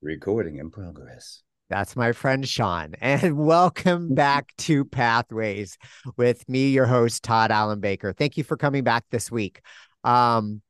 Recording 0.00 0.58
in 0.58 0.70
progress. 0.70 1.42
That's 1.68 1.96
my 1.96 2.12
friend 2.12 2.46
Shawn. 2.46 2.94
And 3.00 3.36
welcome 3.36 4.14
back 4.14 4.54
to 4.58 4.84
Pathways 4.84 5.76
with 6.16 6.48
me, 6.48 6.70
your 6.70 6.86
host, 6.86 7.24
Tod 7.24 7.50
Allen 7.50 7.80
Baker. 7.80 8.12
Thank 8.12 8.36
you 8.36 8.44
for 8.44 8.56
coming 8.56 8.84
back 8.84 9.04
this 9.10 9.28
week. 9.28 9.60
Um, 10.04 10.62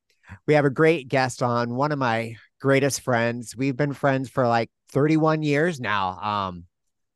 we 0.46 0.54
have 0.54 0.64
a 0.64 0.70
great 0.70 1.08
guest 1.08 1.42
on, 1.42 1.74
one 1.74 1.92
of 1.92 1.98
my 1.98 2.36
greatest 2.58 3.02
friends. 3.02 3.54
We've 3.54 3.76
been 3.76 3.92
friends 3.92 4.30
for 4.30 4.48
like 4.48 4.70
31 4.92 5.42
years 5.42 5.78
now. 5.78 6.18
Um, 6.18 6.64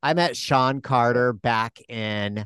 I 0.03 0.13
met 0.13 0.37
Shawn 0.37 0.81
Carter 0.81 1.33
back 1.33 1.79
in 1.89 2.45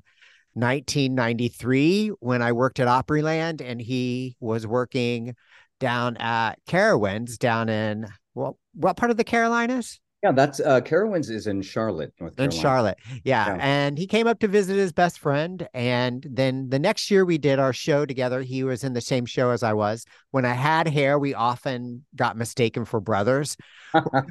1993 0.53 2.09
when 2.19 2.41
I 2.41 2.53
worked 2.53 2.79
at 2.79 2.87
Opryland, 2.87 3.61
and 3.61 3.81
he 3.81 4.37
was 4.39 4.65
working 4.65 5.35
down 5.79 6.15
at 6.17 6.55
Carowinds 6.65 7.37
down 7.37 7.67
in 7.69 8.07
well, 8.37 8.59
what 8.73 8.97
part 8.97 9.11
of 9.11 9.17
the 9.17 9.23
Carolinas? 9.23 9.99
Yeah, 10.23 10.31
that's 10.31 10.59
uh 10.59 10.81
Carowinds 10.81 11.29
is 11.29 11.45
in 11.45 11.61
Charlotte, 11.61 12.11
North 12.19 12.35
Carolina. 12.35 12.55
In 12.55 12.61
Charlotte. 12.61 12.97
Yeah. 13.23 13.47
yeah. 13.47 13.57
And 13.59 13.97
he 13.97 14.07
came 14.07 14.25
up 14.25 14.39
to 14.39 14.47
visit 14.47 14.75
his 14.75 14.91
best 14.91 15.19
friend. 15.19 15.67
And 15.75 16.25
then 16.29 16.69
the 16.69 16.79
next 16.79 17.11
year 17.11 17.23
we 17.23 17.37
did 17.37 17.59
our 17.59 17.71
show 17.71 18.05
together. 18.05 18.41
He 18.41 18.63
was 18.63 18.83
in 18.83 18.93
the 18.93 19.01
same 19.01 19.25
show 19.25 19.51
as 19.51 19.61
I 19.61 19.73
was. 19.73 20.05
When 20.31 20.43
I 20.43 20.53
had 20.53 20.87
hair, 20.87 21.19
we 21.19 21.35
often 21.35 22.03
got 22.15 22.35
mistaken 22.35 22.83
for 22.83 22.99
brothers 22.99 23.57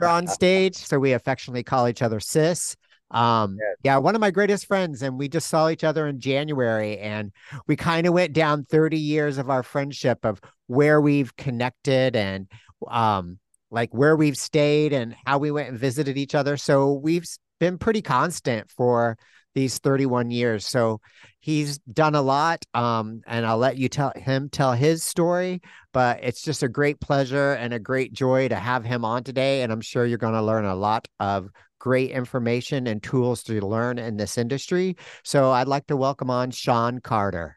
on 0.02 0.26
stage. 0.26 0.74
So 0.74 0.98
we 0.98 1.12
affectionately 1.12 1.62
call 1.62 1.86
each 1.86 2.02
other 2.02 2.18
sis. 2.18 2.76
Um, 3.12 3.56
yes. 3.60 3.76
yeah, 3.84 3.96
one 3.98 4.16
of 4.16 4.20
my 4.20 4.32
greatest 4.32 4.66
friends, 4.66 5.02
and 5.02 5.16
we 5.16 5.28
just 5.28 5.46
saw 5.46 5.68
each 5.68 5.84
other 5.84 6.08
in 6.08 6.18
January, 6.18 6.98
and 6.98 7.30
we 7.68 7.76
kind 7.76 8.04
of 8.04 8.12
went 8.12 8.32
down 8.32 8.64
30 8.64 8.98
years 8.98 9.38
of 9.38 9.48
our 9.48 9.62
friendship 9.62 10.24
of 10.24 10.40
where 10.66 11.00
we've 11.00 11.36
connected 11.36 12.16
and 12.16 12.48
um 12.88 13.38
like 13.76 13.92
where 13.92 14.16
we've 14.16 14.38
stayed 14.38 14.94
and 14.94 15.14
how 15.26 15.36
we 15.36 15.50
went 15.50 15.68
and 15.68 15.78
visited 15.78 16.16
each 16.16 16.34
other. 16.34 16.56
So 16.56 16.94
we've 16.94 17.26
been 17.60 17.76
pretty 17.76 18.00
constant 18.00 18.70
for 18.70 19.18
these 19.54 19.78
31 19.80 20.30
years. 20.30 20.66
So 20.66 21.02
he's 21.40 21.76
done 21.80 22.14
a 22.14 22.22
lot. 22.22 22.64
Um, 22.72 23.20
and 23.26 23.44
I'll 23.44 23.58
let 23.58 23.76
you 23.76 23.90
tell 23.90 24.14
him 24.16 24.48
tell 24.48 24.72
his 24.72 25.04
story. 25.04 25.60
But 25.92 26.20
it's 26.22 26.40
just 26.40 26.62
a 26.62 26.70
great 26.70 27.00
pleasure 27.00 27.52
and 27.52 27.74
a 27.74 27.78
great 27.78 28.14
joy 28.14 28.48
to 28.48 28.56
have 28.56 28.82
him 28.82 29.04
on 29.04 29.24
today. 29.24 29.60
And 29.60 29.70
I'm 29.70 29.82
sure 29.82 30.06
you're 30.06 30.16
going 30.16 30.32
to 30.32 30.42
learn 30.42 30.64
a 30.64 30.74
lot 30.74 31.06
of 31.20 31.50
great 31.78 32.12
information 32.12 32.86
and 32.86 33.02
tools 33.02 33.42
to 33.42 33.60
learn 33.60 33.98
in 33.98 34.16
this 34.16 34.38
industry. 34.38 34.96
So 35.22 35.50
I'd 35.50 35.68
like 35.68 35.86
to 35.88 35.98
welcome 35.98 36.30
on 36.30 36.50
Shawn 36.50 37.00
Carter. 37.00 37.55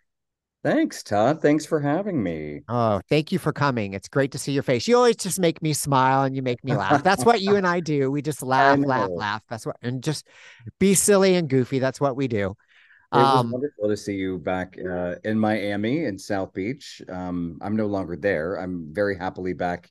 Thanks, 0.61 1.03
Tod. 1.03 1.41
Thanks 1.41 1.65
for 1.65 1.79
having 1.79 2.21
me. 2.21 2.61
Oh, 2.67 2.99
thank 3.07 3.31
you 3.31 3.39
for 3.39 3.53
coming. 3.53 3.93
It's 3.93 4.09
great 4.09 4.33
to 4.33 4.37
see 4.37 4.51
your 4.51 4.63
face. 4.63 4.89
You 4.89 4.97
always 4.97 5.15
just 5.15 5.39
make 5.39 5.61
me 5.61 5.71
smile 5.71 6.23
and 6.23 6.35
you 6.35 6.41
make 6.41 6.61
me 6.65 6.75
laugh. 6.75 7.01
That's 7.01 7.23
what 7.23 7.41
you 7.41 7.55
and 7.55 7.65
I 7.65 7.79
do. 7.79 8.11
We 8.11 8.21
just 8.21 8.41
laugh, 8.43 8.77
laugh, 8.79 9.09
laugh. 9.09 9.43
That's 9.49 9.65
what, 9.65 9.77
and 9.81 10.03
just 10.03 10.27
be 10.77 10.95
silly 10.95 11.35
and 11.35 11.47
goofy. 11.47 11.79
That's 11.79 12.01
what 12.01 12.17
we 12.17 12.27
do. 12.27 12.55
It 13.11 13.15
was 13.15 13.39
um, 13.39 13.51
wonderful 13.51 13.87
to 13.87 13.95
see 13.95 14.15
you 14.15 14.37
back 14.37 14.77
uh, 14.77 15.15
in 15.23 15.39
Miami 15.39 16.05
in 16.05 16.19
South 16.19 16.53
Beach. 16.53 17.01
Um, 17.07 17.57
I'm 17.61 17.77
no 17.77 17.87
longer 17.87 18.17
there. 18.17 18.55
I'm 18.55 18.93
very 18.93 19.17
happily 19.17 19.53
back 19.53 19.89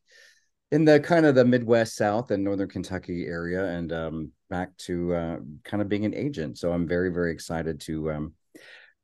in 0.71 0.85
the 0.85 1.01
kind 1.01 1.25
of 1.25 1.35
the 1.35 1.45
Midwest, 1.45 1.97
South, 1.97 2.31
and 2.31 2.45
Northern 2.45 2.69
Kentucky 2.69 3.27
area, 3.27 3.65
and 3.65 3.93
um, 3.93 4.33
back 4.51 4.77
to 4.77 5.15
uh, 5.15 5.37
kind 5.65 5.83
of 5.83 5.89
being 5.89 6.05
an 6.05 6.15
agent. 6.15 6.59
So 6.59 6.73
I'm 6.73 6.87
very, 6.87 7.11
very 7.11 7.33
excited 7.33 7.81
to 7.83 8.13
um, 8.13 8.35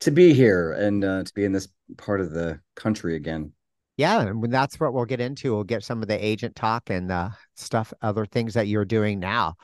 to 0.01 0.11
be 0.11 0.35
here 0.35 0.73
and 0.73 1.05
uh, 1.05 1.25
to 1.25 1.35
be 1.35 1.45
in 1.45 1.53
this 1.53 1.69
part 1.97 2.21
of 2.21 2.31
the 2.31 2.61
country 2.75 3.17
again. 3.17 3.53
Yeah, 3.97 4.23
and 4.23 4.53
that's 4.53 4.81
what 4.81 4.93
we'll 4.93 5.05
get 5.05 5.21
into. 5.21 5.55
We'll 5.55 5.65
get 5.65 5.85
some 5.85 6.03
of 6.03 6.09
the 6.09 6.25
agent 6.25 6.57
talk 6.57 6.91
and 6.91 7.13
uh, 7.13 7.31
stuff, 7.55 7.93
other 8.03 8.27
things 8.27 8.55
that 8.55 8.67
you're 8.67 8.85
doing 8.85 9.21
now. 9.21 9.55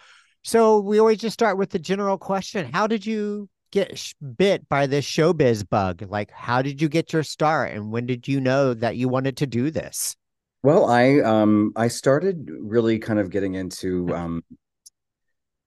So 0.42 0.80
we 0.80 0.98
always 0.98 1.18
just 1.18 1.34
start 1.34 1.58
with 1.58 1.70
the 1.70 1.78
general 1.78 2.16
question: 2.16 2.70
How 2.72 2.86
did 2.86 3.04
you 3.04 3.48
get 3.72 4.12
bit 4.36 4.68
by 4.68 4.86
this 4.86 5.04
showbiz 5.04 5.68
bug? 5.68 6.02
Like, 6.08 6.30
how 6.30 6.62
did 6.62 6.80
you 6.80 6.88
get 6.88 7.12
your 7.12 7.24
start, 7.24 7.72
and 7.72 7.90
when 7.90 8.06
did 8.06 8.28
you 8.28 8.40
know 8.40 8.72
that 8.74 8.96
you 8.96 9.08
wanted 9.08 9.36
to 9.38 9.46
do 9.46 9.70
this? 9.70 10.16
Well, 10.62 10.88
I 10.88 11.20
um 11.20 11.72
I 11.74 11.88
started 11.88 12.50
really 12.60 12.98
kind 12.98 13.18
of 13.18 13.30
getting 13.30 13.54
into 13.54 14.14
um 14.14 14.44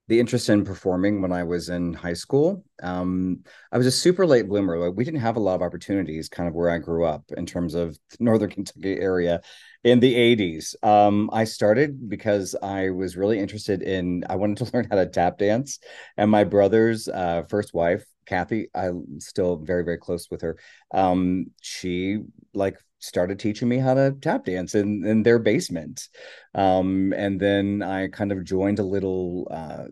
the 0.06 0.20
interest 0.20 0.50
in 0.50 0.64
performing 0.64 1.22
when 1.22 1.32
I 1.32 1.44
was 1.44 1.70
in 1.70 1.94
high 1.94 2.12
school. 2.14 2.64
Um, 2.82 3.40
I 3.72 3.78
was 3.78 3.86
a 3.86 3.90
super 3.90 4.26
late 4.26 4.48
bloomer. 4.48 4.78
Like 4.78 4.96
we 4.96 5.04
didn't 5.04 5.20
have 5.20 5.36
a 5.36 5.40
lot 5.40 5.54
of 5.54 5.62
opportunities, 5.62 6.28
kind 6.28 6.48
of 6.48 6.54
where 6.54 6.68
I 6.68 6.78
grew 6.78 7.04
up 7.04 7.24
in 7.36 7.46
terms 7.46 7.74
of 7.74 7.98
Northern 8.20 8.50
Kentucky 8.50 9.00
area 9.00 9.40
in 9.82 10.00
the 10.00 10.14
80s. 10.14 10.74
Um, 10.84 11.30
I 11.32 11.44
started 11.44 12.08
because 12.08 12.54
I 12.62 12.90
was 12.90 13.16
really 13.16 13.38
interested 13.38 13.82
in, 13.82 14.24
I 14.28 14.36
wanted 14.36 14.58
to 14.58 14.70
learn 14.74 14.88
how 14.90 14.96
to 14.96 15.06
tap 15.06 15.38
dance. 15.38 15.78
And 16.16 16.30
my 16.30 16.44
brother's 16.44 17.08
uh, 17.08 17.44
first 17.48 17.72
wife, 17.72 18.04
Kathy, 18.26 18.68
I'm 18.74 19.20
still 19.20 19.56
very, 19.56 19.84
very 19.84 19.98
close 19.98 20.30
with 20.30 20.42
her. 20.42 20.58
Um, 20.92 21.46
she 21.60 22.20
like 22.52 22.78
started 23.04 23.38
teaching 23.38 23.68
me 23.68 23.78
how 23.78 23.94
to 23.94 24.16
tap 24.20 24.44
dance 24.44 24.74
in, 24.74 25.04
in 25.04 25.22
their 25.22 25.38
basement. 25.38 26.08
Um, 26.54 27.12
and 27.16 27.38
then 27.38 27.82
I 27.82 28.08
kind 28.08 28.32
of 28.32 28.44
joined 28.44 28.78
a 28.78 28.84
little, 28.84 29.46
uh, 29.50 29.84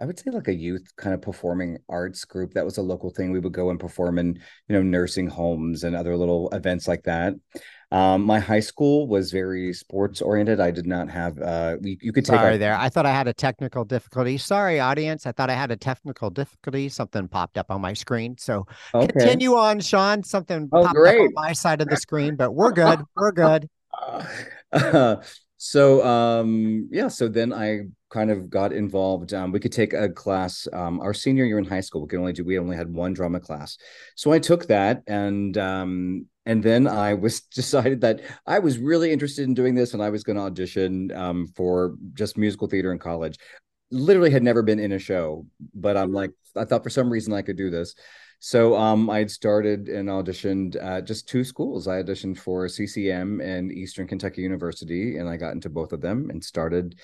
I 0.00 0.06
would 0.06 0.18
say 0.18 0.30
like 0.30 0.48
a 0.48 0.54
youth 0.54 0.86
kind 0.96 1.14
of 1.14 1.22
performing 1.22 1.78
arts 1.88 2.24
group. 2.24 2.54
That 2.54 2.64
was 2.64 2.78
a 2.78 2.82
local 2.82 3.10
thing. 3.10 3.32
We 3.32 3.40
would 3.40 3.52
go 3.52 3.70
and 3.70 3.80
perform 3.80 4.18
in, 4.18 4.36
you 4.68 4.74
know, 4.74 4.82
nursing 4.82 5.26
homes 5.26 5.84
and 5.84 5.94
other 5.94 6.16
little 6.16 6.48
events 6.50 6.86
like 6.88 7.02
that. 7.04 7.34
Um, 7.92 8.22
my 8.22 8.38
high 8.38 8.60
school 8.60 9.08
was 9.08 9.32
very 9.32 9.72
sports 9.72 10.22
oriented. 10.22 10.60
I 10.60 10.70
did 10.70 10.86
not 10.86 11.08
have. 11.10 11.40
Uh, 11.40 11.76
you, 11.80 11.96
you 12.00 12.12
could 12.12 12.24
take. 12.24 12.36
Sorry, 12.36 12.56
there. 12.56 12.76
I 12.76 12.88
thought 12.88 13.04
I 13.04 13.10
had 13.10 13.26
a 13.26 13.32
technical 13.32 13.84
difficulty. 13.84 14.38
Sorry, 14.38 14.78
audience. 14.78 15.26
I 15.26 15.32
thought 15.32 15.50
I 15.50 15.54
had 15.54 15.72
a 15.72 15.76
technical 15.76 16.30
difficulty. 16.30 16.88
Something 16.88 17.26
popped 17.26 17.58
up 17.58 17.70
on 17.70 17.80
my 17.80 17.92
screen. 17.92 18.36
So 18.38 18.66
okay. 18.94 19.08
continue 19.08 19.54
on, 19.56 19.80
Shawn. 19.80 20.22
Something 20.22 20.68
oh, 20.72 20.84
popped 20.84 20.94
great. 20.94 21.16
up 21.16 21.20
on 21.22 21.32
my 21.34 21.52
side 21.52 21.80
of 21.80 21.88
the 21.88 21.96
screen, 21.96 22.36
but 22.36 22.52
we're 22.52 22.72
good. 22.72 23.02
we're 23.16 23.32
good. 23.32 23.68
Uh, 23.92 24.24
so 25.62 26.02
um, 26.06 26.88
yeah. 26.90 27.08
So 27.08 27.28
then 27.28 27.52
I 27.52 27.80
kind 28.08 28.30
of 28.30 28.48
got 28.48 28.72
involved. 28.72 29.34
Um, 29.34 29.52
we 29.52 29.60
could 29.60 29.72
take 29.72 29.92
a 29.92 30.08
class. 30.08 30.66
Um, 30.72 31.00
our 31.00 31.12
senior 31.12 31.44
year 31.44 31.58
in 31.58 31.66
high 31.66 31.82
school, 31.82 32.00
we 32.00 32.08
could 32.08 32.18
only 32.18 32.32
do. 32.32 32.46
We 32.46 32.58
only 32.58 32.78
had 32.78 32.90
one 32.90 33.12
drama 33.12 33.40
class, 33.40 33.76
so 34.16 34.32
I 34.32 34.38
took 34.38 34.68
that, 34.68 35.02
and 35.06 35.58
um, 35.58 36.24
and 36.46 36.62
then 36.62 36.86
I 36.86 37.12
was 37.12 37.40
decided 37.54 38.00
that 38.00 38.22
I 38.46 38.58
was 38.58 38.78
really 38.78 39.12
interested 39.12 39.44
in 39.44 39.52
doing 39.52 39.74
this, 39.74 39.92
and 39.92 40.02
I 40.02 40.08
was 40.08 40.24
going 40.24 40.36
to 40.36 40.44
audition 40.44 41.12
um, 41.14 41.46
for 41.48 41.94
just 42.14 42.38
musical 42.38 42.66
theater 42.66 42.90
in 42.90 42.98
college. 42.98 43.36
Literally 43.90 44.30
had 44.30 44.42
never 44.42 44.62
been 44.62 44.78
in 44.78 44.92
a 44.92 44.98
show, 44.98 45.44
but 45.74 45.94
I'm 45.94 46.14
like, 46.14 46.30
I 46.56 46.64
thought 46.64 46.84
for 46.84 46.90
some 46.90 47.10
reason 47.12 47.34
I 47.34 47.42
could 47.42 47.58
do 47.58 47.68
this. 47.68 47.94
So 48.40 48.74
um, 48.74 49.10
I 49.10 49.18
had 49.18 49.30
started 49.30 49.88
and 49.88 50.08
auditioned 50.08 51.06
just 51.06 51.28
two 51.28 51.44
schools. 51.44 51.86
I 51.86 52.02
auditioned 52.02 52.38
for 52.38 52.68
CCM 52.68 53.40
and 53.40 53.70
Eastern 53.70 54.06
Kentucky 54.06 54.40
University, 54.40 55.18
and 55.18 55.28
I 55.28 55.36
got 55.36 55.52
into 55.52 55.68
both 55.68 55.92
of 55.92 56.00
them 56.00 56.30
and 56.30 56.42
started 56.42 56.98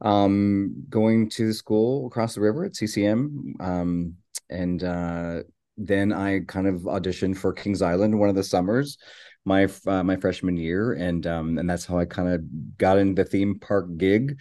um, 0.00 0.84
going 0.88 1.28
to 1.30 1.48
the 1.48 1.54
school 1.54 2.06
across 2.06 2.34
the 2.34 2.40
river 2.40 2.64
at 2.64 2.74
CCM. 2.74 3.54
Um, 3.60 4.14
and 4.48 4.82
uh, 4.82 5.42
then 5.76 6.12
I 6.12 6.40
kind 6.40 6.66
of 6.66 6.82
auditioned 6.82 7.36
for 7.36 7.52
Kings 7.52 7.82
Island 7.82 8.18
one 8.18 8.30
of 8.30 8.34
the 8.34 8.42
summers, 8.42 8.98
my 9.44 9.68
uh, 9.86 10.02
my 10.02 10.16
freshman 10.16 10.56
year, 10.56 10.94
and 10.94 11.26
um, 11.26 11.58
and 11.58 11.68
that's 11.68 11.84
how 11.84 11.98
I 11.98 12.04
kind 12.04 12.28
of 12.28 12.78
got 12.78 12.98
into 12.98 13.22
the 13.22 13.28
theme 13.28 13.58
park 13.60 13.86
gig, 13.96 14.40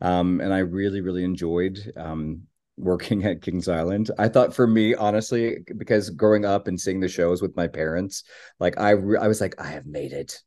um, 0.00 0.40
and 0.40 0.52
I 0.52 0.58
really 0.58 1.00
really 1.00 1.24
enjoyed 1.24 1.78
um, 1.96 2.42
working 2.76 3.24
at 3.24 3.42
Kings 3.42 3.68
Island. 3.68 4.10
I 4.18 4.28
thought 4.28 4.54
for 4.54 4.66
me, 4.66 4.94
honestly, 4.94 5.58
because 5.76 6.10
growing 6.10 6.44
up 6.44 6.68
and 6.68 6.80
seeing 6.80 7.00
the 7.00 7.08
shows 7.08 7.40
with 7.40 7.56
my 7.56 7.66
parents, 7.66 8.24
like 8.60 8.78
I, 8.78 8.90
I 8.90 9.28
was 9.28 9.40
like, 9.40 9.54
I 9.60 9.68
have 9.68 9.86
made 9.86 10.12
it. 10.12 10.42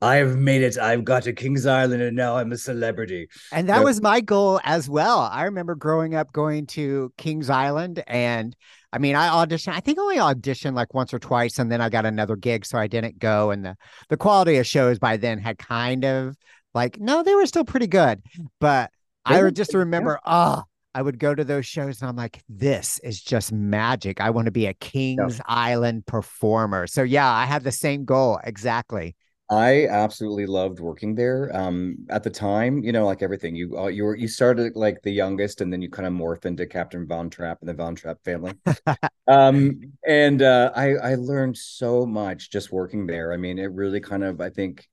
I 0.00 0.16
have 0.16 0.36
made 0.36 0.62
it. 0.62 0.78
I've 0.78 1.04
got 1.04 1.22
to 1.24 1.32
Kings 1.32 1.66
Island 1.66 2.02
and 2.02 2.16
now 2.16 2.36
I'm 2.36 2.52
a 2.52 2.56
celebrity. 2.56 3.28
And 3.52 3.68
that 3.68 3.84
was 3.84 4.02
my 4.02 4.20
goal 4.20 4.60
as 4.64 4.88
well. 4.88 5.20
I 5.20 5.44
remember 5.44 5.74
growing 5.74 6.14
up 6.14 6.32
going 6.32 6.66
to 6.68 7.12
Kings 7.16 7.50
Island 7.50 8.02
and 8.06 8.54
I 8.92 8.98
mean, 8.98 9.14
I 9.14 9.28
auditioned, 9.28 9.74
I 9.74 9.80
think 9.80 9.98
only 9.98 10.16
auditioned 10.16 10.74
like 10.74 10.94
once 10.94 11.14
or 11.14 11.20
twice, 11.20 11.60
and 11.60 11.70
then 11.70 11.80
I 11.80 11.88
got 11.88 12.06
another 12.06 12.34
gig, 12.34 12.66
so 12.66 12.76
I 12.76 12.88
didn't 12.88 13.20
go. 13.20 13.52
And 13.52 13.64
the, 13.64 13.76
the 14.08 14.16
quality 14.16 14.56
of 14.56 14.66
shows 14.66 14.98
by 14.98 15.16
then 15.16 15.38
had 15.38 15.58
kind 15.58 16.04
of 16.04 16.34
like, 16.74 16.98
no, 16.98 17.22
they 17.22 17.34
were 17.34 17.46
still 17.46 17.64
pretty 17.64 17.86
good. 17.86 18.20
But 18.58 18.90
I 19.24 19.42
would 19.42 19.54
just 19.54 19.74
remember, 19.74 20.18
oh, 20.24 20.64
I 20.94 21.02
would 21.02 21.18
go 21.18 21.34
to 21.34 21.44
those 21.44 21.66
shows 21.66 22.00
and 22.00 22.08
I'm 22.08 22.16
like, 22.16 22.42
this 22.48 22.98
is 23.00 23.22
just 23.22 23.52
magic. 23.52 24.20
I 24.20 24.30
want 24.30 24.46
to 24.46 24.50
be 24.50 24.66
a 24.66 24.74
Kings 24.74 25.38
yeah. 25.38 25.44
Island 25.46 26.06
performer. 26.06 26.86
So, 26.86 27.02
yeah, 27.02 27.30
I 27.30 27.44
have 27.44 27.62
the 27.62 27.72
same 27.72 28.04
goal. 28.04 28.40
Exactly. 28.44 29.14
I 29.50 29.88
absolutely 29.88 30.46
loved 30.46 30.78
working 30.78 31.16
there. 31.16 31.50
Um, 31.52 32.06
at 32.08 32.22
the 32.22 32.30
time, 32.30 32.84
you 32.84 32.92
know, 32.92 33.04
like 33.04 33.20
everything, 33.20 33.56
you 33.56 33.76
uh, 33.76 33.88
you 33.88 34.04
were 34.04 34.14
you 34.14 34.28
started 34.28 34.76
like 34.76 35.02
the 35.02 35.10
youngest, 35.10 35.60
and 35.60 35.72
then 35.72 35.82
you 35.82 35.90
kind 35.90 36.06
of 36.06 36.12
morph 36.12 36.44
into 36.44 36.66
Captain 36.66 37.04
Von 37.04 37.28
Trapp 37.30 37.58
and 37.60 37.68
the 37.68 37.74
Von 37.74 37.96
Trapp 37.96 38.22
family. 38.24 38.52
um, 39.26 39.80
and 40.06 40.40
uh, 40.40 40.70
I 40.76 40.94
I 40.94 41.14
learned 41.16 41.56
so 41.56 42.06
much 42.06 42.50
just 42.50 42.70
working 42.70 43.08
there. 43.08 43.32
I 43.32 43.38
mean, 43.38 43.58
it 43.58 43.72
really 43.72 44.00
kind 44.00 44.22
of 44.22 44.40
I 44.40 44.50
think 44.50 44.88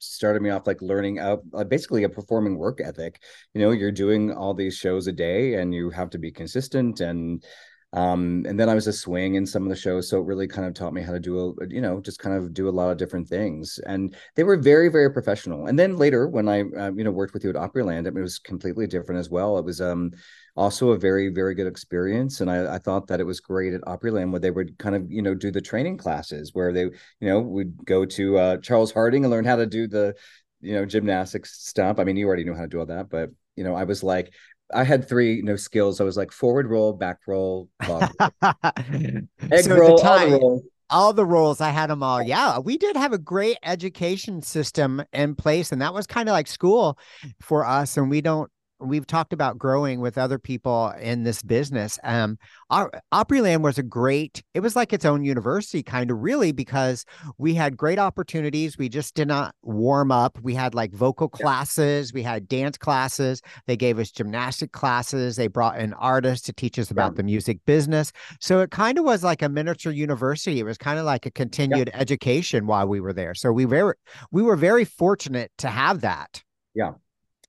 started 0.00 0.42
me 0.42 0.50
off 0.50 0.66
like 0.66 0.82
learning 0.82 1.18
out 1.18 1.42
uh, 1.54 1.64
basically 1.64 2.04
a 2.04 2.08
performing 2.08 2.56
work 2.56 2.80
ethic. 2.80 3.22
You 3.54 3.60
know, 3.60 3.70
you're 3.70 3.92
doing 3.92 4.32
all 4.32 4.54
these 4.54 4.74
shows 4.74 5.06
a 5.06 5.12
day 5.12 5.54
and 5.54 5.74
you 5.74 5.90
have 5.90 6.10
to 6.10 6.18
be 6.18 6.32
consistent 6.32 7.00
and 7.00 7.44
um 7.92 8.44
and 8.46 8.58
then 8.58 8.68
i 8.68 8.74
was 8.74 8.86
a 8.86 8.92
swing 8.92 9.34
in 9.34 9.44
some 9.44 9.64
of 9.64 9.68
the 9.68 9.74
shows 9.74 10.08
so 10.08 10.20
it 10.20 10.24
really 10.24 10.46
kind 10.46 10.66
of 10.66 10.74
taught 10.74 10.92
me 10.92 11.02
how 11.02 11.10
to 11.10 11.18
do 11.18 11.56
a 11.60 11.66
you 11.68 11.80
know 11.80 12.00
just 12.00 12.20
kind 12.20 12.36
of 12.36 12.54
do 12.54 12.68
a 12.68 12.70
lot 12.70 12.90
of 12.90 12.98
different 12.98 13.28
things. 13.28 13.80
And 13.86 14.14
they 14.36 14.44
were 14.44 14.56
very 14.56 14.88
very 14.88 15.12
professional. 15.12 15.66
And 15.66 15.78
then 15.78 15.96
later 15.96 16.28
when 16.28 16.48
i 16.48 16.62
uh, 16.62 16.92
you 16.92 17.04
know 17.04 17.10
worked 17.10 17.34
with 17.34 17.42
you 17.44 17.50
at 17.50 17.56
opryland 17.56 18.06
it 18.06 18.14
was 18.14 18.38
completely 18.38 18.86
different 18.86 19.18
as 19.18 19.30
well. 19.30 19.58
It 19.58 19.64
was 19.64 19.80
um 19.80 20.12
also 20.56 20.90
a 20.90 20.98
very 20.98 21.28
very 21.30 21.54
good 21.54 21.66
experience. 21.66 22.40
And 22.40 22.50
I, 22.50 22.74
I 22.76 22.78
thought 22.78 23.06
that 23.08 23.20
it 23.20 23.24
was 23.24 23.40
great 23.40 23.74
at 23.74 23.80
opryland 23.82 24.30
where 24.30 24.40
they 24.40 24.50
would 24.50 24.78
kind 24.78 24.94
of 24.94 25.10
you 25.10 25.22
know 25.22 25.34
do 25.34 25.50
the 25.50 25.60
training 25.60 25.96
classes 25.98 26.50
where 26.54 26.72
they 26.72 26.82
you 26.82 26.92
know 27.20 27.40
would 27.40 27.84
go 27.84 28.04
to 28.04 28.38
uh, 28.38 28.56
charles 28.58 28.92
harding 28.92 29.24
and 29.24 29.30
learn 29.30 29.44
how 29.44 29.56
to 29.56 29.66
do 29.66 29.88
the 29.88 30.14
you 30.60 30.74
know 30.74 30.84
gymnastics 30.86 31.58
stuff. 31.64 31.98
I 31.98 32.04
mean 32.04 32.16
you 32.16 32.26
already 32.26 32.44
knew 32.44 32.54
how 32.54 32.62
to 32.62 32.68
do 32.68 32.80
all 32.80 32.86
that 32.86 33.08
but 33.10 33.30
you 33.56 33.64
know 33.64 33.74
i 33.74 33.84
was 33.84 34.02
like 34.02 34.32
I 34.74 34.84
had 34.84 35.08
three 35.08 35.34
you 35.34 35.42
know 35.42 35.56
skills. 35.56 36.00
I 36.00 36.04
was 36.04 36.16
like 36.16 36.32
forward 36.32 36.68
roll, 36.68 36.92
back 36.92 37.18
roll, 37.26 37.68
roll. 37.88 38.02
egg 38.42 39.64
so 39.64 39.76
roll, 39.76 39.98
time, 39.98 40.32
roll. 40.32 40.62
All 40.90 41.12
the 41.12 41.24
roles, 41.24 41.60
I 41.60 41.70
had 41.70 41.88
them 41.88 42.02
all. 42.02 42.22
Yeah, 42.22 42.58
we 42.58 42.76
did 42.76 42.96
have 42.96 43.12
a 43.12 43.18
great 43.18 43.58
education 43.62 44.42
system 44.42 45.02
in 45.12 45.34
place, 45.34 45.72
and 45.72 45.80
that 45.82 45.94
was 45.94 46.06
kind 46.06 46.28
of 46.28 46.32
like 46.32 46.46
school 46.48 46.98
for 47.40 47.64
us. 47.64 47.96
And 47.96 48.10
we 48.10 48.20
don't 48.20 48.50
we've 48.80 49.06
talked 49.06 49.32
about 49.32 49.58
growing 49.58 50.00
with 50.00 50.18
other 50.18 50.38
people 50.38 50.92
in 51.00 51.24
this 51.24 51.42
business. 51.42 51.98
Um, 52.04 52.38
our 52.70 52.90
Opryland 53.12 53.62
was 53.62 53.78
a 53.78 53.82
great, 53.82 54.42
it 54.54 54.60
was 54.60 54.76
like 54.76 54.92
its 54.92 55.04
own 55.04 55.24
university, 55.24 55.82
kind 55.82 56.10
of 56.10 56.18
really, 56.18 56.52
because 56.52 57.04
we 57.38 57.54
had 57.54 57.76
great 57.76 57.98
opportunities. 57.98 58.78
We 58.78 58.88
just 58.88 59.14
did 59.14 59.28
not 59.28 59.54
warm 59.62 60.10
up. 60.10 60.38
We 60.42 60.54
had 60.54 60.74
like 60.74 60.92
vocal 60.92 61.28
classes, 61.28 62.12
we 62.12 62.22
had 62.22 62.48
dance 62.48 62.78
classes. 62.78 63.42
They 63.66 63.76
gave 63.76 63.98
us 63.98 64.10
gymnastic 64.10 64.72
classes. 64.72 65.36
They 65.36 65.48
brought 65.48 65.78
in 65.78 65.92
artists 65.94 66.46
to 66.46 66.52
teach 66.52 66.78
us 66.78 66.90
about 66.90 67.12
yeah. 67.12 67.16
the 67.16 67.22
music 67.24 67.58
business. 67.66 68.12
So 68.40 68.60
it 68.60 68.70
kind 68.70 68.98
of 68.98 69.04
was 69.04 69.22
like 69.22 69.42
a 69.42 69.48
miniature 69.48 69.92
university. 69.92 70.60
It 70.60 70.64
was 70.64 70.78
kind 70.78 70.98
of 70.98 71.04
like 71.04 71.26
a 71.26 71.30
continued 71.30 71.90
yeah. 71.92 72.00
education 72.00 72.66
while 72.66 72.86
we 72.86 73.00
were 73.00 73.12
there. 73.12 73.34
So 73.34 73.52
we 73.52 73.64
very 73.64 73.94
we 74.30 74.42
were 74.42 74.56
very 74.56 74.84
fortunate 74.84 75.52
to 75.58 75.68
have 75.68 76.00
that. 76.00 76.42
Yeah. 76.74 76.92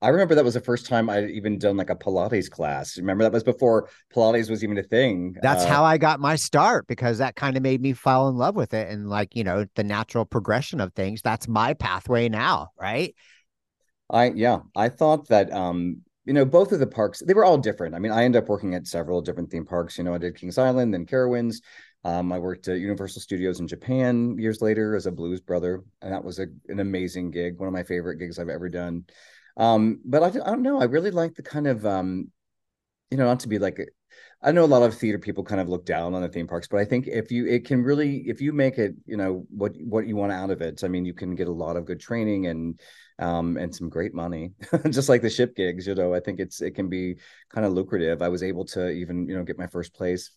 I 0.02 0.10
remember 0.10 0.34
that 0.36 0.44
was 0.44 0.56
the 0.56 0.62
first 0.62 0.88
time 0.88 1.10
I'd 1.10 1.30
even 1.30 1.60
done 1.60 1.78
like 1.78 1.92
a 1.92 1.96
Pilates 1.96 2.50
class. 2.50 2.98
Remember 2.98 3.24
that 3.24 3.32
was 3.32 3.44
before 3.44 3.88
Pilates 4.14 4.50
was 4.50 4.64
even 4.64 4.78
a 4.78 4.84
thing. 4.84 5.36
That's 5.42 5.64
uh, 5.64 5.68
how 5.68 5.84
I 5.84 5.98
got 5.98 6.20
my 6.20 6.36
start 6.36 6.88
because 6.88 7.20
that 7.20 7.36
kind 7.36 7.56
of 7.56 7.62
made 7.62 7.82
me 7.82 7.94
fall 7.94 8.28
in 8.30 8.36
love 8.36 8.56
with 8.56 8.74
it 8.74 8.90
and 8.90 9.10
like, 9.10 9.36
you 9.36 9.44
know, 9.44 9.66
the 9.76 9.84
natural 9.84 10.26
progression 10.26 10.82
of 10.82 10.94
things. 10.94 11.22
That's 11.22 11.48
my 11.48 11.76
pathway 11.76 12.30
now, 12.30 12.70
right? 12.80 13.14
I 14.10 14.32
yeah, 14.32 14.60
I 14.76 14.90
thought 14.90 15.28
that 15.30 15.52
um 15.54 16.02
you 16.26 16.34
know, 16.34 16.46
both 16.46 16.72
of 16.72 16.80
the 16.80 16.88
parks, 16.88 17.22
they 17.26 17.34
were 17.34 17.46
all 17.46 17.58
different. 17.58 17.96
I 17.96 18.00
mean, 18.00 18.12
I 18.12 18.24
ended 18.24 18.44
up 18.44 18.50
working 18.50 18.76
at 18.76 18.86
several 18.86 19.22
different 19.22 19.50
theme 19.50 19.66
parks. 19.66 19.98
You 19.98 20.04
know, 20.04 20.14
I 20.14 20.20
did 20.20 20.36
Kings 20.36 20.58
Island, 20.58 20.94
then 20.94 21.06
Carowinds. 21.06 21.56
Um, 22.04 22.32
I 22.32 22.40
worked 22.40 22.68
at 22.68 22.80
Universal 22.80 23.22
Studios 23.22 23.60
in 23.60 23.68
Japan 23.68 24.38
years 24.38 24.62
later 24.62 24.96
as 24.96 25.08
a 25.08 25.12
blues 25.12 25.42
brother, 25.42 25.84
and 26.02 26.14
that 26.14 26.24
was 26.24 26.40
a, 26.40 26.48
an 26.68 26.80
amazing 26.80 27.32
gig, 27.32 27.58
one 27.58 27.68
of 27.68 27.74
my 27.74 27.84
favorite 27.84 28.18
gigs 28.18 28.40
I've 28.40 28.50
ever 28.50 28.70
done. 28.70 29.06
Um, 29.58 30.00
but 30.06 30.24
I, 30.24 30.28
I 30.28 30.52
don't 30.52 30.64
know. 30.64 30.82
I 30.82 30.86
really 30.86 31.12
like 31.12 31.36
the 31.36 31.44
kind 31.44 31.68
of, 31.68 31.86
um, 31.86 32.32
you 33.10 33.18
know, 33.18 33.26
not 33.26 33.42
to 33.42 33.50
be 33.50 33.60
like, 33.60 33.80
I 34.42 34.52
know 34.52 34.64
a 34.64 34.66
lot 34.66 34.82
of 34.82 34.98
theater 34.98 35.20
people 35.20 35.44
kind 35.44 35.62
of 35.62 35.70
look 35.70 35.86
down 35.86 36.14
on 36.16 36.22
the 36.22 36.28
theme 36.28 36.48
parks, 36.48 36.68
but 36.68 36.80
I 36.80 36.86
think 36.86 37.08
if 37.08 37.32
you, 37.32 37.46
it 37.46 37.66
can 37.66 37.84
really, 37.84 38.18
if 38.28 38.42
you 38.42 38.54
make 38.54 38.78
it, 38.78 38.96
you 39.06 39.16
know, 39.16 39.46
what 39.50 39.74
what 39.80 40.08
you 40.08 40.16
want 40.16 40.32
out 40.32 40.50
of 40.50 40.62
it. 40.62 40.84
I 40.84 40.88
mean, 40.88 41.06
you 41.06 41.14
can 41.14 41.36
get 41.36 41.48
a 41.48 41.52
lot 41.52 41.76
of 41.76 41.86
good 41.86 42.00
training 42.00 42.48
and 42.48 42.80
um, 43.20 43.58
and 43.58 43.74
some 43.74 43.90
great 43.90 44.16
money, 44.16 44.54
just 44.90 45.10
like 45.10 45.22
the 45.22 45.30
ship 45.30 45.56
gigs. 45.56 45.86
You 45.86 45.94
know, 45.94 46.14
I 46.14 46.20
think 46.22 46.40
it's 46.40 46.60
it 46.62 46.72
can 46.72 46.90
be 46.90 47.18
kind 47.50 47.66
of 47.68 47.74
lucrative. 47.74 48.22
I 48.22 48.30
was 48.30 48.42
able 48.42 48.66
to 48.66 48.90
even 48.90 49.28
you 49.30 49.38
know 49.38 49.44
get 49.44 49.60
my 49.60 49.68
first 49.68 49.94
place 49.94 50.32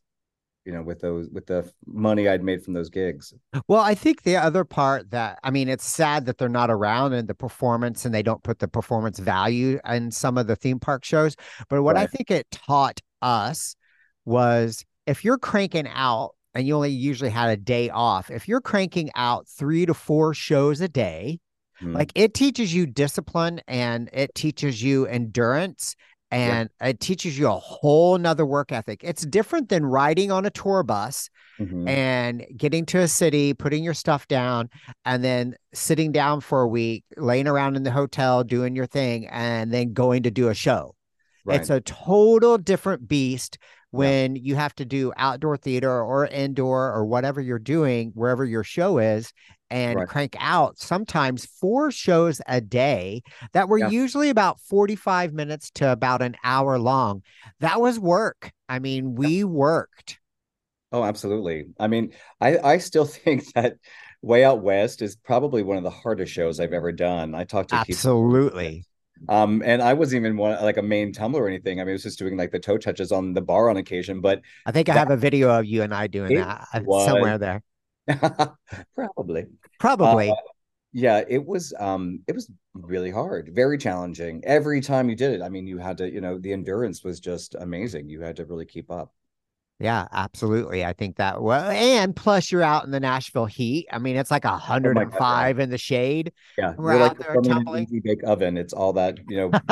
you 0.65 0.73
know 0.73 0.83
with 0.83 1.01
those 1.01 1.29
with 1.31 1.47
the 1.47 1.71
money 1.87 2.29
i'd 2.29 2.43
made 2.43 2.63
from 2.63 2.75
those 2.75 2.89
gigs 2.89 3.35
well 3.69 3.81
i 3.81 3.95
think 3.95 4.23
the 4.23 4.37
other 4.37 4.65
part 4.65 5.11
that 5.11 5.39
i 5.43 5.51
mean 5.51 5.69
it's 5.69 5.87
sad 5.87 6.27
that 6.27 6.39
they're 6.39 6.49
not 6.49 6.71
around 6.71 7.13
in 7.13 7.27
the 7.27 7.35
performance 7.35 8.05
and 8.05 8.15
they 8.15 8.23
don't 8.23 8.43
put 8.43 8.59
the 8.59 8.69
performance 8.69 9.19
value 9.19 9.79
in 9.89 10.11
some 10.11 10.39
of 10.39 10.47
the 10.47 10.57
theme 10.57 10.81
park 10.81 11.05
shows 11.05 11.37
but 11.69 11.83
what 11.83 11.97
right. 11.97 12.03
i 12.03 12.07
think 12.07 12.31
it 12.31 12.51
taught 12.51 13.01
us 13.23 13.77
was 14.25 14.85
if 15.07 15.25
you're 15.25 15.39
cranking 15.39 15.89
out 15.89 16.31
and 16.55 16.67
you 16.67 16.75
only 16.75 16.91
usually 16.91 17.31
had 17.31 17.51
a 17.51 17.57
day 17.57 17.91
off 17.91 18.31
if 18.31 18.49
you're 18.49 18.61
cranking 18.61 19.11
out 19.15 19.47
three 19.49 19.85
to 19.85 19.95
four 19.95 20.33
shows 20.33 20.81
a 20.81 20.89
day 20.89 21.39
mm. 21.83 21.95
like 21.95 22.11
it 22.15 22.33
teaches 22.33 22.73
you 22.73 22.87
discipline 22.87 23.61
and 23.69 24.09
it 24.13 24.35
teaches 24.35 24.83
you 24.83 25.07
endurance 25.07 25.95
and 26.35 26.71
yeah. 26.81 26.89
it 26.89 27.01
teaches 27.01 27.39
you 27.39 27.49
a 27.49 27.59
whole 27.59 28.19
nother 28.19 28.45
work 28.45 28.73
ethic. 28.73 29.01
It's 29.05 29.25
different 29.25 29.69
than 29.69 29.87
riding 29.87 30.33
on 30.33 30.45
a 30.45 30.51
tour 30.51 30.83
bus 30.83 31.31
mm-hmm. 31.61 31.87
and 31.87 32.45
getting 32.57 32.85
to 32.87 32.99
a 32.99 33.09
city, 33.09 33.55
putting 33.55 33.85
your 33.85 33.95
stuff 33.95 34.27
down, 34.27 34.69
and 35.05 35.23
then 35.23 35.55
sitting 35.73 36.11
down 36.11 36.41
for 36.41 36.63
a 36.63 36.69
week, 36.69 37.05
laying 37.17 37.47
around 37.47 37.77
in 37.77 37.85
the 37.85 37.91
hotel, 37.91 38.43
doing 38.43 38.75
your 38.75 38.87
thing, 38.87 39.29
and 39.29 39.73
then 39.73 39.93
going 39.93 40.25
to 40.25 40.31
do 40.31 40.49
a 40.49 40.55
show. 40.55 40.97
Right. 41.45 41.61
It's 41.61 41.71
a 41.71 41.81
total 41.81 42.59
different 42.59 43.07
beast 43.07 43.59
when 43.91 44.35
yeah. 44.35 44.43
you 44.43 44.57
have 44.57 44.75
to 44.75 44.85
do 44.85 45.13
outdoor 45.17 45.57
theater 45.57 46.03
or 46.03 46.27
indoor 46.27 46.93
or 46.93 47.05
whatever 47.05 47.41
you're 47.41 47.61
doing, 47.61 48.11
wherever 48.15 48.45
your 48.45 48.65
show 48.65 48.99
is, 48.99 49.33
and 49.75 49.99
right. 49.99 50.09
crank 50.09 50.37
out 50.39 50.79
sometimes 50.79 51.47
four 51.47 51.91
shows 51.91 52.41
a 52.47 52.61
day 52.61 53.21
that 53.55 53.69
were 53.69 53.79
yeah. 53.79 53.89
usually 53.89 54.31
about 54.31 54.61
45 54.61 55.35
minutes 55.35 55.69
to 55.73 55.91
about 55.91 56.23
an 56.23 56.37
hour 56.45 56.79
long. 56.79 57.25
That 57.59 57.81
was 57.81 57.99
work. 57.99 58.53
I 58.69 58.79
mean, 58.79 59.17
we 59.17 59.39
yeah. 59.39 59.45
worked. 59.45 60.21
Oh, 60.93 61.03
absolutely. 61.03 61.67
I 61.81 61.89
mean, 61.89 62.13
I, 62.41 62.59
I 62.59 62.79
still 62.79 63.05
think 63.05 63.53
that 63.55 63.75
Way 64.23 64.45
Out 64.45 64.63
West 64.63 65.03
is 65.03 65.17
probably 65.17 65.65
one 65.65 65.77
of 65.77 65.83
the 65.83 65.91
hardest 65.91 66.33
shows 66.33 66.61
I've 66.61 66.73
ever 66.73 66.93
done. 66.93 67.35
I 67.35 67.43
talked 67.43 67.71
to 67.71 67.75
absolutely. 67.75 68.85
Um, 69.29 69.61
and 69.65 69.83
I 69.83 69.95
wasn't 69.95 70.21
even 70.21 70.37
one 70.37 70.63
like 70.63 70.77
a 70.77 70.83
main 70.83 71.13
tumbler 71.13 71.43
or 71.43 71.49
anything. 71.49 71.81
I 71.81 71.85
mean, 71.85 71.91
I 71.91 71.93
was 71.95 72.05
just 72.05 72.21
doing 72.21 72.37
like 72.37 72.53
the 72.53 72.61
toe 72.61 72.79
touches 72.79 73.11
on 73.11 73.33
the 73.33 73.43
bar 73.43 73.71
on 73.71 73.77
occasion. 73.77 74.21
But 74.21 74.43
I 74.67 74.71
think 74.71 74.89
I 74.89 74.93
have 74.95 75.11
a 75.11 75.17
video 75.17 75.51
of 75.51 75.65
you 75.65 75.83
and 75.83 75.93
I 75.93 76.07
doing 76.07 76.37
that 76.37 76.69
uh, 76.73 76.81
was, 76.85 77.07
somewhere 77.07 77.39
there. 77.39 77.63
Probably. 78.95 79.47
Probably. 79.79 80.31
Uh, 80.31 80.35
yeah, 80.93 81.25
it 81.29 81.45
was 81.45 81.75
um 81.79 82.21
it 82.29 82.35
was 82.35 82.51
really 82.73 83.11
hard, 83.11 83.51
very 83.53 83.79
challenging. 83.79 84.43
Every 84.45 84.81
time 84.81 85.09
you 85.09 85.17
did 85.17 85.33
it, 85.33 85.43
I 85.43 85.49
mean, 85.49 85.67
you 85.67 85.79
had 85.79 85.99
to, 85.99 86.11
you 86.11 86.21
know, 86.21 86.39
the 86.39 86.53
endurance 86.53 87.03
was 87.03 87.19
just 87.19 87.57
amazing. 87.57 88.09
You 88.09 88.21
had 88.21 88.37
to 88.37 88.45
really 88.45 88.67
keep 88.67 88.91
up. 88.91 89.13
Yeah, 89.81 90.07
absolutely. 90.13 90.85
I 90.85 90.93
think 90.93 91.17
that 91.17 91.43
well, 91.43 91.69
and 91.69 92.15
plus 92.15 92.53
you're 92.53 92.63
out 92.63 92.85
in 92.85 92.93
the 92.93 93.01
Nashville 93.01 93.45
heat. 93.45 93.89
I 93.91 93.99
mean, 93.99 94.15
it's 94.17 94.31
like 94.31 94.45
105 94.45 95.13
oh 95.13 95.19
God, 95.19 95.61
in 95.61 95.69
the 95.69 95.79
shade. 95.79 96.33
Yeah, 96.57 96.75
we're 96.77 97.03
out 97.03 97.19
there 97.19 97.35
tumbling. 97.43 97.85
Easy 97.85 98.01
bake 98.01 98.23
oven. 98.23 98.57
It's 98.57 98.73
all 98.73 98.93
that 98.93 99.19
you 99.29 99.37
know, 99.37 99.51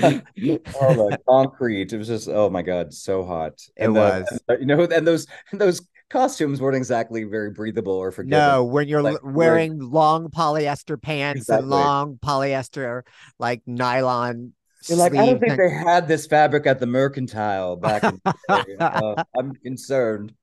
all 0.80 0.94
the 0.94 1.18
concrete. 1.28 1.92
It 1.92 1.98
was 1.98 2.08
just 2.08 2.28
oh 2.30 2.48
my 2.48 2.62
God, 2.62 2.94
so 2.94 3.22
hot. 3.22 3.60
And 3.76 3.92
it 3.92 3.94
the, 3.94 4.26
was. 4.48 4.60
you 4.60 4.66
know, 4.66 4.82
and 4.84 5.06
those 5.06 5.26
those 5.52 5.82
costumes 6.10 6.60
weren't 6.60 6.76
exactly 6.76 7.24
very 7.24 7.50
breathable 7.50 7.94
or 7.94 8.10
forgiving. 8.10 8.38
No, 8.38 8.64
when 8.64 8.88
you're 8.88 9.02
like, 9.02 9.18
wearing 9.22 9.78
long 9.78 10.28
polyester 10.28 11.00
pants 11.00 11.42
exactly. 11.42 11.62
and 11.62 11.70
long 11.70 12.18
polyester 12.18 13.02
like 13.38 13.62
nylon. 13.66 14.52
You're 14.88 14.98
like, 14.98 15.14
I 15.14 15.26
don't 15.26 15.40
think 15.40 15.56
they 15.56 15.70
had 15.70 16.08
this 16.08 16.26
fabric 16.26 16.66
at 16.66 16.80
the 16.80 16.86
mercantile 16.86 17.76
back 17.76 18.02
in 18.02 18.20
uh, 18.48 19.24
I'm 19.38 19.54
concerned. 19.54 20.34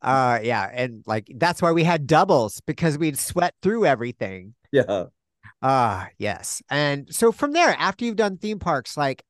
Uh 0.00 0.40
yeah, 0.42 0.68
and 0.72 1.04
like 1.06 1.30
that's 1.36 1.62
why 1.62 1.72
we 1.72 1.84
had 1.84 2.06
doubles 2.06 2.60
because 2.66 2.98
we'd 2.98 3.18
sweat 3.18 3.54
through 3.62 3.86
everything. 3.86 4.54
Yeah. 4.72 5.04
Ah, 5.62 6.06
uh, 6.06 6.08
yes. 6.18 6.60
And 6.70 7.14
so 7.14 7.30
from 7.30 7.52
there, 7.52 7.76
after 7.78 8.04
you've 8.04 8.16
done 8.16 8.36
theme 8.36 8.58
parks, 8.58 8.96
like 8.96 9.22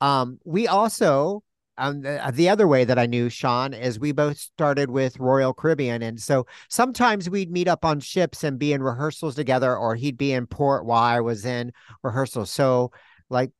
um, 0.00 0.38
we 0.44 0.68
also 0.68 1.42
um, 1.80 2.02
the, 2.02 2.30
the 2.34 2.48
other 2.48 2.68
way 2.68 2.84
that 2.84 2.98
I 2.98 3.06
knew 3.06 3.28
Shawn 3.28 3.74
is 3.74 3.98
we 3.98 4.12
both 4.12 4.38
started 4.38 4.90
with 4.90 5.18
Royal 5.18 5.54
Caribbean. 5.54 6.02
And 6.02 6.20
so 6.20 6.46
sometimes 6.68 7.30
we'd 7.30 7.50
meet 7.50 7.68
up 7.68 7.84
on 7.84 8.00
ships 8.00 8.44
and 8.44 8.58
be 8.58 8.72
in 8.72 8.82
rehearsals 8.82 9.34
together, 9.34 9.76
or 9.76 9.96
he'd 9.96 10.18
be 10.18 10.32
in 10.32 10.46
port 10.46 10.84
while 10.84 11.02
I 11.02 11.20
was 11.20 11.44
in 11.44 11.72
rehearsal. 12.02 12.46
So, 12.46 12.92
like, 13.30 13.50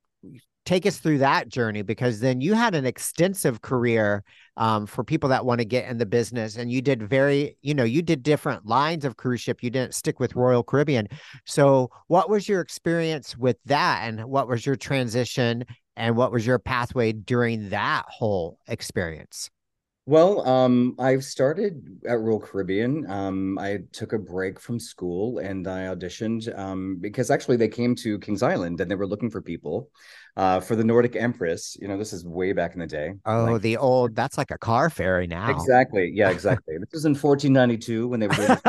take 0.66 0.84
us 0.86 0.98
through 0.98 1.18
that 1.18 1.48
journey 1.48 1.82
because 1.82 2.20
then 2.20 2.40
you 2.40 2.54
had 2.54 2.74
an 2.74 2.84
extensive 2.84 3.62
career 3.62 4.22
um, 4.56 4.86
for 4.86 5.02
people 5.02 5.30
that 5.30 5.44
want 5.44 5.58
to 5.58 5.64
get 5.64 5.88
in 5.88 5.96
the 5.96 6.06
business 6.06 6.56
and 6.56 6.70
you 6.70 6.82
did 6.82 7.02
very 7.02 7.56
you 7.62 7.74
know 7.74 7.82
you 7.82 8.02
did 8.02 8.22
different 8.22 8.66
lines 8.66 9.04
of 9.04 9.16
cruise 9.16 9.40
ship 9.40 9.62
you 9.62 9.70
didn't 9.70 9.94
stick 9.94 10.20
with 10.20 10.36
royal 10.36 10.62
caribbean 10.62 11.08
so 11.46 11.90
what 12.08 12.28
was 12.28 12.48
your 12.48 12.60
experience 12.60 13.36
with 13.38 13.56
that 13.64 14.02
and 14.04 14.22
what 14.26 14.48
was 14.48 14.66
your 14.66 14.76
transition 14.76 15.64
and 16.00 16.16
what 16.16 16.32
was 16.32 16.46
your 16.46 16.58
pathway 16.58 17.12
during 17.12 17.68
that 17.68 18.04
whole 18.08 18.58
experience? 18.66 19.50
Well, 20.06 20.48
um, 20.48 20.96
I 20.98 21.18
started 21.18 22.00
at 22.08 22.18
Royal 22.18 22.40
Caribbean. 22.40 23.08
Um, 23.08 23.58
I 23.58 23.80
took 23.92 24.14
a 24.14 24.18
break 24.18 24.58
from 24.58 24.80
school 24.80 25.38
and 25.38 25.68
I 25.68 25.82
auditioned 25.82 26.58
um, 26.58 26.96
because 27.00 27.30
actually 27.30 27.58
they 27.58 27.68
came 27.68 27.94
to 27.96 28.18
Kings 28.18 28.42
Island 28.42 28.80
and 28.80 28.90
they 28.90 28.94
were 28.94 29.06
looking 29.06 29.30
for 29.30 29.42
people 29.42 29.90
uh, 30.36 30.60
for 30.60 30.76
the 30.76 30.84
Nordic 30.84 31.16
Empress. 31.16 31.76
You 31.80 31.88
know, 31.88 31.98
this 31.98 32.12
is 32.12 32.24
way 32.24 32.52
back 32.52 32.74
in 32.74 32.80
the 32.80 32.86
day. 32.86 33.14
Oh, 33.26 33.44
like, 33.44 33.62
the 33.62 33.76
old, 33.76 34.14
that's 34.14 34.38
like 34.38 34.50
a 34.50 34.58
car 34.58 34.90
ferry 34.90 35.26
now. 35.26 35.50
Exactly. 35.50 36.10
Yeah, 36.14 36.30
exactly. 36.30 36.76
this 36.78 36.88
was 36.92 37.04
in 37.04 37.12
1492 37.12 38.08
when 38.08 38.20
they 38.20 38.28
were 38.28 38.60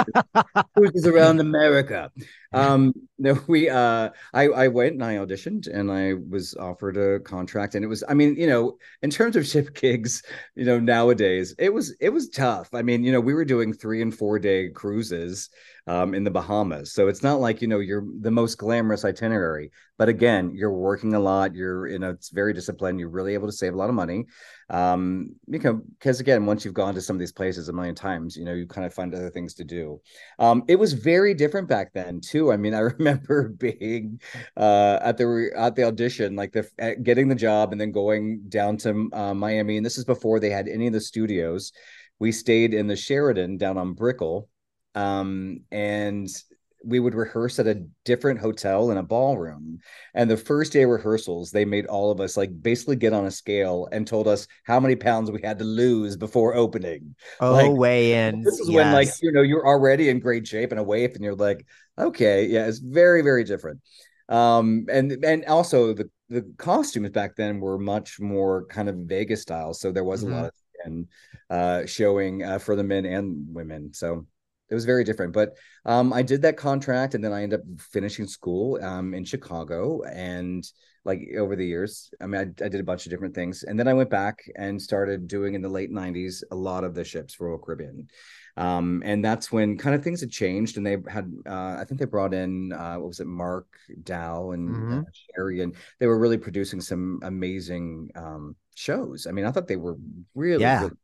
cruises 0.76 1.08
around 1.08 1.40
America. 1.40 2.12
Um, 2.54 2.94
no, 3.20 3.40
we, 3.48 3.70
uh, 3.70 4.10
I, 4.34 4.48
I 4.48 4.68
went 4.68 4.94
and 4.94 5.04
I 5.04 5.16
auditioned 5.16 5.68
and 5.68 5.92
I 5.92 6.14
was 6.30 6.56
offered 6.56 6.98
a 6.98 7.20
contract 7.20 7.76
and 7.76 7.86
it 7.86 7.88
was, 7.88 8.04
I 8.08 8.14
mean, 8.14 8.36
you 8.36 8.48
know, 8.48 8.78
in 9.02 9.10
terms 9.10 9.36
of 9.36 9.48
ship 9.48 9.76
gigs, 9.76 10.24
you 10.56 10.66
know, 10.66 10.80
nowadays 10.80 11.56
it 11.58 11.74
was, 11.74 11.96
it 12.00 12.10
was 12.10 12.30
tough. 12.30 12.70
I 12.74 12.82
mean, 12.82 13.04
you 13.04 13.12
know, 13.12 13.22
we 13.22 13.34
were 13.34 13.46
doing 13.46 13.74
three 13.74 14.02
and 14.02 14.14
four 14.14 14.40
day 14.40 14.70
cruises 14.70 15.50
um, 15.88 16.14
in 16.14 16.24
the 16.24 16.32
Bahamas. 16.32 16.94
So 16.94 17.08
it's 17.08 17.24
not 17.24 17.40
like, 17.40 17.62
you 17.62 17.68
know, 17.68 17.80
you're 17.80 18.06
the 18.20 18.32
most 18.32 18.56
glamorous 18.56 19.06
itinerary, 19.06 19.72
but 20.02 20.10
again, 20.10 20.52
you're 20.56 20.74
working 20.74 21.14
a 21.14 21.20
lot. 21.20 21.54
You're, 21.54 21.86
you 21.86 22.00
know, 22.00 22.10
it's 22.10 22.30
very 22.30 22.54
disciplined. 22.54 23.00
You're 23.00 23.08
really 23.08 23.36
able 23.36 23.48
to 23.48 23.54
save 23.54 23.76
a 23.76 23.78
lot 23.78 23.88
of 23.88 23.94
money. 23.94 24.26
Um, 24.68 25.36
because 25.48 26.20
again, 26.20 26.48
once 26.48 26.66
you've 26.66 26.74
gone 26.74 26.96
to 26.96 27.02
some 27.02 27.16
of 27.16 27.20
these 27.20 27.32
places 27.32 27.70
a 27.70 27.74
million 27.74 27.94
times, 27.94 28.36
you 28.36 28.44
know, 28.44 28.54
you 28.54 28.66
kind 28.66 28.84
of 28.84 28.96
find 28.96 29.14
other 29.14 29.30
things 29.30 29.54
to 29.54 29.64
do. 29.64 30.02
Um, 30.40 30.64
it 30.68 30.78
was 30.78 30.94
very 30.94 31.36
different 31.36 31.70
back 31.70 31.94
then 31.94 32.20
too. 32.20 32.52
I 32.52 32.58
mean, 32.58 32.74
I 32.80 32.80
remember 32.80 33.50
being 33.50 34.20
uh, 34.58 34.98
at 35.04 35.20
the 35.20 35.52
at 35.56 35.76
the 35.76 35.84
audition, 35.84 36.36
like 36.36 36.52
the 36.52 36.98
getting 37.04 37.28
the 37.28 37.36
job 37.36 37.72
and 37.72 37.80
then 37.80 37.92
going 37.92 38.46
down 38.50 38.78
to 38.78 39.08
uh, 39.14 39.36
Miami. 39.36 39.78
And 39.78 39.86
this 39.86 40.00
is 40.00 40.06
before 40.06 40.40
they 40.40 40.50
had 40.50 40.68
any 40.68 40.88
of 40.88 40.94
the 40.94 41.00
studios. 41.00 41.74
We 42.18 42.32
stayed 42.32 42.74
in 42.74 42.88
the 42.88 42.96
Sheraton 42.96 43.58
down 43.58 43.78
on 43.78 43.94
Brickell 43.94 44.50
um, 44.96 45.60
and 45.72 46.28
we 46.84 47.00
would 47.00 47.14
rehearse 47.14 47.60
at 47.60 47.68
a 47.68 47.84
different 48.06 48.40
hotel 48.40 48.92
in 48.92 48.98
a 48.98 49.04
ballroom. 49.04 49.80
And 50.14 50.30
the 50.30 50.38
first 50.38 50.74
day 50.74 50.86
rehearsals, 50.86 51.52
they 51.52 51.66
made 51.66 51.86
all 51.86 52.12
of 52.12 52.20
us 52.20 52.38
like 52.38 52.62
basically 52.62 52.96
get 52.96 53.14
on 53.14 53.26
a 53.26 53.32
scale 53.32 53.88
and 53.92 54.08
told 54.08 54.28
us 54.28 54.48
how 54.64 54.80
many 54.80 54.96
pounds 54.96 55.32
we 55.32 55.42
had 55.42 55.60
to 55.60 55.66
lose 55.66 56.18
before 56.18 56.56
opening. 56.56 57.16
Oh, 57.40 57.54
like, 57.54 57.72
weigh 57.72 58.28
in. 58.28 58.42
This 58.42 58.60
is 58.60 58.70
yes. 58.70 58.76
when 58.76 58.94
like 58.94 59.10
you 59.22 59.32
know 59.32 59.42
you're 59.42 59.66
already 59.66 60.10
in 60.10 60.20
great 60.20 60.48
shape 60.48 60.72
and 60.72 60.80
a 60.80 60.84
waif, 60.84 61.16
and 61.16 61.24
you're 61.24 61.36
like, 61.36 61.66
okay, 61.98 62.46
yeah, 62.46 62.68
it's 62.68 62.80
very 62.80 63.22
very 63.22 63.44
different. 63.44 63.82
Um, 64.30 64.86
and 64.90 65.12
and 65.24 65.46
also 65.46 65.94
the 65.94 66.10
the 66.30 66.44
costumes 66.58 67.10
back 67.10 67.36
then 67.36 67.60
were 67.60 67.78
much 67.78 68.20
more 68.20 68.66
kind 68.68 68.90
of 68.90 68.96
Vegas 68.96 69.42
style, 69.42 69.74
so 69.74 69.92
there 69.92 70.04
was 70.04 70.24
mm-hmm. 70.24 70.34
a 70.34 70.36
lot 70.38 70.46
of 70.46 70.52
and 70.86 71.08
uh, 71.50 71.86
showing 71.86 72.44
uh, 72.44 72.60
for 72.60 72.76
the 72.76 72.84
men 72.84 73.06
and 73.06 73.54
women. 73.54 73.94
So 73.94 74.26
it 74.72 74.74
was 74.74 74.86
very 74.86 75.04
different. 75.04 75.34
But 75.34 75.58
um, 75.86 76.14
I 76.14 76.22
did 76.22 76.42
that 76.44 76.58
contract, 76.58 77.14
and 77.14 77.24
then 77.24 77.34
I 77.34 77.44
ended 77.44 77.60
up 77.60 77.66
finishing 77.80 78.26
school 78.26 78.80
um, 78.82 79.14
in 79.14 79.26
Chicago. 79.26 80.02
And 80.04 80.66
like 81.04 81.22
over 81.38 81.56
the 81.56 81.66
years, 81.66 82.12
I 82.22 82.28
mean, 82.28 82.40
I, 82.40 82.66
I, 82.66 82.70
did 82.70 82.80
a 82.80 82.84
bunch 82.84 83.06
of 83.06 83.12
different 83.12 83.36
things, 83.36 83.64
and 83.64 83.78
then 83.78 83.88
I 83.88 83.94
went 83.94 84.10
back 84.10 84.40
and 84.56 84.82
started 84.82 85.28
doing 85.28 85.56
in 85.56 85.62
the 85.62 85.70
late 85.70 85.92
'90s 85.92 86.44
a 86.52 86.56
lot 86.56 86.86
of 86.86 86.96
the 86.96 87.04
ships 87.04 87.34
for 87.34 87.50
Royal 87.50 87.60
Caribbean. 87.60 88.08
Um, 88.58 89.02
and 89.06 89.24
that's 89.24 89.52
when 89.52 89.78
kind 89.78 89.96
of 89.96 90.04
things 90.04 90.22
had 90.22 90.32
changed, 90.32 90.78
and 90.78 90.86
they 90.86 90.98
had, 91.08 91.32
uh, 91.48 91.78
I 91.80 91.86
think 91.86 92.00
they 92.00 92.06
brought 92.06 92.34
in, 92.34 92.74
uh, 92.74 92.96
what 92.96 93.08
was 93.08 93.20
it, 93.20 93.28
Mark 93.28 93.68
Dow 94.04 94.52
and 94.52 94.70
mm-hmm. 94.70 95.00
uh, 95.00 95.04
Sherry, 95.36 95.62
and 95.62 95.76
they 96.00 96.08
were 96.08 96.20
really 96.20 96.38
producing 96.38 96.82
some 96.82 97.20
amazing 97.24 98.10
um, 98.16 98.56
shows. 98.76 99.28
I 99.28 99.32
mean, 99.32 99.46
I 99.46 99.52
thought 99.52 99.68
they 99.68 99.78
were 99.78 99.98
really, 100.36 100.62
yeah. 100.62 100.82
really 100.82 100.96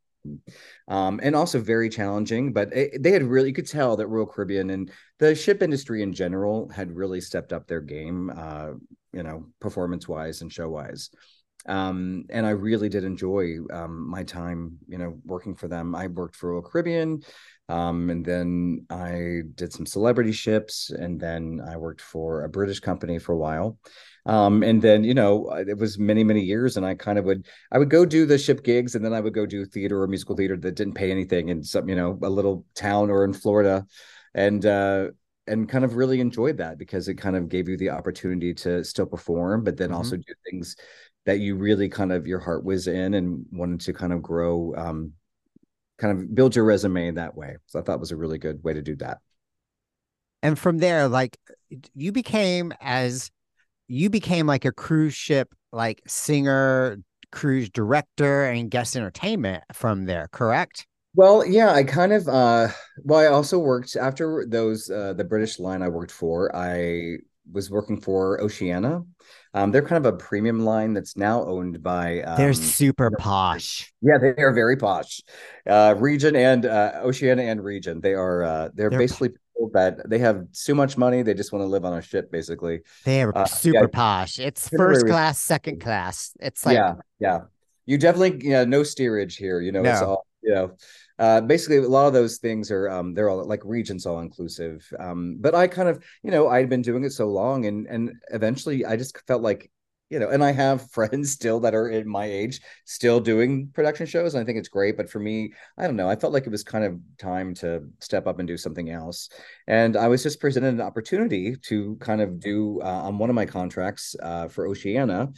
um, 0.87 1.19
and 1.23 1.35
also 1.35 1.59
very 1.59 1.89
challenging. 1.89 2.53
But 2.53 2.75
it, 2.75 3.03
they 3.03 3.11
had 3.11 3.23
really, 3.23 3.49
you 3.49 3.55
could 3.55 3.67
tell 3.67 3.95
that 3.97 4.07
Royal 4.07 4.25
Caribbean 4.25 4.69
and 4.69 4.91
the 5.19 5.35
ship 5.35 5.61
industry 5.61 6.01
in 6.01 6.13
general 6.13 6.69
had 6.69 6.95
really 6.95 7.21
stepped 7.21 7.53
up 7.53 7.67
their 7.67 7.81
game, 7.81 8.31
uh, 8.35 8.71
you 9.13 9.23
know, 9.23 9.45
performance 9.59 10.07
wise 10.07 10.41
and 10.41 10.51
show 10.51 10.69
wise. 10.69 11.09
Um, 11.67 12.25
and 12.29 12.45
I 12.45 12.51
really 12.51 12.87
did 12.87 13.03
enjoy 13.03 13.57
um, 13.73 14.09
my 14.09 14.23
time, 14.23 14.77
you 14.87 14.97
know, 14.97 15.19
working 15.25 15.55
for 15.55 15.67
them. 15.67 15.95
I 15.95 16.07
worked 16.07 16.35
for 16.35 16.51
Royal 16.51 16.61
Caribbean, 16.61 17.23
um, 17.67 18.09
and 18.09 18.23
then 18.23 18.85
I 18.89 19.41
did 19.55 19.73
some 19.73 19.85
celebrity 19.85 20.31
ships, 20.31 20.89
and 20.89 21.19
then 21.19 21.59
I 21.67 21.75
worked 21.75 22.01
for 22.01 22.43
a 22.43 22.49
British 22.49 22.79
company 22.79 23.19
for 23.19 23.33
a 23.33 23.37
while. 23.37 23.77
Um, 24.27 24.61
and 24.61 24.81
then 24.81 25.03
you 25.05 25.13
know 25.13 25.49
it 25.55 25.77
was 25.77 25.97
many 25.97 26.23
many 26.23 26.41
years, 26.41 26.77
and 26.77 26.85
I 26.85 26.95
kind 26.95 27.17
of 27.17 27.25
would 27.25 27.47
I 27.71 27.77
would 27.77 27.89
go 27.89 28.05
do 28.05 28.25
the 28.25 28.37
ship 28.37 28.63
gigs, 28.63 28.93
and 28.93 29.03
then 29.03 29.13
I 29.13 29.21
would 29.21 29.33
go 29.33 29.45
do 29.45 29.65
theater 29.65 30.01
or 30.01 30.07
musical 30.07 30.35
theater 30.35 30.57
that 30.57 30.75
didn't 30.75 30.95
pay 30.95 31.11
anything 31.11 31.49
in 31.49 31.63
some 31.63 31.87
you 31.87 31.95
know 31.95 32.19
a 32.21 32.29
little 32.29 32.65
town 32.75 33.09
or 33.09 33.23
in 33.23 33.33
Florida, 33.33 33.85
and 34.33 34.65
uh, 34.65 35.07
and 35.47 35.69
kind 35.69 35.85
of 35.85 35.95
really 35.95 36.19
enjoyed 36.19 36.57
that 36.57 36.77
because 36.77 37.07
it 37.07 37.15
kind 37.15 37.35
of 37.35 37.47
gave 37.47 37.69
you 37.69 37.77
the 37.77 37.89
opportunity 37.89 38.53
to 38.53 38.83
still 38.83 39.05
perform, 39.05 39.63
but 39.63 39.77
then 39.77 39.89
mm-hmm. 39.89 39.97
also 39.97 40.17
do 40.17 40.33
things 40.49 40.75
that 41.25 41.39
you 41.39 41.55
really 41.55 41.89
kind 41.89 42.11
of 42.11 42.27
your 42.27 42.39
heart 42.39 42.63
was 42.63 42.87
in 42.87 43.13
and 43.13 43.45
wanted 43.51 43.81
to 43.81 43.93
kind 43.93 44.13
of 44.13 44.21
grow, 44.21 44.73
um, 44.77 45.13
kind 45.97 46.17
of 46.17 46.35
build 46.35 46.55
your 46.55 46.65
resume 46.65 47.11
that 47.11 47.35
way. 47.35 47.57
So 47.67 47.79
I 47.79 47.81
thought 47.81 47.99
was 47.99 48.11
a 48.11 48.17
really 48.17 48.37
good 48.37 48.63
way 48.63 48.73
to 48.73 48.81
do 48.81 48.95
that. 48.97 49.19
And 50.43 50.57
from 50.57 50.77
there, 50.77 51.07
like 51.07 51.37
you 51.93 52.11
became 52.11 52.73
as 52.79 53.31
you 53.87 54.09
became 54.09 54.47
like 54.47 54.65
a 54.65 54.71
cruise 54.71 55.13
ship 55.13 55.53
like 55.71 56.01
singer, 56.07 56.97
cruise 57.31 57.69
director, 57.69 58.45
and 58.45 58.71
guest 58.71 58.95
entertainment 58.95 59.63
from 59.73 60.05
there, 60.05 60.27
correct? 60.31 60.87
Well, 61.15 61.45
yeah, 61.45 61.71
I 61.71 61.83
kind 61.83 62.13
of 62.13 62.27
uh 62.27 62.69
well, 63.03 63.19
I 63.19 63.27
also 63.27 63.59
worked 63.59 63.95
after 63.95 64.45
those 64.47 64.89
uh 64.89 65.13
the 65.13 65.23
British 65.23 65.59
line 65.59 65.81
I 65.81 65.89
worked 65.89 66.11
for, 66.11 66.55
I 66.55 67.17
was 67.51 67.71
working 67.71 67.99
for 67.99 68.41
Oceania. 68.41 69.03
Um, 69.53 69.71
they're 69.71 69.81
kind 69.81 70.05
of 70.05 70.13
a 70.13 70.17
premium 70.17 70.59
line 70.59 70.93
that's 70.93 71.17
now 71.17 71.43
owned 71.45 71.81
by. 71.81 72.21
Um, 72.21 72.37
they're 72.37 72.53
super 72.53 73.09
posh. 73.11 73.91
Yeah, 74.01 74.17
they 74.19 74.41
are 74.41 74.53
very 74.53 74.77
posh. 74.77 75.21
Uh, 75.65 75.95
Regent 75.97 76.35
and 76.35 76.65
uh, 76.65 77.01
Oceania 77.03 77.45
and 77.45 77.63
Regent, 77.63 78.03
they 78.03 78.13
are. 78.13 78.43
Uh, 78.43 78.69
they're, 78.73 78.89
they're 78.89 78.99
basically 78.99 79.31
that 79.73 80.09
they 80.09 80.19
have 80.19 80.45
so 80.51 80.73
much 80.73 80.97
money 80.97 81.21
they 81.21 81.33
just 81.33 81.51
want 81.51 81.63
to 81.63 81.67
live 81.67 81.85
on 81.85 81.93
a 81.93 82.01
ship 82.01 82.31
basically. 82.31 82.81
They're 83.05 83.37
uh, 83.37 83.45
super 83.45 83.81
yeah, 83.81 83.87
posh. 83.91 84.39
It's 84.39 84.69
first 84.69 85.05
class 85.05 85.39
second 85.39 85.81
class. 85.81 86.31
It's 86.39 86.65
like 86.65 86.75
yeah 86.75 86.95
yeah. 87.19 87.39
You 87.85 87.97
definitely 87.97 88.47
yeah 88.47 88.63
no 88.65 88.83
steerage 88.83 89.37
here 89.37 89.61
you 89.61 89.71
know 89.71 89.81
no. 89.81 89.91
it's 89.91 90.01
all 90.01 90.25
you 90.41 90.53
know. 90.53 90.71
Uh, 91.19 91.41
basically 91.41 91.77
a 91.77 91.81
lot 91.81 92.05
of 92.05 92.13
those 92.13 92.37
things 92.37 92.69
are 92.69 92.87
um, 92.91 93.15
they're 93.15 93.27
all 93.27 93.43
like 93.43 93.61
Regents 93.65 94.05
all 94.05 94.19
inclusive. 94.19 94.87
Um, 94.99 95.37
but 95.39 95.55
i 95.55 95.67
kind 95.67 95.89
of 95.89 96.03
you 96.23 96.31
know 96.31 96.49
i'd 96.49 96.69
been 96.69 96.81
doing 96.81 97.03
it 97.03 97.11
so 97.11 97.27
long 97.27 97.65
and 97.65 97.87
and 97.87 98.11
eventually 98.31 98.85
i 98.85 98.95
just 98.95 99.17
felt 99.25 99.41
like 99.41 99.71
you 100.09 100.19
know, 100.19 100.29
and 100.29 100.43
I 100.43 100.51
have 100.51 100.89
friends 100.91 101.31
still 101.31 101.59
that 101.61 101.75
are 101.75 101.89
in 101.89 102.07
my 102.07 102.25
age 102.25 102.61
still 102.85 103.19
doing 103.19 103.69
production 103.73 104.05
shows. 104.05 104.33
And 104.33 104.41
I 104.41 104.45
think 104.45 104.57
it's 104.57 104.69
great. 104.69 104.97
But 104.97 105.09
for 105.09 105.19
me, 105.19 105.53
I 105.77 105.83
don't 105.83 105.95
know. 105.95 106.09
I 106.09 106.15
felt 106.15 106.33
like 106.33 106.45
it 106.45 106.51
was 106.51 106.63
kind 106.63 106.85
of 106.85 106.99
time 107.17 107.53
to 107.55 107.83
step 107.99 108.27
up 108.27 108.39
and 108.39 108.47
do 108.47 108.57
something 108.57 108.89
else. 108.89 109.29
And 109.67 109.97
I 109.97 110.07
was 110.07 110.23
just 110.23 110.39
presented 110.39 110.73
an 110.73 110.81
opportunity 110.81 111.55
to 111.63 111.95
kind 111.99 112.21
of 112.21 112.39
do 112.39 112.79
uh, 112.81 113.01
on 113.03 113.17
one 113.17 113.29
of 113.29 113.35
my 113.35 113.45
contracts 113.45 114.15
uh, 114.21 114.47
for 114.47 114.67
Oceania. 114.67 115.29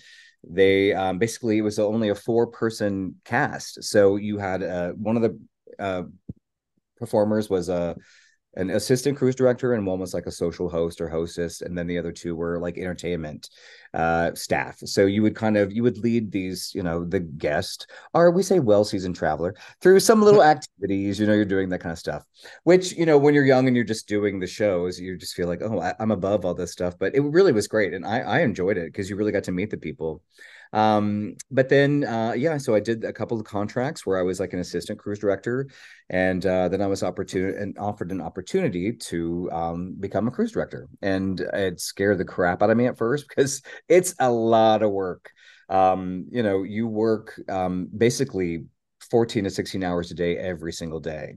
They 0.47 0.93
um, 0.93 1.17
basically 1.17 1.57
it 1.57 1.63
was 1.63 1.79
only 1.79 2.09
a 2.09 2.15
four 2.15 2.47
person 2.47 3.15
cast. 3.25 3.83
So 3.83 4.15
you 4.15 4.37
had 4.37 4.63
uh, 4.63 4.91
one 4.91 5.17
of 5.17 5.21
the 5.21 5.39
uh, 5.77 6.03
performers 6.97 7.49
was 7.49 7.69
a 7.69 7.95
an 8.59 8.69
assistant 8.71 9.17
cruise 9.17 9.35
director 9.35 9.73
and 9.73 9.85
one 9.85 9.99
was 9.99 10.13
like 10.13 10.25
a 10.25 10.31
social 10.31 10.69
host 10.69 10.99
or 11.01 11.07
hostess 11.07 11.61
and 11.61 11.77
then 11.77 11.87
the 11.87 11.97
other 11.97 12.11
two 12.11 12.35
were 12.35 12.59
like 12.59 12.77
entertainment 12.77 13.49
uh, 13.93 14.33
staff. 14.35 14.77
So 14.85 15.05
you 15.05 15.23
would 15.23 15.35
kind 15.35 15.57
of 15.57 15.71
you 15.71 15.81
would 15.83 15.97
lead 15.97 16.31
these 16.31 16.71
you 16.75 16.83
know 16.83 17.05
the 17.05 17.19
guest 17.19 17.89
or 18.13 18.31
we 18.31 18.43
say 18.43 18.59
well 18.59 18.83
seasoned 18.83 19.15
traveler 19.15 19.55
through 19.81 19.99
some 19.99 20.21
little 20.21 20.43
activities 20.55 21.19
you 21.19 21.25
know 21.25 21.33
you're 21.33 21.45
doing 21.45 21.69
that 21.69 21.79
kind 21.79 21.91
of 21.93 21.99
stuff 21.99 22.23
which 22.63 22.93
you 22.93 23.05
know 23.05 23.17
when 23.17 23.33
you're 23.33 23.45
young 23.45 23.67
and 23.67 23.75
you're 23.75 23.85
just 23.85 24.07
doing 24.07 24.39
the 24.39 24.47
shows 24.47 24.99
you 24.99 25.17
just 25.17 25.35
feel 25.35 25.47
like 25.47 25.61
oh 25.61 25.79
I, 25.79 25.93
am 25.99 26.11
above 26.11 26.45
all 26.45 26.53
this 26.53 26.71
stuff 26.71 26.97
but 26.99 27.15
it 27.15 27.21
really 27.21 27.51
was 27.51 27.67
great 27.67 27.93
and 27.93 28.05
i 28.05 28.19
i 28.19 28.39
enjoyed 28.39 28.77
it 28.77 28.85
because 28.85 29.09
you 29.09 29.15
really 29.15 29.31
got 29.31 29.43
to 29.45 29.51
meet 29.51 29.69
the 29.69 29.77
people 29.77 30.21
um, 30.73 31.35
but 31.49 31.69
then, 31.69 32.03
uh, 32.03 32.33
yeah, 32.35 32.57
so 32.57 32.75
I 32.75 32.79
did 32.79 33.03
a 33.03 33.13
couple 33.13 33.39
of 33.39 33.45
contracts 33.45 34.05
where 34.05 34.19
I 34.19 34.21
was 34.21 34.39
like 34.39 34.53
an 34.53 34.59
assistant 34.59 34.99
cruise 34.99 35.19
director, 35.19 35.67
and 36.09 36.45
uh, 36.45 36.69
then 36.69 36.81
I 36.81 36.87
was 36.87 37.03
opportunity 37.03 37.57
and 37.57 37.77
offered 37.77 38.11
an 38.11 38.21
opportunity 38.21 38.93
to 38.93 39.49
um, 39.51 39.95
become 39.99 40.27
a 40.27 40.31
cruise 40.31 40.51
director, 40.51 40.87
and 41.01 41.39
it 41.39 41.79
scared 41.79 42.17
the 42.17 42.25
crap 42.25 42.61
out 42.61 42.69
of 42.69 42.77
me 42.77 42.87
at 42.87 42.97
first 42.97 43.27
because 43.29 43.61
it's 43.87 44.13
a 44.19 44.31
lot 44.31 44.83
of 44.83 44.91
work. 44.91 45.31
Um, 45.69 46.25
you 46.31 46.43
know, 46.43 46.63
you 46.63 46.87
work 46.87 47.39
um, 47.47 47.89
basically 47.95 48.65
14 49.09 49.45
to 49.45 49.49
16 49.49 49.83
hours 49.83 50.11
a 50.11 50.15
day 50.15 50.37
every 50.37 50.73
single 50.73 50.99
day 50.99 51.35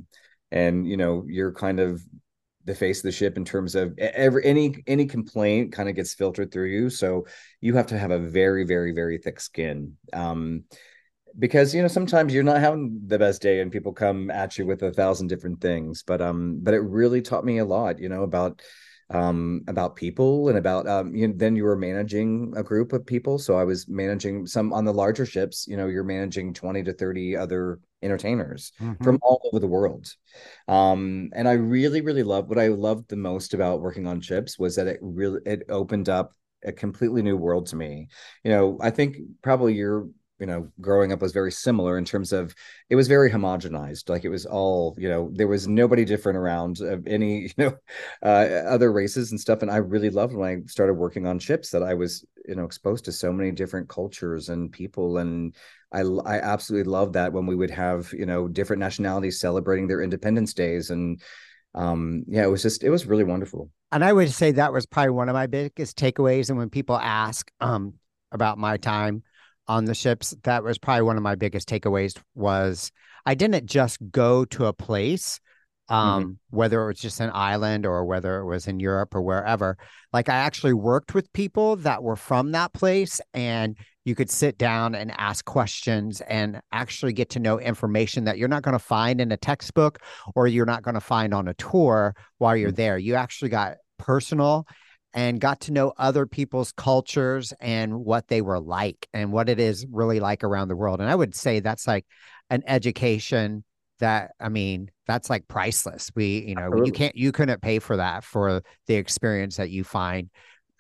and 0.53 0.87
you 0.87 0.97
know 0.97 1.25
you're 1.27 1.53
kind 1.53 1.81
of 1.81 2.03
the 2.65 2.75
face 2.75 2.99
of 2.99 3.05
the 3.05 3.13
ship 3.13 3.37
in 3.37 3.45
terms 3.45 3.75
of 3.75 3.99
every 3.99 4.45
any 4.45 4.83
any 4.87 5.07
complaint 5.07 5.73
kind 5.73 5.89
of 5.89 5.95
gets 5.95 6.15
filtered 6.15 6.53
through 6.53 6.69
you. 6.69 6.91
So 6.91 7.27
you 7.61 7.75
have 7.75 7.87
to 7.89 7.99
have 7.99 8.11
a 8.11 8.19
very 8.19 8.65
very 8.65 8.93
very 8.93 9.19
thick 9.19 9.41
skin 9.41 9.97
um 10.13 10.65
because 11.39 11.75
you 11.75 11.83
know 11.83 11.89
sometimes 11.89 12.35
you're 12.35 12.43
not 12.43 12.61
having 12.61 13.01
the 13.07 13.19
best 13.19 13.41
day 13.43 13.61
and 13.61 13.73
people 13.73 13.93
come 13.93 14.31
at 14.31 14.59
you 14.59 14.67
with 14.67 14.83
a 14.83 14.93
thousand 14.93 15.29
different 15.29 15.61
things 15.61 16.03
but 16.03 16.21
um 16.21 16.59
but 16.63 16.75
it 16.75 16.81
really 16.81 17.23
taught 17.23 17.45
me 17.45 17.59
a 17.59 17.65
lot 17.65 17.99
you 17.99 18.09
know 18.09 18.23
about 18.23 18.61
um 19.13 19.63
about 19.69 19.97
people 19.97 20.49
and 20.49 20.59
about 20.59 20.87
um 20.89 21.15
you 21.15 21.29
know, 21.29 21.35
then 21.37 21.55
you 21.55 21.65
were 21.65 21.77
managing 21.77 22.53
a 22.57 22.63
group 22.63 22.93
of 22.93 23.05
people. 23.07 23.39
So 23.39 23.57
i 23.57 23.65
was 23.65 23.89
managing 23.89 24.47
some 24.47 24.73
on 24.73 24.85
the 24.85 24.93
larger 24.93 25.27
ships 25.27 25.67
you 25.69 25.77
know 25.77 25.87
you're 25.87 26.05
managing 26.05 26.55
20 26.55 26.83
to 26.85 26.93
30 26.93 27.37
other 27.37 27.81
entertainers 28.03 28.73
mm-hmm. 28.81 29.03
from 29.05 29.19
all 29.23 29.41
over 29.45 29.61
the 29.61 29.67
world. 29.67 30.13
Um 30.69 31.31
and 31.35 31.49
i 31.49 31.53
really 31.53 32.01
really 32.01 32.23
love 32.23 32.49
what 32.49 32.59
i 32.59 32.69
loved 32.69 33.09
the 33.09 33.17
most 33.17 33.55
about 33.55 33.81
working 33.81 34.07
on 34.07 34.21
ships 34.21 34.59
was 34.59 34.77
that 34.77 34.87
it 34.87 34.99
really 35.03 35.41
it 35.47 35.63
opened 35.69 36.09
up 36.09 36.33
a 36.65 36.73
completely 36.73 37.23
new 37.23 37.37
world 37.37 37.67
to 37.67 37.77
me. 37.77 38.09
You 38.45 38.53
know 38.53 38.79
i 38.81 38.91
think 38.91 39.17
probably 39.43 39.75
you're 39.75 40.09
you 40.43 40.47
know 40.47 40.69
growing 40.81 41.13
up 41.13 41.23
was 41.23 41.33
very 41.33 41.53
similar 41.53 41.97
in 41.97 42.05
terms 42.05 42.33
of 42.33 42.55
it 42.91 42.97
was 42.97 43.07
very 43.07 43.31
homogenized. 43.31 44.09
Like 44.09 44.25
it 44.25 44.29
was 44.29 44.45
all 44.45 44.95
you 44.99 45.09
know 45.09 45.31
there 45.33 45.47
was 45.47 45.69
nobody 45.69 46.05
different 46.05 46.37
around 46.37 46.81
of 46.81 47.07
any 47.07 47.43
you 47.43 47.51
know 47.59 47.73
uh, 48.23 48.65
other 48.67 48.93
races 48.93 49.31
and 49.31 49.41
stuff. 49.41 49.63
And 49.63 49.71
i 49.71 49.77
really 49.77 50.11
loved 50.11 50.35
when 50.35 50.49
i 50.49 50.67
started 50.67 50.95
working 50.95 51.27
on 51.27 51.39
ships 51.39 51.71
that 51.71 51.83
i 51.83 51.95
was 51.95 52.25
you 52.49 52.57
know 52.57 52.65
exposed 52.65 53.05
to 53.05 53.13
so 53.13 53.33
many 53.33 53.53
different 53.53 53.89
cultures 53.89 54.49
and 54.49 54.73
people. 54.73 55.19
And 55.19 55.55
i 55.93 56.01
i 56.01 56.41
absolutely 56.41 56.91
loved 56.91 57.13
that 57.15 57.33
when 57.33 57.47
we 57.47 57.55
would 57.55 57.71
have 57.71 58.13
you 58.13 58.27
know 58.27 58.49
different 58.49 58.81
nationalities 58.81 59.39
celebrating 59.39 59.87
their 59.87 60.03
independence 60.03 60.55
days. 60.55 60.91
And 60.91 61.23
um 61.75 62.25
yeah 62.27 62.43
it 62.43 62.51
was 62.51 62.63
just 62.63 62.83
it 62.83 62.91
was 62.91 63.07
really 63.07 63.25
wonderful. 63.25 63.71
And 63.93 64.05
i 64.05 64.13
would 64.13 64.31
say 64.31 64.51
that 64.53 64.73
was 64.73 64.87
probably 64.87 65.11
one 65.11 65.29
of 65.29 65.35
my 65.35 65.47
biggest 65.47 65.97
takeaways. 65.97 66.49
And 66.49 66.59
when 66.59 66.69
people 66.71 66.97
ask 66.97 67.49
um 67.61 67.95
about 68.33 68.59
my 68.59 68.79
time 68.79 69.23
on 69.69 69.85
the 69.85 69.95
ships 69.95 70.35
that 70.43 70.65
was 70.65 70.79
probably 70.79 71.03
one 71.03 71.17
of 71.17 71.23
my 71.23 71.35
biggest 71.35 71.69
takeaways 71.69 72.19
was 72.35 72.91
i 73.27 73.35
didn't 73.35 73.67
just 73.67 73.99
go 74.11 74.45
to 74.45 74.67
a 74.67 74.73
place 74.73 75.41
um, 75.89 76.23
mm-hmm. 76.23 76.57
whether 76.57 76.83
it 76.83 76.87
was 76.87 77.01
just 77.01 77.21
an 77.21 77.31
island 77.35 77.85
or 77.85 78.05
whether 78.05 78.39
it 78.41 78.47
was 78.47 78.67
in 78.67 78.81
europe 78.81 79.15
or 79.15 79.23
wherever 79.23 79.77
like 80.13 80.29
i 80.29 80.35
actually 80.35 80.73
worked 80.73 81.15
with 81.15 81.33
people 81.33 81.77
that 81.77 82.03
were 82.03 82.17
from 82.17 82.53
that 82.53 82.73
place 82.73 83.21
and 83.35 83.77
you 84.05 84.15
could 84.15 84.31
sit 84.31 84.59
down 84.59 84.95
and 84.95 85.13
ask 85.19 85.45
questions 85.45 86.21
and 86.23 86.61
actually 86.73 87.13
get 87.13 87.31
to 87.31 87.39
know 87.39 87.61
information 87.61 88.25
that 88.25 88.37
you're 88.37 88.49
not 88.49 88.63
going 88.63 88.73
to 88.73 88.79
find 88.79 89.21
in 89.21 89.31
a 89.31 89.37
textbook 89.37 90.01
or 90.35 90.49
you're 90.49 90.67
not 90.67 90.83
going 90.83 90.95
to 90.95 91.01
find 91.01 91.33
on 91.33 91.47
a 91.47 91.55
tour 91.55 92.15
while 92.39 92.57
you're 92.57 92.71
mm-hmm. 92.71 92.77
there 92.77 92.99
you 92.99 93.15
actually 93.15 93.49
got 93.49 93.77
personal 93.99 94.67
and 95.15 95.41
got 95.41 95.61
to 95.61 95.73
know 95.73 95.93
other 95.99 96.27
people's 96.27 96.73
cultures 96.73 97.53
and 97.61 98.05
what 98.05 98.29
they 98.29 98.41
were 98.41 98.61
like 98.61 99.09
and 99.13 99.33
what 99.33 99.49
it 99.49 99.61
is 99.61 99.87
really 99.91 100.21
like 100.21 100.43
around 100.43 100.69
the 100.69 100.77
world. 100.77 101.01
And 101.01 101.11
I 101.11 101.15
would 101.15 101.35
say 101.35 101.61
that's 101.61 101.87
like 101.87 102.07
an 102.51 102.63
education 102.67 103.65
that 103.99 104.33
I 104.41 104.49
mean, 104.49 104.91
that's 105.07 105.31
like 105.31 105.47
priceless. 105.49 106.11
We, 106.15 106.45
you 106.49 106.55
know, 106.55 106.63
Absolutely. 106.63 106.89
you 106.89 106.93
can't 106.93 107.17
you 107.17 107.33
couldn't 107.33 107.63
pay 107.63 107.79
for 107.79 107.97
that 107.97 108.25
for 108.25 108.63
the 108.87 108.95
experience 108.95 109.57
that 109.57 109.71
you 109.71 109.85
find 109.85 110.31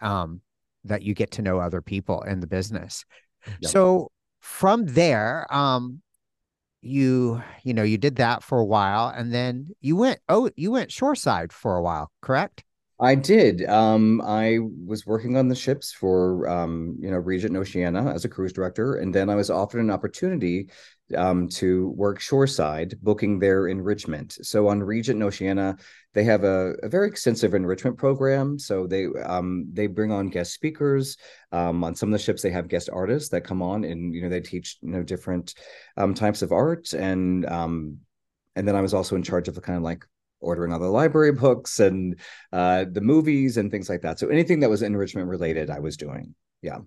um 0.00 0.40
that 0.84 1.02
you 1.02 1.14
get 1.14 1.32
to 1.32 1.42
know 1.42 1.58
other 1.58 1.82
people 1.82 2.22
in 2.22 2.40
the 2.40 2.46
business. 2.46 3.04
Yep. 3.46 3.70
So 3.70 4.10
from 4.40 4.86
there, 4.86 5.46
um 5.54 6.02
you 6.82 7.40
you 7.62 7.72
know 7.72 7.84
you 7.84 7.96
did 7.96 8.16
that 8.16 8.42
for 8.42 8.58
a 8.58 8.64
while 8.64 9.08
and 9.08 9.32
then 9.32 9.68
you 9.80 9.94
went 9.94 10.18
oh 10.28 10.50
you 10.56 10.72
went 10.72 10.90
shoreside 10.90 11.52
for 11.52 11.76
a 11.76 11.82
while 11.82 12.10
correct 12.20 12.64
I 13.02 13.16
did. 13.16 13.68
Um, 13.68 14.22
I 14.24 14.60
was 14.60 15.04
working 15.04 15.36
on 15.36 15.48
the 15.48 15.56
ships 15.56 15.92
for 15.92 16.48
um, 16.48 16.96
you 17.00 17.10
know 17.10 17.16
Regent 17.16 17.56
Oceania 17.56 18.00
as 18.04 18.24
a 18.24 18.28
cruise 18.28 18.52
director, 18.52 18.94
and 18.94 19.12
then 19.12 19.28
I 19.28 19.34
was 19.34 19.50
offered 19.50 19.80
an 19.80 19.90
opportunity 19.90 20.70
um, 21.16 21.48
to 21.48 21.88
work 21.96 22.20
shoreside, 22.20 22.94
booking 23.02 23.40
their 23.40 23.66
enrichment. 23.66 24.38
So 24.42 24.68
on 24.68 24.80
Regent 24.84 25.20
Oceania, 25.20 25.76
they 26.14 26.22
have 26.22 26.44
a, 26.44 26.74
a 26.84 26.88
very 26.88 27.08
extensive 27.08 27.54
enrichment 27.54 27.98
program. 27.98 28.56
So 28.56 28.86
they 28.86 29.06
um, 29.26 29.66
they 29.72 29.88
bring 29.88 30.12
on 30.12 30.28
guest 30.28 30.52
speakers. 30.52 31.16
Um, 31.50 31.82
on 31.82 31.96
some 31.96 32.08
of 32.08 32.12
the 32.12 32.24
ships, 32.24 32.40
they 32.40 32.50
have 32.50 32.68
guest 32.68 32.88
artists 32.92 33.30
that 33.30 33.40
come 33.40 33.62
on, 33.62 33.82
and 33.82 34.14
you 34.14 34.22
know 34.22 34.28
they 34.28 34.40
teach 34.40 34.78
you 34.80 34.90
know 34.90 35.02
different 35.02 35.54
um, 35.96 36.14
types 36.14 36.40
of 36.40 36.52
art 36.52 36.92
and 36.92 37.46
um, 37.46 37.98
and 38.54 38.68
then 38.68 38.76
I 38.76 38.80
was 38.80 38.94
also 38.94 39.16
in 39.16 39.22
charge 39.22 39.48
of 39.48 39.54
the 39.54 39.60
kind 39.60 39.76
of 39.76 39.82
like 39.82 40.06
ordering 40.42 40.72
all 40.72 40.78
the 40.78 40.86
library 40.86 41.32
books 41.32 41.80
and 41.80 42.18
uh, 42.52 42.84
the 42.90 43.00
movies 43.00 43.56
and 43.56 43.70
things 43.70 43.88
like 43.88 44.02
that. 44.02 44.18
So 44.18 44.28
anything 44.28 44.60
that 44.60 44.70
was 44.70 44.82
enrichment 44.82 45.28
related, 45.28 45.70
I 45.70 45.80
was 45.80 45.96
doing. 45.96 46.34
Yeah. 46.60 46.78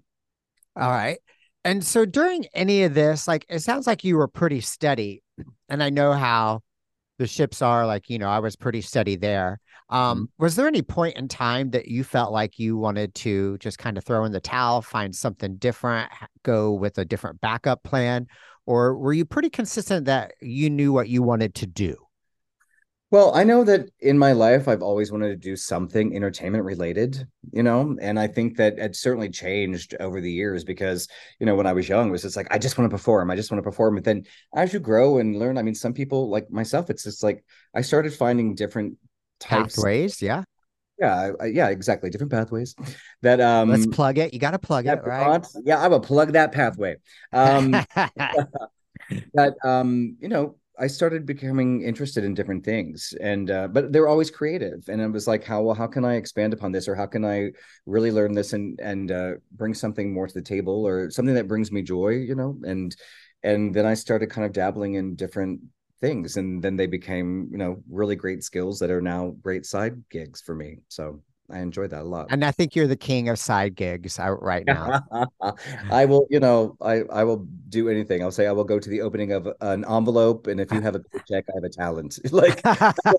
All 0.75 0.91
right. 0.91 1.19
And 1.63 1.83
so 1.83 2.05
during 2.05 2.45
any 2.53 2.83
of 2.83 2.93
this, 2.93 3.27
like 3.27 3.45
it 3.49 3.59
sounds 3.59 3.87
like 3.87 4.03
you 4.03 4.17
were 4.17 4.27
pretty 4.27 4.61
steady. 4.61 5.23
And 5.67 5.81
I 5.81 5.89
know 5.89 6.13
how 6.13 6.61
the 7.17 7.27
ships 7.27 7.61
are 7.61 7.87
like, 7.87 8.09
you 8.09 8.19
know, 8.19 8.29
I 8.29 8.39
was 8.39 8.55
pretty 8.55 8.81
steady 8.81 9.15
there. 9.15 9.59
Um, 9.89 10.17
mm-hmm. 10.17 10.43
was 10.43 10.55
there 10.55 10.67
any 10.67 10.81
point 10.81 11.17
in 11.17 11.27
time 11.27 11.71
that 11.71 11.87
you 11.87 12.03
felt 12.03 12.31
like 12.31 12.59
you 12.59 12.77
wanted 12.77 13.13
to 13.15 13.57
just 13.59 13.77
kind 13.77 13.97
of 13.97 14.03
throw 14.03 14.25
in 14.25 14.31
the 14.31 14.39
towel, 14.39 14.81
find 14.81 15.15
something 15.15 15.57
different, 15.57 16.11
go 16.43 16.73
with 16.73 16.97
a 16.97 17.05
different 17.05 17.41
backup 17.41 17.83
plan? 17.83 18.27
Or 18.65 18.97
were 18.97 19.13
you 19.13 19.25
pretty 19.25 19.49
consistent 19.49 20.05
that 20.05 20.33
you 20.41 20.69
knew 20.69 20.91
what 20.91 21.07
you 21.07 21.21
wanted 21.21 21.55
to 21.55 21.67
do? 21.67 21.95
Well, 23.15 23.33
I 23.33 23.45
know 23.45 23.63
that 23.63 23.89
in 24.01 24.19
my 24.19 24.33
life, 24.33 24.67
I've 24.67 24.81
always 24.81 25.09
wanted 25.09 25.29
to 25.29 25.37
do 25.37 25.55
something 25.55 26.13
entertainment 26.13 26.65
related, 26.65 27.25
you 27.53 27.63
know, 27.63 27.95
and 28.01 28.19
I 28.19 28.27
think 28.27 28.57
that 28.57 28.77
it 28.77 28.93
certainly 28.97 29.29
changed 29.29 29.95
over 30.01 30.19
the 30.19 30.29
years 30.29 30.65
because, 30.65 31.07
you 31.39 31.45
know, 31.45 31.55
when 31.55 31.65
I 31.65 31.71
was 31.71 31.87
young, 31.87 32.09
it 32.09 32.11
was 32.11 32.23
just 32.23 32.35
like, 32.35 32.49
I 32.51 32.57
just 32.57 32.77
want 32.77 32.91
to 32.91 32.93
perform. 32.93 33.31
I 33.31 33.37
just 33.37 33.49
want 33.49 33.59
to 33.59 33.63
perform. 33.63 33.95
But 33.95 34.03
then 34.03 34.25
as 34.53 34.73
you 34.73 34.81
grow 34.81 35.19
and 35.19 35.39
learn, 35.39 35.57
I 35.57 35.61
mean, 35.61 35.75
some 35.75 35.93
people 35.93 36.29
like 36.29 36.51
myself, 36.51 36.89
it's 36.89 37.05
just 37.05 37.23
like 37.23 37.45
I 37.73 37.79
started 37.79 38.13
finding 38.13 38.53
different 38.53 38.97
types. 39.39 39.75
Pathways. 39.75 40.21
Yeah. 40.21 40.43
Yeah. 40.99 41.31
yeah. 41.45 41.69
Exactly. 41.69 42.09
Different 42.09 42.33
pathways 42.33 42.75
that, 43.21 43.39
um, 43.39 43.69
let's 43.69 43.87
plug 43.87 44.17
it. 44.17 44.33
You 44.33 44.41
got 44.41 44.51
to 44.51 44.59
plug 44.59 44.87
it, 44.87 44.99
right? 45.05 45.41
Yeah. 45.63 45.79
I 45.79 45.87
will 45.87 46.01
plug 46.01 46.33
that 46.33 46.51
pathway. 46.51 46.97
Um, 47.31 47.71
that, 49.33 49.55
um, 49.63 50.17
you 50.19 50.27
know, 50.27 50.57
I 50.77 50.87
started 50.87 51.25
becoming 51.25 51.81
interested 51.81 52.23
in 52.23 52.33
different 52.33 52.65
things, 52.65 53.13
and 53.21 53.49
uh, 53.49 53.67
but 53.67 53.91
they're 53.91 54.07
always 54.07 54.29
creative. 54.29 54.87
And 54.89 55.01
it 55.01 55.07
was 55.07 55.27
like, 55.27 55.43
how 55.43 55.61
well, 55.61 55.75
how 55.75 55.87
can 55.87 56.05
I 56.05 56.15
expand 56.15 56.53
upon 56.53 56.71
this, 56.71 56.87
or 56.87 56.95
how 56.95 57.05
can 57.05 57.23
I 57.23 57.51
really 57.85 58.11
learn 58.11 58.33
this 58.33 58.53
and 58.53 58.79
and 58.81 59.11
uh, 59.11 59.31
bring 59.51 59.73
something 59.73 60.13
more 60.13 60.27
to 60.27 60.33
the 60.33 60.41
table, 60.41 60.85
or 60.85 61.09
something 61.09 61.35
that 61.35 61.47
brings 61.47 61.71
me 61.71 61.81
joy, 61.81 62.09
you 62.09 62.35
know? 62.35 62.57
And 62.63 62.95
and 63.43 63.73
then 63.73 63.85
I 63.85 63.93
started 63.93 64.29
kind 64.29 64.45
of 64.45 64.53
dabbling 64.53 64.95
in 64.95 65.15
different 65.15 65.61
things, 66.01 66.37
and 66.37 66.63
then 66.63 66.75
they 66.75 66.87
became, 66.87 67.47
you 67.51 67.57
know, 67.57 67.81
really 67.89 68.15
great 68.15 68.43
skills 68.43 68.79
that 68.79 68.91
are 68.91 69.01
now 69.01 69.35
great 69.41 69.65
side 69.65 70.03
gigs 70.09 70.41
for 70.41 70.55
me. 70.55 70.79
So 70.89 71.21
I 71.51 71.59
enjoyed 71.59 71.91
that 71.91 72.01
a 72.01 72.07
lot. 72.07 72.27
And 72.31 72.43
I 72.43 72.51
think 72.51 72.75
you're 72.75 72.87
the 72.87 72.95
king 72.95 73.29
of 73.29 73.37
side 73.37 73.75
gigs 73.75 74.17
out 74.17 74.41
right 74.41 74.65
now. 74.65 75.03
I 75.91 76.05
will, 76.05 76.25
you 76.29 76.39
know, 76.39 76.75
I 76.81 77.03
I 77.03 77.23
will 77.23 77.47
do 77.69 77.87
anything. 77.87 78.23
I'll 78.23 78.31
say 78.31 78.47
I 78.47 78.51
will 78.51 78.63
go 78.63 78.79
to 78.79 78.89
the 78.89 79.01
opening 79.01 79.31
of 79.31 79.47
an 79.61 79.85
envelope, 79.85 80.47
and 80.47 80.59
if 80.59 80.71
you 80.71 80.81
have 80.87 80.95
a 80.95 81.01
check, 81.29 81.45
I 81.49 81.51
have 81.55 81.63
a 81.63 81.69
talent. 81.69 82.19
like 82.31 82.61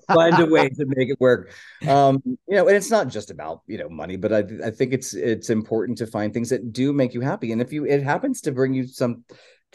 find 0.07 0.39
a 0.39 0.45
way 0.45 0.67
to 0.67 0.85
make 0.87 1.09
it 1.09 1.19
work. 1.21 1.53
Um, 1.87 2.21
you 2.25 2.55
know, 2.55 2.67
and 2.67 2.75
it's 2.75 2.91
not 2.91 3.07
just 3.07 3.31
about 3.31 3.61
you 3.67 3.77
know 3.77 3.87
money, 3.87 4.17
but 4.17 4.33
I 4.33 4.43
I 4.65 4.71
think 4.71 4.93
it's 4.93 5.13
it's 5.13 5.49
important 5.49 5.97
to 5.99 6.07
find 6.07 6.33
things 6.33 6.49
that 6.49 6.73
do 6.73 6.91
make 6.91 7.13
you 7.13 7.21
happy, 7.21 7.53
and 7.53 7.61
if 7.61 7.71
you 7.71 7.85
it 7.85 8.03
happens 8.03 8.41
to 8.41 8.51
bring 8.51 8.73
you 8.73 8.87
some 8.87 9.23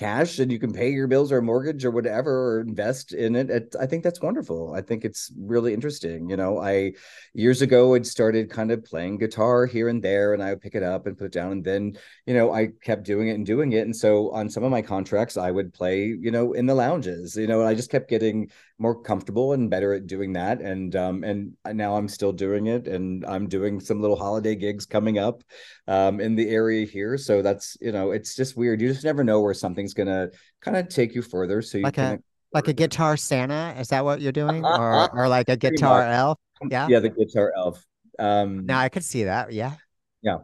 cash 0.03 0.39
and 0.39 0.51
you 0.51 0.59
can 0.59 0.73
pay 0.73 0.91
your 0.91 1.07
bills 1.07 1.31
or 1.31 1.41
mortgage 1.41 1.85
or 1.85 1.91
whatever 1.91 2.57
or 2.57 2.61
invest 2.61 3.13
in 3.13 3.37
it, 3.37 3.51
it, 3.51 3.75
i 3.81 3.87
think 3.87 4.03
that's 4.03 4.21
wonderful. 4.21 4.75
I 4.75 4.81
think 4.81 5.05
it's 5.05 5.31
really 5.39 5.73
interesting 5.75 6.29
you 6.29 6.37
know 6.37 6.59
i 6.59 6.93
years 7.35 7.63
ago 7.63 7.95
had 7.95 8.07
started 8.07 8.51
kind 8.51 8.71
of 8.71 8.85
playing 8.85 9.19
guitar 9.19 9.67
here 9.67 9.89
and 9.89 10.03
there 10.03 10.35
and 10.35 10.43
i 10.43 10.51
would 10.51 10.61
pick 10.61 10.75
it 10.75 10.83
up 10.83 11.07
and 11.07 11.17
put 11.17 11.27
it 11.27 11.33
down 11.33 11.53
and 11.53 11.65
then 11.65 11.97
you 12.27 12.35
know 12.35 12.53
i 12.53 12.69
kept 12.83 13.05
doing 13.05 13.29
it 13.29 13.35
and 13.35 13.47
doing 13.47 13.73
it. 13.73 13.85
And 13.85 13.95
so 13.95 14.31
on 14.33 14.49
some 14.51 14.65
of 14.65 14.71
my 14.71 14.83
contracts 14.83 15.37
i 15.37 15.51
would 15.51 15.73
play 15.73 16.05
you 16.05 16.31
know 16.31 16.53
in 16.53 16.67
the 16.67 16.75
lounges 16.75 17.37
you 17.37 17.47
know 17.47 17.61
and 17.61 17.69
i 17.69 17.75
just 17.75 17.91
kept 17.91 18.11
getting 18.11 18.51
more 18.83 19.01
comfortable 19.01 19.53
and 19.53 19.71
better 19.71 19.95
at 19.95 20.07
doing 20.07 20.33
that. 20.35 20.61
And 20.61 20.95
um 20.97 21.25
and 21.25 21.57
now 21.73 21.97
i'm 21.97 22.09
still 22.09 22.33
doing 22.33 22.67
it 22.67 22.89
and 22.89 23.25
i'm 23.25 23.49
doing 23.49 23.81
some 23.81 24.01
little 24.01 24.17
holiday 24.17 24.57
gigs 24.57 24.85
coming 24.85 25.19
up 25.19 25.43
um 25.87 26.21
in 26.21 26.35
the 26.35 26.49
area 26.51 26.85
here. 26.85 27.17
So 27.17 27.41
that's 27.41 27.79
you 27.81 27.93
know 27.93 28.11
it's 28.11 28.35
just 28.35 28.57
weird. 28.57 28.81
You 28.81 28.89
just 28.89 29.05
never 29.05 29.25
know 29.25 29.41
where 29.41 29.55
something's 29.55 29.92
gonna 29.95 30.31
kind 30.61 30.77
of 30.77 30.89
take 30.89 31.15
you 31.15 31.23
further 31.23 31.63
so 31.63 31.79
you 31.79 31.85
like 31.85 31.95
can 31.95 32.15
a, 32.15 32.19
like 32.53 32.69
a 32.69 32.73
guitar 32.73 33.17
santa? 33.17 33.75
Is 33.79 33.89
that 33.89 34.05
what 34.05 34.21
you're 34.21 34.33
doing? 34.33 34.65
Or 34.65 35.11
or 35.17 35.29
like 35.29 35.49
a 35.49 35.57
guitar 35.57 36.03
elf? 36.03 36.39
Yeah? 36.69 36.87
yeah 36.89 37.01
the 37.01 37.11
guitar 37.11 37.53
elf. 37.57 37.85
Um 38.19 38.67
now 38.67 38.79
i 38.79 38.89
could 38.89 39.05
see 39.05 39.25
that 39.25 39.53
yeah. 39.53 39.75
Yeah. 40.23 40.39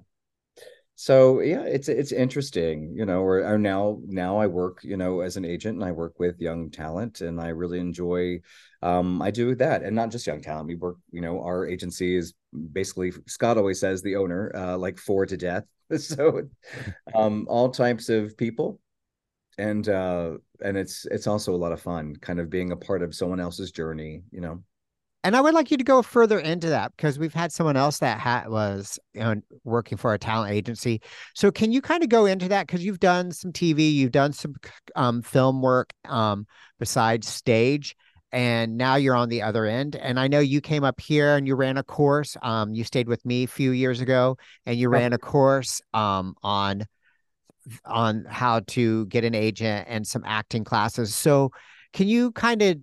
So 0.95 1.41
yeah 1.41 1.63
it's 1.63 1.89
it's 1.89 2.11
interesting 2.11 2.93
you 2.97 3.07
know 3.07 3.21
or, 3.21 3.45
or, 3.45 3.57
now 3.57 4.01
now 4.07 4.39
i 4.39 4.49
work 4.49 4.81
you 4.83 4.97
know 4.97 5.21
as 5.21 5.37
an 5.37 5.45
agent 5.45 5.77
and 5.77 5.85
i 5.85 5.93
work 5.93 6.19
with 6.19 6.41
young 6.41 6.71
talent 6.71 7.21
and 7.21 7.41
i 7.41 7.51
really 7.51 7.79
enjoy 7.79 8.41
um 8.83 9.23
i 9.23 9.31
do 9.31 9.55
that. 9.55 9.85
And 9.85 9.95
not 9.95 10.11
just 10.11 10.27
young 10.27 10.43
talent 10.43 10.67
we 10.67 10.75
work 10.75 10.97
you 11.13 11.21
know 11.21 11.41
our 11.41 11.67
agency 11.67 12.17
is 12.17 12.35
basically 12.73 13.13
scott 13.27 13.59
always 13.59 13.79
says 13.79 14.03
the 14.03 14.17
owner 14.17 14.51
uh 14.57 14.77
like 14.77 14.99
four 14.99 15.27
to 15.27 15.37
death. 15.37 15.65
So 15.99 16.43
um 17.15 17.47
all 17.49 17.71
types 17.71 18.09
of 18.09 18.37
people 18.37 18.81
and 19.59 19.88
uh 19.88 20.33
and 20.62 20.77
it's 20.77 21.07
it's 21.11 21.27
also 21.27 21.55
a 21.55 21.57
lot 21.57 21.73
of 21.73 21.81
fun 21.81 22.14
kind 22.16 22.40
of 22.40 22.49
being 22.49 22.73
a 22.73 22.77
part 22.77 23.03
of 23.03 23.14
someone 23.14 23.40
else's 23.40 23.71
journey 23.71 24.23
you 24.31 24.40
know 24.40 24.62
and 25.25 25.37
I 25.37 25.40
would 25.40 25.55
like 25.55 25.71
you 25.71 25.77
to 25.77 25.85
go 25.85 26.01
further 26.01 26.38
into 26.38 26.68
that 26.68 26.92
because 26.97 27.18
we've 27.18 27.35
had 27.35 27.51
someone 27.51 27.77
else 27.77 27.99
that 27.99 28.21
ha- 28.21 28.44
was 28.47 28.99
you 29.14 29.21
know, 29.21 29.35
working 29.64 29.99
for 29.99 30.14
a 30.14 30.18
talent 30.18 30.53
agency. 30.53 31.03
So 31.35 31.51
can 31.51 31.73
you 31.73 31.83
kind 31.83 32.05
of 32.05 32.09
go 32.09 32.25
into 32.27 32.49
that 32.49 32.66
because 32.66 32.85
you've 32.85 33.01
done 33.01 33.33
some 33.33 33.53
TV, 33.53 33.92
you've 33.92 34.12
done 34.12 34.33
some 34.33 34.55
um, 34.94 35.23
film 35.23 35.61
work 35.61 35.92
um, 36.09 36.47
besides 36.79 37.29
stage, 37.29 37.97
and 38.31 38.77
now 38.77 38.94
you're 38.94 39.16
on 39.16 39.29
the 39.29 39.42
other 39.42 39.66
end. 39.66 39.97
And 39.97 40.21
I 40.21 40.29
know 40.29 40.40
you 40.40 40.61
came 40.61 40.85
up 40.85 41.01
here 41.01 41.37
and 41.37 41.47
you 41.47 41.57
ran 41.57 41.79
a 41.79 41.83
course. 41.83 42.37
Um, 42.42 42.73
you 42.73 42.85
stayed 42.85 43.09
with 43.09 43.25
me 43.27 43.44
a 43.44 43.49
few 43.49 43.73
years 43.73 44.01
ago, 44.01 44.38
and 44.66 44.79
you 44.79 44.88
ran 44.88 45.12
a 45.12 45.18
course 45.18 45.81
um, 45.94 46.37
on 46.42 46.85
on 47.85 48.25
how 48.29 48.61
to 48.69 49.07
get 49.07 49.25
an 49.25 49.35
agent 49.35 49.87
and 49.89 50.07
some 50.07 50.23
acting 50.25 50.65
classes. 50.65 51.15
So 51.15 51.51
can 51.93 52.09
you 52.09 52.33
kind 52.33 52.63
of 52.63 52.79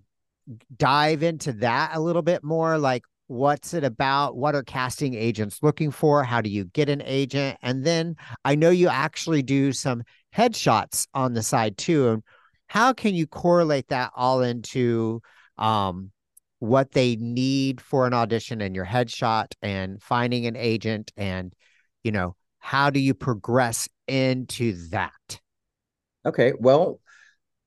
dive 0.78 1.24
into 1.24 1.54
that 1.54 1.92
a 1.94 2.00
little 2.00 2.22
bit 2.22 2.44
more? 2.44 2.78
Like, 2.78 3.04
what's 3.28 3.74
it 3.74 3.84
about? 3.84 4.36
What 4.36 4.56
are 4.56 4.64
casting 4.64 5.16
agents 5.16 5.60
looking 5.64 5.92
for? 5.92 6.24
How 6.24 6.42
do 6.42 6.50
you 6.50 6.66
get 6.66 6.90
an 6.90 7.02
agent? 7.04 7.58
And 7.62 7.84
then 7.84 8.16
I 8.44 8.56
know 8.56 8.70
you 8.70 8.88
actually 8.88 9.42
do 9.42 9.72
some 9.72 10.04
headshots 10.36 11.08
on 11.14 11.34
the 11.34 11.42
side 11.42 11.78
too. 11.78 12.10
And 12.10 12.24
how 12.68 12.94
can 12.94 13.16
you 13.16 13.26
correlate 13.28 13.88
that 13.88 14.12
all 14.16 14.42
into 14.42 15.22
um, 15.58 16.12
what 16.60 16.92
they 16.92 17.16
need 17.16 17.82
for 17.82 18.06
an 18.06 18.14
audition 18.14 18.62
and 18.62 18.76
your 18.76 18.86
headshot 18.86 19.48
and 19.62 20.02
finding 20.02 20.46
an 20.46 20.56
agent 20.56 21.12
and, 21.18 21.54
you 22.04 22.12
know, 22.12 22.36
how 22.66 22.90
do 22.90 23.00
you 23.00 23.14
progress 23.14 23.88
into 24.08 24.74
that? 24.90 25.40
Okay. 26.26 26.52
Well, 26.60 27.00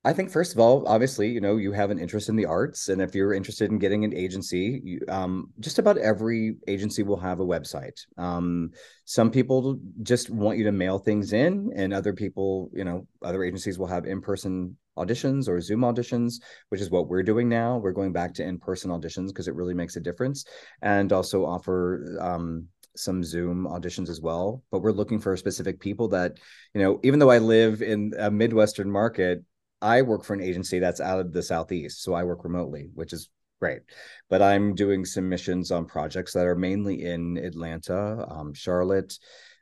I 0.04 0.12
think 0.12 0.32
first 0.32 0.52
of 0.52 0.58
all, 0.58 0.88
obviously, 0.88 1.28
you 1.28 1.40
know, 1.40 1.56
you 1.56 1.70
have 1.70 1.92
an 1.92 2.00
interest 2.00 2.28
in 2.28 2.34
the 2.34 2.46
arts, 2.46 2.88
and 2.88 3.00
if 3.00 3.14
you're 3.14 3.32
interested 3.32 3.70
in 3.70 3.78
getting 3.78 4.04
an 4.04 4.12
agency, 4.12 4.80
you, 4.82 5.00
um, 5.08 5.52
just 5.60 5.78
about 5.78 5.98
every 5.98 6.56
agency 6.66 7.04
will 7.04 7.16
have 7.20 7.38
a 7.38 7.46
website. 7.46 8.00
Um, 8.16 8.70
some 9.04 9.30
people 9.30 9.78
just 10.02 10.30
want 10.30 10.58
you 10.58 10.64
to 10.64 10.72
mail 10.72 10.98
things 10.98 11.32
in, 11.32 11.70
and 11.76 11.94
other 11.94 12.12
people, 12.12 12.68
you 12.72 12.84
know, 12.84 13.06
other 13.22 13.44
agencies 13.44 13.78
will 13.78 13.86
have 13.86 14.04
in-person 14.04 14.76
auditions 14.96 15.48
or 15.48 15.60
Zoom 15.60 15.82
auditions, 15.82 16.40
which 16.70 16.80
is 16.80 16.90
what 16.90 17.06
we're 17.06 17.22
doing 17.22 17.48
now. 17.48 17.78
We're 17.78 17.92
going 17.92 18.12
back 18.12 18.34
to 18.34 18.44
in-person 18.44 18.90
auditions 18.90 19.28
because 19.28 19.46
it 19.46 19.54
really 19.54 19.74
makes 19.74 19.94
a 19.94 20.00
difference, 20.00 20.44
and 20.82 21.12
also 21.12 21.44
offer 21.44 22.18
um, 22.20 22.66
some 22.98 23.22
Zoom 23.22 23.66
auditions 23.66 24.08
as 24.08 24.20
well. 24.20 24.62
But 24.70 24.80
we're 24.80 24.92
looking 24.92 25.18
for 25.18 25.36
specific 25.36 25.80
people 25.80 26.08
that, 26.08 26.38
you 26.74 26.82
know, 26.82 27.00
even 27.02 27.18
though 27.18 27.30
I 27.30 27.38
live 27.38 27.82
in 27.82 28.12
a 28.18 28.30
Midwestern 28.30 28.90
market, 28.90 29.44
I 29.80 30.02
work 30.02 30.24
for 30.24 30.34
an 30.34 30.40
agency 30.40 30.78
that's 30.78 31.00
out 31.00 31.20
of 31.20 31.32
the 31.32 31.42
Southeast, 31.42 32.02
so 32.02 32.14
I 32.14 32.24
work 32.24 32.44
remotely, 32.44 32.90
which 32.94 33.12
is 33.12 33.28
great. 33.60 33.82
But 34.28 34.42
I'm 34.42 34.74
doing 34.74 35.04
submissions 35.04 35.70
on 35.70 35.86
projects 35.86 36.32
that 36.32 36.46
are 36.46 36.56
mainly 36.56 37.04
in 37.04 37.36
Atlanta, 37.38 38.26
um, 38.28 38.54
Charlotte, 38.54 39.16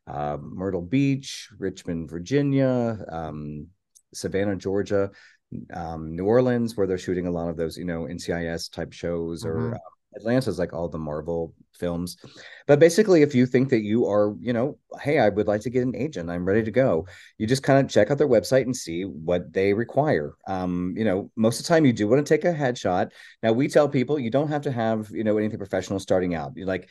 uh, 0.07 0.38
Myrtle 0.40 0.83
Beach, 0.83 1.49
Richmond, 1.59 2.09
Virginia, 2.09 2.99
um, 3.11 3.68
Savannah, 4.14 4.57
Georgia, 4.57 5.11
um, 5.72 6.16
New 6.16 6.25
Orleans, 6.25 6.77
where 6.77 6.87
they're 6.87 6.99
shooting 6.99 7.27
a 7.27 7.31
lot 7.31 7.49
of 7.49 7.57
those, 7.57 7.77
you 7.77 7.85
know, 7.85 8.03
NCIS 8.05 8.70
type 8.70 8.92
shows, 8.92 9.44
mm-hmm. 9.44 9.75
or 9.75 9.79
uh, 10.24 10.31
is 10.37 10.59
like 10.59 10.72
all 10.72 10.88
the 10.88 10.98
Marvel 10.98 11.55
films. 11.74 12.16
But 12.66 12.79
basically, 12.79 13.22
if 13.22 13.35
you 13.35 13.46
think 13.46 13.68
that 13.70 13.83
you 13.83 14.07
are, 14.07 14.35
you 14.40 14.52
know, 14.52 14.79
hey, 15.00 15.18
I 15.18 15.29
would 15.29 15.46
like 15.46 15.61
to 15.62 15.70
get 15.70 15.83
an 15.83 15.96
agent, 15.96 16.31
I'm 16.31 16.44
ready 16.44 16.62
to 16.62 16.70
go, 16.70 17.07
you 17.38 17.46
just 17.46 17.62
kind 17.62 17.85
of 17.85 17.90
check 17.90 18.11
out 18.11 18.18
their 18.18 18.29
website 18.29 18.62
and 18.62 18.76
see 18.76 19.02
what 19.02 19.52
they 19.52 19.72
require. 19.72 20.35
Um, 20.46 20.94
you 20.96 21.05
know, 21.05 21.31
most 21.37 21.61
of 21.61 21.66
the 21.66 21.68
time 21.68 21.85
you 21.85 21.92
do 21.92 22.09
want 22.09 22.24
to 22.24 22.35
take 22.35 22.44
a 22.44 22.52
headshot. 22.52 23.11
Now 23.42 23.52
we 23.52 23.68
tell 23.68 23.88
people 23.88 24.18
you 24.18 24.31
don't 24.31 24.48
have 24.48 24.62
to 24.62 24.72
have, 24.72 25.11
you 25.11 25.24
know, 25.24 25.38
anything 25.38 25.59
professional 25.59 26.00
starting 26.00 26.35
out. 26.35 26.52
You 26.57 26.66
like, 26.66 26.90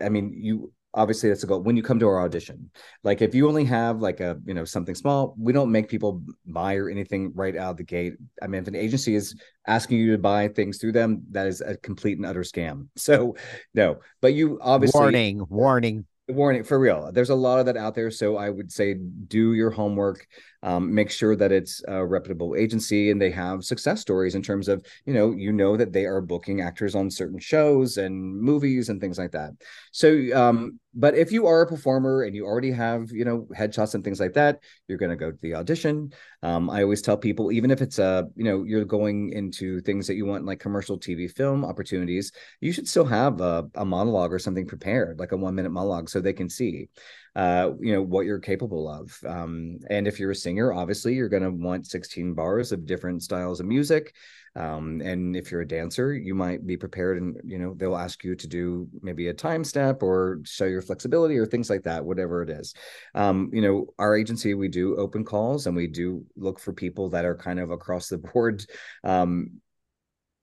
I 0.00 0.08
mean, 0.08 0.32
you 0.34 0.72
obviously 0.94 1.28
that's 1.28 1.42
a 1.42 1.46
goal 1.46 1.60
when 1.60 1.76
you 1.76 1.82
come 1.82 1.98
to 1.98 2.06
our 2.06 2.22
audition. 2.22 2.70
Like 3.02 3.20
if 3.20 3.34
you 3.34 3.48
only 3.48 3.64
have 3.64 4.00
like 4.00 4.20
a 4.20 4.38
you 4.46 4.54
know 4.54 4.64
something 4.64 4.94
small 4.94 5.34
we 5.38 5.52
don't 5.52 5.70
make 5.70 5.88
people 5.88 6.22
buy 6.46 6.76
or 6.76 6.88
anything 6.88 7.32
right 7.34 7.56
out 7.56 7.72
of 7.72 7.76
the 7.76 7.84
gate. 7.84 8.14
I 8.42 8.46
mean 8.46 8.62
if 8.62 8.68
an 8.68 8.76
agency 8.76 9.14
is 9.14 9.34
asking 9.66 9.98
you 9.98 10.12
to 10.12 10.18
buy 10.18 10.48
things 10.48 10.78
through 10.78 10.92
them 10.92 11.22
that 11.32 11.46
is 11.46 11.60
a 11.60 11.76
complete 11.76 12.18
and 12.18 12.26
utter 12.26 12.42
scam. 12.42 12.88
So 12.96 13.36
no 13.74 14.00
but 14.22 14.34
you 14.34 14.58
obviously 14.62 14.98
warning 14.98 15.44
warning. 15.48 16.06
Warning 16.26 16.64
for 16.64 16.78
real. 16.78 17.12
There's 17.12 17.28
a 17.28 17.34
lot 17.34 17.58
of 17.60 17.66
that 17.66 17.76
out 17.76 17.94
there 17.94 18.10
so 18.10 18.36
i 18.36 18.48
would 18.48 18.72
say 18.72 18.94
do 18.94 19.52
your 19.52 19.70
homework 19.70 20.26
um, 20.64 20.92
make 20.92 21.10
sure 21.10 21.36
that 21.36 21.52
it's 21.52 21.82
a 21.86 22.04
reputable 22.04 22.56
agency 22.56 23.10
and 23.10 23.20
they 23.20 23.30
have 23.30 23.64
success 23.64 24.00
stories 24.00 24.34
in 24.34 24.42
terms 24.42 24.66
of 24.66 24.84
you 25.04 25.12
know 25.12 25.30
you 25.32 25.52
know 25.52 25.76
that 25.76 25.92
they 25.92 26.06
are 26.06 26.20
booking 26.20 26.62
actors 26.62 26.94
on 26.94 27.10
certain 27.10 27.38
shows 27.38 27.98
and 27.98 28.40
movies 28.40 28.88
and 28.88 29.00
things 29.00 29.18
like 29.18 29.30
that. 29.32 29.50
So 29.92 30.08
um, 30.34 30.80
but 30.94 31.14
if 31.14 31.30
you 31.30 31.46
are 31.46 31.62
a 31.62 31.66
performer 31.66 32.22
and 32.22 32.34
you 32.34 32.46
already 32.46 32.70
have 32.70 33.10
you 33.10 33.24
know 33.24 33.46
headshots 33.56 33.94
and 33.94 34.02
things 34.02 34.20
like 34.20 34.32
that 34.32 34.60
you're 34.88 34.98
going 34.98 35.10
to 35.10 35.16
go 35.16 35.30
to 35.30 35.38
the 35.42 35.54
audition. 35.54 36.12
Um, 36.42 36.68
i 36.68 36.82
always 36.82 37.00
tell 37.00 37.16
people 37.16 37.52
even 37.52 37.70
if 37.70 37.80
it's 37.80 37.98
a 37.98 38.28
you 38.36 38.44
know 38.44 38.64
you're 38.64 38.84
going 38.84 39.30
into 39.30 39.80
things 39.80 40.06
that 40.06 40.14
you 40.14 40.26
want 40.26 40.44
like 40.44 40.60
commercial 40.60 40.98
tv 40.98 41.30
film 41.30 41.64
opportunities 41.64 42.32
you 42.60 42.70
should 42.70 42.86
still 42.86 43.06
have 43.06 43.40
a, 43.40 43.64
a 43.74 43.84
monologue 43.84 44.32
or 44.32 44.38
something 44.38 44.66
prepared 44.66 45.18
like 45.18 45.32
a 45.32 45.36
one 45.36 45.54
minute 45.54 45.70
monologue 45.70 46.10
so 46.10 46.20
they 46.20 46.34
can 46.34 46.50
see 46.50 46.88
uh, 47.36 47.72
you 47.80 47.92
know 47.92 48.02
what 48.02 48.26
you're 48.26 48.38
capable 48.38 48.88
of. 48.88 49.18
Um, 49.26 49.78
and 49.90 50.06
if 50.06 50.20
you're 50.20 50.30
a 50.30 50.36
singer, 50.36 50.72
obviously 50.72 51.14
you're 51.14 51.28
going 51.28 51.42
to 51.42 51.50
want 51.50 51.86
16 51.86 52.32
bars 52.34 52.70
of 52.70 52.86
different 52.86 53.22
styles 53.22 53.60
of 53.60 53.66
music. 53.66 54.14
Um, 54.56 55.00
and 55.00 55.34
if 55.34 55.50
you're 55.50 55.62
a 55.62 55.66
dancer, 55.66 56.14
you 56.14 56.32
might 56.32 56.64
be 56.64 56.76
prepared, 56.76 57.20
and 57.20 57.36
you 57.44 57.58
know 57.58 57.74
they'll 57.76 57.96
ask 57.96 58.22
you 58.22 58.36
to 58.36 58.46
do 58.46 58.88
maybe 59.02 59.28
a 59.28 59.34
time 59.34 59.64
step 59.64 60.00
or 60.00 60.40
show 60.44 60.64
your 60.64 60.82
flexibility 60.82 61.36
or 61.36 61.44
things 61.44 61.68
like 61.68 61.82
that, 61.82 62.04
whatever 62.04 62.42
it 62.42 62.50
is. 62.50 62.72
Um, 63.16 63.50
you 63.52 63.62
know, 63.62 63.86
our 63.98 64.16
agency 64.16 64.54
we 64.54 64.68
do 64.68 64.96
open 64.96 65.24
calls 65.24 65.66
and 65.66 65.74
we 65.74 65.88
do 65.88 66.24
look 66.36 66.60
for 66.60 66.72
people 66.72 67.10
that 67.10 67.24
are 67.24 67.36
kind 67.36 67.58
of 67.58 67.70
across 67.70 68.08
the 68.08 68.18
board 68.34 68.64
um, 69.02 69.60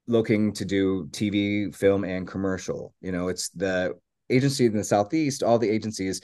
looking 0.07 0.51
to 0.53 0.65
do 0.65 1.07
TV, 1.11 1.73
film, 1.73 2.03
and 2.03 2.27
commercial. 2.27 2.93
You 2.99 3.13
know, 3.13 3.29
it's 3.29 3.47
the 3.49 3.93
agency 4.29 4.65
in 4.65 4.75
the 4.75 4.83
southeast. 4.83 5.41
All 5.41 5.57
the 5.57 5.69
agencies 5.69 6.21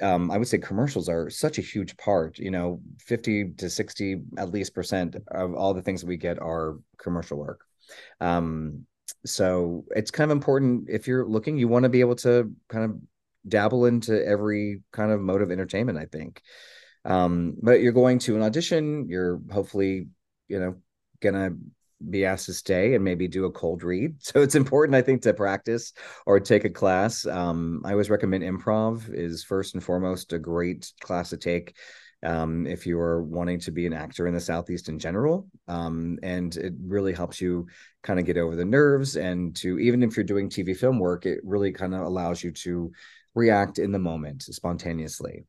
um, 0.00 0.30
I 0.30 0.38
would 0.38 0.48
say 0.48 0.58
commercials 0.58 1.08
are 1.08 1.30
such 1.30 1.58
a 1.58 1.62
huge 1.62 1.96
part. 1.96 2.38
You 2.38 2.50
know, 2.50 2.80
50 3.00 3.52
to 3.58 3.70
60 3.70 4.22
at 4.38 4.50
least 4.50 4.74
percent 4.74 5.16
of 5.28 5.54
all 5.54 5.74
the 5.74 5.82
things 5.82 6.04
we 6.04 6.16
get 6.16 6.38
are 6.40 6.78
commercial 6.98 7.38
work. 7.38 7.64
Um, 8.20 8.86
so 9.26 9.84
it's 9.90 10.10
kind 10.10 10.30
of 10.30 10.36
important 10.36 10.88
if 10.88 11.06
you're 11.06 11.26
looking, 11.26 11.58
you 11.58 11.68
want 11.68 11.82
to 11.82 11.88
be 11.88 12.00
able 12.00 12.16
to 12.16 12.52
kind 12.68 12.84
of 12.84 12.96
dabble 13.48 13.86
into 13.86 14.24
every 14.24 14.82
kind 14.92 15.10
of 15.10 15.20
mode 15.20 15.42
of 15.42 15.50
entertainment, 15.50 15.98
I 15.98 16.06
think. 16.06 16.42
Um, 17.04 17.56
but 17.60 17.80
you're 17.80 17.92
going 17.92 18.18
to 18.20 18.36
an 18.36 18.42
audition, 18.42 19.08
you're 19.08 19.40
hopefully, 19.50 20.08
you 20.48 20.60
know, 20.60 20.76
gonna 21.20 21.50
be 22.08 22.24
asked 22.24 22.46
to 22.46 22.54
stay 22.54 22.94
and 22.94 23.04
maybe 23.04 23.28
do 23.28 23.44
a 23.44 23.50
cold 23.50 23.82
read. 23.82 24.16
So 24.20 24.40
it's 24.40 24.54
important, 24.54 24.94
I 24.94 25.02
think, 25.02 25.22
to 25.22 25.34
practice 25.34 25.92
or 26.26 26.40
take 26.40 26.64
a 26.64 26.70
class. 26.70 27.26
Um, 27.26 27.82
I 27.84 27.92
always 27.92 28.10
recommend 28.10 28.44
improv 28.44 29.12
is 29.12 29.44
first 29.44 29.74
and 29.74 29.82
foremost 29.82 30.32
a 30.32 30.38
great 30.38 30.92
class 31.00 31.30
to 31.30 31.36
take 31.36 31.76
um, 32.22 32.66
if 32.66 32.86
you 32.86 32.98
are 32.98 33.22
wanting 33.22 33.58
to 33.60 33.70
be 33.70 33.86
an 33.86 33.92
actor 33.92 34.26
in 34.26 34.34
the 34.34 34.40
Southeast 34.40 34.88
in 34.88 34.98
general. 34.98 35.48
Um, 35.68 36.18
and 36.22 36.54
it 36.56 36.74
really 36.84 37.12
helps 37.12 37.40
you 37.40 37.66
kind 38.02 38.18
of 38.20 38.26
get 38.26 38.36
over 38.36 38.56
the 38.56 38.64
nerves 38.64 39.16
and 39.16 39.56
to, 39.56 39.78
even 39.78 40.02
if 40.02 40.16
you're 40.16 40.24
doing 40.24 40.48
TV 40.48 40.76
film 40.76 40.98
work, 40.98 41.26
it 41.26 41.40
really 41.44 41.72
kind 41.72 41.94
of 41.94 42.02
allows 42.02 42.42
you 42.44 42.52
to 42.52 42.92
react 43.34 43.78
in 43.78 43.92
the 43.92 43.98
moment 43.98 44.42
spontaneously. 44.42 45.44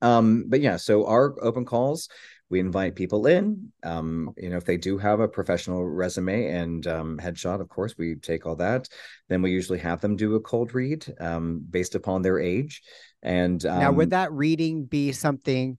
Um, 0.00 0.44
but 0.48 0.60
yeah, 0.60 0.76
so 0.76 1.06
our 1.06 1.34
open 1.42 1.64
calls, 1.64 2.08
we 2.50 2.60
invite 2.60 2.94
people 2.94 3.26
in. 3.26 3.72
Um, 3.82 4.32
you 4.36 4.48
know, 4.48 4.56
if 4.56 4.64
they 4.64 4.76
do 4.76 4.98
have 4.98 5.20
a 5.20 5.28
professional 5.28 5.84
resume 5.84 6.46
and 6.46 6.86
um, 6.86 7.18
headshot, 7.18 7.60
of 7.60 7.68
course, 7.68 7.94
we 7.98 8.14
take 8.16 8.46
all 8.46 8.56
that. 8.56 8.88
Then 9.28 9.42
we 9.42 9.50
usually 9.50 9.78
have 9.80 10.00
them 10.00 10.16
do 10.16 10.34
a 10.34 10.40
cold 10.40 10.74
read 10.74 11.06
um, 11.20 11.64
based 11.70 11.94
upon 11.94 12.22
their 12.22 12.38
age. 12.38 12.82
And 13.22 13.62
now, 13.64 13.92
would 13.92 14.04
um, 14.04 14.10
that 14.10 14.32
reading 14.32 14.84
be 14.84 15.12
something 15.12 15.78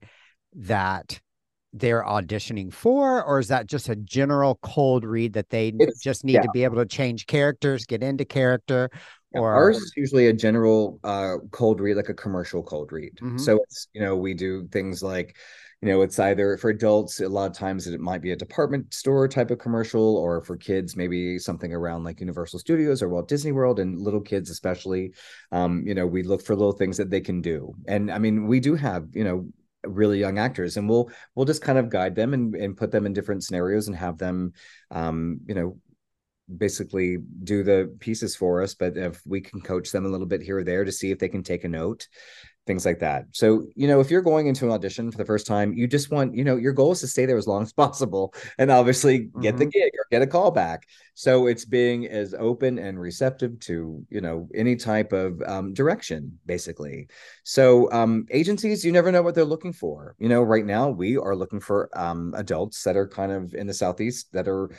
that 0.54 1.20
they're 1.72 2.04
auditioning 2.04 2.72
for, 2.72 3.24
or 3.24 3.38
is 3.38 3.48
that 3.48 3.66
just 3.66 3.88
a 3.88 3.96
general 3.96 4.58
cold 4.62 5.04
read 5.04 5.32
that 5.34 5.50
they 5.50 5.72
just 6.02 6.24
need 6.24 6.34
yeah. 6.34 6.42
to 6.42 6.50
be 6.52 6.64
able 6.64 6.76
to 6.76 6.86
change 6.86 7.26
characters, 7.26 7.86
get 7.86 8.02
into 8.02 8.24
character? 8.24 8.90
Or 9.32 9.52
ours 9.54 9.76
is 9.76 9.92
usually 9.96 10.26
a 10.26 10.32
general 10.32 10.98
uh, 11.04 11.36
cold 11.52 11.80
read, 11.80 11.96
like 11.96 12.08
a 12.08 12.14
commercial 12.14 12.64
cold 12.64 12.90
read. 12.90 13.14
Mm-hmm. 13.22 13.38
So 13.38 13.60
it's 13.62 13.88
you 13.92 14.00
know 14.00 14.16
we 14.16 14.34
do 14.34 14.66
things 14.68 15.02
like 15.02 15.36
you 15.82 15.88
know 15.88 16.02
it's 16.02 16.18
either 16.18 16.56
for 16.56 16.70
adults 16.70 17.20
a 17.20 17.28
lot 17.28 17.50
of 17.50 17.56
times 17.56 17.86
it 17.86 18.00
might 18.00 18.20
be 18.20 18.32
a 18.32 18.36
department 18.36 18.92
store 18.92 19.26
type 19.26 19.50
of 19.50 19.58
commercial 19.58 20.16
or 20.16 20.42
for 20.42 20.56
kids 20.56 20.96
maybe 20.96 21.38
something 21.38 21.72
around 21.72 22.04
like 22.04 22.20
universal 22.20 22.58
studios 22.58 23.02
or 23.02 23.08
walt 23.08 23.28
disney 23.28 23.52
world 23.52 23.80
and 23.80 24.00
little 24.00 24.20
kids 24.20 24.50
especially 24.50 25.12
um, 25.52 25.82
you 25.86 25.94
know 25.94 26.06
we 26.06 26.22
look 26.22 26.42
for 26.42 26.54
little 26.54 26.72
things 26.72 26.96
that 26.96 27.10
they 27.10 27.20
can 27.20 27.40
do. 27.40 27.74
And 27.88 28.10
i 28.10 28.18
mean 28.18 28.46
we 28.46 28.60
do 28.60 28.74
have 28.74 29.08
you 29.12 29.24
know 29.24 29.46
really 29.84 30.18
young 30.18 30.38
actors 30.38 30.76
and 30.76 30.88
we'll 30.88 31.10
we'll 31.34 31.46
just 31.46 31.62
kind 31.62 31.78
of 31.78 31.88
guide 31.88 32.14
them 32.14 32.34
and, 32.34 32.54
and 32.54 32.76
put 32.76 32.90
them 32.90 33.06
in 33.06 33.14
different 33.14 33.42
scenarios 33.42 33.88
and 33.88 33.96
have 33.96 34.18
them 34.18 34.52
um 34.90 35.40
you 35.46 35.54
know 35.54 35.78
basically 36.56 37.18
do 37.44 37.62
the 37.62 37.94
pieces 38.00 38.34
for 38.36 38.62
us. 38.62 38.74
But 38.74 38.96
if 38.96 39.20
we 39.26 39.40
can 39.40 39.60
coach 39.60 39.92
them 39.92 40.04
a 40.04 40.08
little 40.08 40.26
bit 40.26 40.42
here 40.42 40.58
or 40.58 40.64
there 40.64 40.84
to 40.84 40.92
see 40.92 41.10
if 41.10 41.18
they 41.18 41.28
can 41.28 41.42
take 41.42 41.64
a 41.64 41.68
note 41.68 42.08
things 42.66 42.84
like 42.84 42.98
that. 43.00 43.24
So, 43.32 43.66
you 43.74 43.88
know, 43.88 44.00
if 44.00 44.10
you're 44.10 44.22
going 44.22 44.46
into 44.46 44.66
an 44.66 44.72
audition 44.72 45.10
for 45.10 45.18
the 45.18 45.24
first 45.24 45.46
time, 45.46 45.72
you 45.72 45.86
just 45.86 46.10
want, 46.10 46.34
you 46.34 46.44
know, 46.44 46.56
your 46.56 46.72
goal 46.72 46.92
is 46.92 47.00
to 47.00 47.08
stay 47.08 47.26
there 47.26 47.38
as 47.38 47.46
long 47.46 47.62
as 47.62 47.72
possible 47.84 48.34
and 48.58 48.70
obviously 48.70 49.18
get 49.18 49.54
mm-hmm. 49.54 49.58
the 49.58 49.66
gig 49.66 49.92
or 49.98 50.06
get 50.10 50.22
a 50.22 50.26
call 50.26 50.50
back. 50.50 50.86
So 51.14 51.46
it's 51.46 51.64
being 51.64 52.06
as 52.06 52.34
open 52.34 52.78
and 52.78 53.00
receptive 53.00 53.58
to, 53.60 54.04
you 54.08 54.20
know, 54.20 54.48
any 54.54 54.76
type 54.76 55.12
of 55.12 55.42
um, 55.46 55.72
direction, 55.72 56.38
basically. 56.46 57.08
So 57.44 57.90
um, 57.92 58.26
agencies, 58.30 58.84
you 58.84 58.92
never 58.92 59.10
know 59.10 59.22
what 59.22 59.34
they're 59.34 59.44
looking 59.44 59.72
for. 59.72 60.14
You 60.18 60.28
know, 60.28 60.42
right 60.42 60.64
now 60.64 60.90
we 60.90 61.16
are 61.16 61.34
looking 61.34 61.60
for 61.60 61.90
um, 61.98 62.34
adults 62.36 62.82
that 62.84 62.96
are 62.96 63.08
kind 63.08 63.32
of 63.32 63.54
in 63.54 63.66
the 63.66 63.74
Southeast 63.74 64.32
that 64.32 64.48
are 64.48 64.70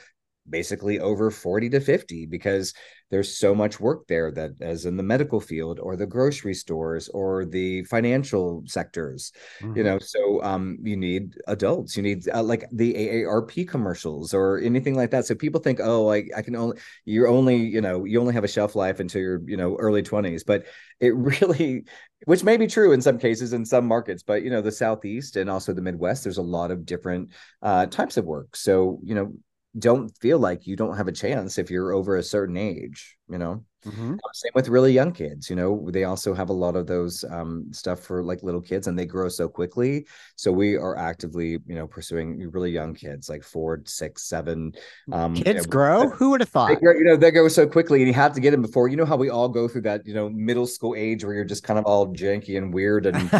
basically 0.50 1.00
over 1.00 1.32
40 1.32 1.70
to 1.70 1.80
50 1.80 2.26
because 2.26 2.74
there's 3.10 3.38
so 3.38 3.54
much 3.54 3.80
work 3.80 4.08
there 4.08 4.32
that 4.32 4.52
as 4.62 4.86
in 4.86 4.98
the 4.98 5.04
medical 5.04 5.40
field 5.40 5.80
or 5.80 5.96
the 5.96 6.06
grocery 6.06 6.54
stores 6.54 7.10
or 7.10 7.46
the 7.46 7.84
financial 7.84 8.64
sectors 8.66 9.34
mm-hmm. 9.60 9.78
you 9.78 9.84
know 9.84 10.00
so 10.00 10.42
um 10.44 10.78
you 10.82 10.96
need 10.98 11.36
adults 11.48 11.96
you 11.96 12.04
need 12.04 12.28
uh, 12.30 12.42
like 12.42 12.68
the 12.72 12.94
AARP 12.94 13.68
commercials 13.68 14.34
or 14.34 14.60
anything 14.60 14.96
like 14.96 15.12
that. 15.12 15.26
So 15.26 15.36
people 15.36 15.62
think 15.62 15.80
oh 15.82 16.12
I, 16.12 16.26
I 16.36 16.42
can 16.42 16.56
only 16.56 16.78
you're 17.06 17.28
only 17.28 17.58
you 17.58 17.82
know 17.82 18.06
you 18.06 18.20
only 18.20 18.34
have 18.34 18.44
a 18.44 18.48
shelf 18.48 18.76
life 18.76 19.00
until 19.00 19.22
your 19.22 19.42
you 19.46 19.58
know 19.58 19.76
early 19.78 20.04
20s 20.04 20.44
but 20.46 20.66
it 21.00 21.16
really 21.16 21.86
which 22.26 22.44
may 22.44 22.58
be 22.58 22.68
true 22.68 22.92
in 22.92 23.02
some 23.02 23.18
cases 23.18 23.54
in 23.54 23.66
some 23.66 23.86
markets 23.86 24.24
but 24.24 24.44
you 24.44 24.50
know 24.50 24.62
the 24.62 24.72
southeast 24.72 25.36
and 25.36 25.50
also 25.50 25.74
the 25.74 25.82
midwest 25.82 26.24
there's 26.24 26.38
a 26.38 26.42
lot 26.42 26.72
of 26.72 26.86
different 26.86 27.30
uh, 27.62 27.86
types 27.88 28.18
of 28.18 28.26
work. 28.26 28.56
So 28.56 29.00
you 29.04 29.16
know 29.16 29.34
don't 29.78 30.12
feel 30.20 30.40
like 30.40 30.68
you 30.68 30.76
don't 30.76 30.98
have 30.98 31.08
a 31.08 31.14
chance 31.14 31.58
if 31.58 31.72
you're 31.72 31.94
over 31.94 32.18
a 32.18 32.24
certain 32.24 32.58
age 32.58 33.18
you 33.32 33.38
know? 33.38 33.64
Mm-hmm. 33.86 34.14
same 34.34 34.52
with 34.54 34.68
really 34.68 34.92
young 34.92 35.12
kids 35.12 35.50
you 35.50 35.56
know? 35.56 35.90
They 35.90 36.04
also 36.04 36.36
have 36.36 36.50
a 36.50 36.54
lot 36.54 36.76
of 36.76 36.86
those 36.86 37.24
um, 37.32 37.66
stuff 37.72 38.00
for 38.02 38.22
like 38.22 38.44
little 38.44 38.62
kids 38.62 38.86
and 38.86 39.00
they 39.00 39.06
grow 39.06 39.28
so 39.28 39.48
quickly. 39.48 40.06
So 40.36 40.52
we 40.52 40.76
are 40.76 40.96
actively 40.98 41.52
you 41.66 41.76
know 41.76 41.88
pursuing 41.88 42.52
really 42.52 42.70
young 42.70 42.94
kids 42.94 43.30
like 43.30 43.44
four 43.44 43.82
six 43.86 44.28
seven 44.28 44.74
um, 45.12 45.34
kids 45.34 45.66
grow? 45.66 46.10
who 46.10 46.32
would 46.32 46.42
have 46.42 46.50
thought? 46.50 46.80
they, 46.80 46.88
you 46.88 47.04
know 47.06 47.16
they 47.16 47.32
go 47.32 47.48
so 47.48 47.66
quickly 47.66 48.00
and 48.02 48.08
you 48.08 48.14
have 48.14 48.34
to 48.34 48.42
get 48.42 48.52
them 48.52 48.62
before 48.62 48.88
you 48.88 48.98
know 48.98 49.06
how 49.06 49.16
we 49.16 49.30
all 49.30 49.50
go 49.50 49.68
through 49.68 49.82
that 49.82 50.06
you 50.06 50.14
know 50.14 50.30
middle 50.30 50.68
school 50.68 50.94
age 50.96 51.24
where 51.24 51.34
you're 51.34 51.46
just 51.46 51.64
kind 51.64 51.80
of 51.80 51.86
all 51.86 52.14
janky 52.14 52.58
and 52.58 52.74
weird 52.74 53.06
and 53.06 53.32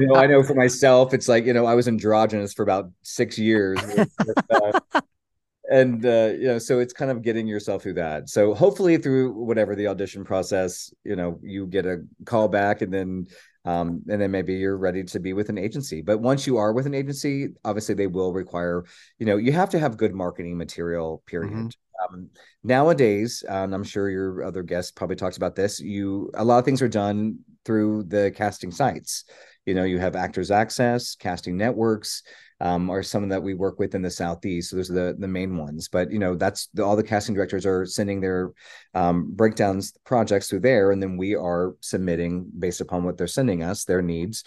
you 0.00 0.06
know 0.06 0.14
i 0.14 0.26
know 0.26 0.42
for 0.42 0.54
myself 0.64 1.12
it's 1.12 1.28
like 1.28 1.44
you 1.44 1.52
know 1.52 1.66
i 1.66 1.74
was 1.74 1.88
androgynous 1.88 2.54
for 2.54 2.62
about 2.62 2.90
six 3.02 3.38
years. 3.38 3.78
Uh, 4.48 5.00
and 5.70 6.04
uh, 6.04 6.30
you 6.38 6.46
know 6.46 6.58
so 6.58 6.78
it's 6.78 6.92
kind 6.92 7.10
of 7.10 7.22
getting 7.22 7.46
yourself 7.46 7.82
through 7.82 7.94
that. 7.94 8.28
So 8.28 8.54
hopefully 8.54 8.96
through 8.98 9.32
whatever 9.32 9.74
the 9.74 9.88
audition 9.88 10.24
process 10.24 10.92
you 11.04 11.16
know 11.16 11.38
you 11.42 11.66
get 11.66 11.86
a 11.86 12.02
call 12.24 12.48
back 12.48 12.82
and 12.82 12.92
then 12.92 13.26
um, 13.64 14.02
and 14.08 14.20
then 14.20 14.30
maybe 14.30 14.54
you're 14.54 14.76
ready 14.76 15.02
to 15.02 15.18
be 15.18 15.32
with 15.32 15.48
an 15.48 15.58
agency. 15.58 16.00
But 16.00 16.18
once 16.18 16.46
you 16.46 16.56
are 16.56 16.72
with 16.72 16.86
an 16.86 16.94
agency 16.94 17.48
obviously 17.64 17.94
they 17.94 18.06
will 18.06 18.32
require 18.32 18.84
you 19.18 19.26
know 19.26 19.36
you 19.36 19.52
have 19.52 19.70
to 19.70 19.78
have 19.78 19.96
good 19.96 20.14
marketing 20.14 20.56
material 20.56 21.22
period. 21.26 21.52
Mm-hmm. 21.52 22.14
um, 22.14 22.30
nowadays 22.62 23.44
and 23.48 23.72
i'm 23.72 23.84
sure 23.84 24.10
your 24.10 24.42
other 24.42 24.62
guest 24.62 24.96
probably 24.96 25.14
talked 25.14 25.36
about 25.36 25.54
this 25.54 25.78
you 25.78 26.30
a 26.34 26.44
lot 26.44 26.58
of 26.58 26.64
things 26.64 26.82
are 26.82 26.88
done 26.88 27.38
through 27.64 28.02
the 28.04 28.32
casting 28.34 28.72
sites 28.72 29.24
you 29.66 29.74
know 29.74 29.84
you 29.84 29.98
have 29.98 30.16
actors 30.16 30.50
access 30.50 31.14
casting 31.16 31.56
networks 31.56 32.22
um, 32.60 32.88
are 32.90 33.02
some 33.02 33.28
that 33.28 33.42
we 33.42 33.54
work 33.54 33.78
with 33.78 33.94
in 33.94 34.02
the 34.02 34.10
southeast. 34.10 34.70
So 34.70 34.76
those 34.76 34.90
are 34.90 34.94
the 34.94 35.16
the 35.18 35.28
main 35.28 35.56
ones. 35.56 35.88
But 35.88 36.10
you 36.10 36.18
know, 36.18 36.34
that's 36.34 36.68
the, 36.68 36.84
all 36.84 36.96
the 36.96 37.02
casting 37.02 37.34
directors 37.34 37.66
are 37.66 37.84
sending 37.84 38.20
their 38.20 38.52
um, 38.94 39.32
breakdowns 39.34 39.92
projects 40.04 40.48
through 40.48 40.60
there, 40.60 40.90
and 40.90 41.02
then 41.02 41.16
we 41.16 41.34
are 41.34 41.76
submitting 41.80 42.50
based 42.58 42.80
upon 42.80 43.04
what 43.04 43.18
they're 43.18 43.26
sending 43.26 43.62
us, 43.62 43.84
their 43.84 44.02
needs. 44.02 44.44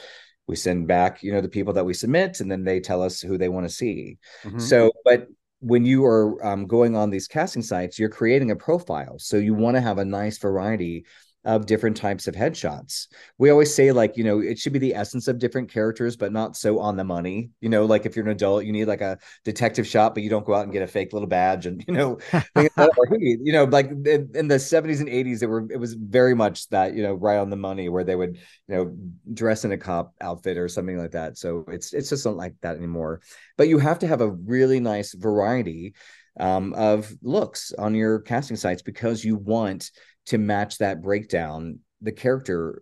We 0.48 0.56
send 0.56 0.88
back, 0.88 1.22
you 1.22 1.32
know, 1.32 1.42
the 1.42 1.50
people 1.50 1.74
that 1.74 1.86
we 1.86 1.94
submit, 1.94 2.40
and 2.40 2.52
then 2.52 2.64
they 2.64 2.80
tell 2.80 3.04
us 3.04 3.22
who 3.22 3.38
they 3.38 3.50
want 3.50 3.68
to 3.68 3.74
see. 3.74 4.18
Mm-hmm. 4.44 4.58
So, 4.58 4.92
but 5.06 5.28
when 5.60 5.86
you 5.86 6.06
are 6.06 6.44
um, 6.44 6.66
going 6.66 6.96
on 6.96 7.12
these 7.12 7.28
casting 7.28 7.62
sites, 7.62 8.00
you're 8.00 8.10
creating 8.10 8.50
a 8.50 8.56
profile. 8.56 9.20
So 9.20 9.38
you 9.38 9.54
want 9.54 9.76
to 9.76 9.82
have 9.82 10.00
a 10.00 10.06
nice 10.06 10.40
variety 10.40 11.06
of 11.46 11.66
different 11.66 11.96
types 11.96 12.28
of 12.28 12.36
headshots. 12.36 13.08
We 13.38 13.50
always 13.50 13.74
say 13.74 13.94
like, 13.94 14.18
you 14.18 14.26
know, 14.26 14.40
it 14.40 14.60
should 14.60 14.74
be 14.74 14.80
the 14.80 14.94
essence 14.94 15.28
of 15.30 15.40
different 15.40 15.72
characters, 15.72 16.18
but 16.18 16.34
not 16.34 16.58
so 16.58 16.80
on 16.80 16.98
the 16.98 17.06
money. 17.06 17.52
You 17.62 17.70
know, 17.70 17.86
like 17.86 18.06
if 18.06 18.16
you're 18.16 18.26
an 18.26 18.32
adult, 18.32 18.66
you 18.66 18.74
need 18.74 18.86
like 18.86 19.00
a 19.00 19.18
detective 19.46 19.88
shot, 19.88 20.14
but 20.14 20.24
you 20.24 20.30
don't 20.30 20.46
go 20.46 20.54
out 20.54 20.64
and 20.64 20.74
get 20.74 20.84
a 20.84 20.88
fake 20.88 21.14
little 21.14 21.30
badge 21.30 21.66
and 21.66 21.84
you 21.88 21.94
know, 21.94 22.18
you 22.58 23.54
know, 23.54 23.64
like 23.64 23.90
in, 23.90 24.30
in, 24.36 24.48
the 24.50 24.56
70s 24.56 25.00
and 25.00 25.08
80s, 25.08 25.42
it 25.42 25.48
were 25.48 25.66
it 25.72 25.80
was 25.80 25.94
very 25.94 26.36
much 26.36 26.68
that, 26.70 26.94
you 26.94 27.04
know, 27.04 27.14
right 27.14 27.38
on 27.38 27.50
the 27.50 27.56
money 27.56 27.88
where 27.88 28.04
they 28.04 28.16
would, 28.16 28.36
you 28.68 28.76
know, 28.76 28.96
dress 29.34 29.64
in 29.64 29.72
a 29.72 29.78
cop 29.78 30.14
outfit 30.20 30.58
or 30.58 30.68
something 30.68 30.98
like 30.98 31.12
that. 31.12 31.38
So 31.38 31.64
it's 31.70 31.94
it's 31.94 32.10
just 32.10 32.26
not 32.26 32.36
like 32.36 32.56
that 32.62 32.76
anymore. 32.76 33.22
But 33.58 33.70
you 33.70 33.80
have 33.80 34.00
to 34.00 34.08
have 34.08 34.22
a 34.22 34.30
really 34.30 34.82
nice 34.82 35.14
variety 35.14 35.94
um, 36.40 36.74
of 36.74 37.12
looks 37.22 37.74
on 37.78 37.96
your 37.96 38.20
casting 38.20 38.58
sites 38.58 38.82
because 38.82 39.24
you 39.24 39.36
want 39.36 39.92
to 40.30 40.38
match 40.38 40.78
that 40.78 41.02
breakdown 41.02 41.80
the 42.02 42.12
character 42.12 42.82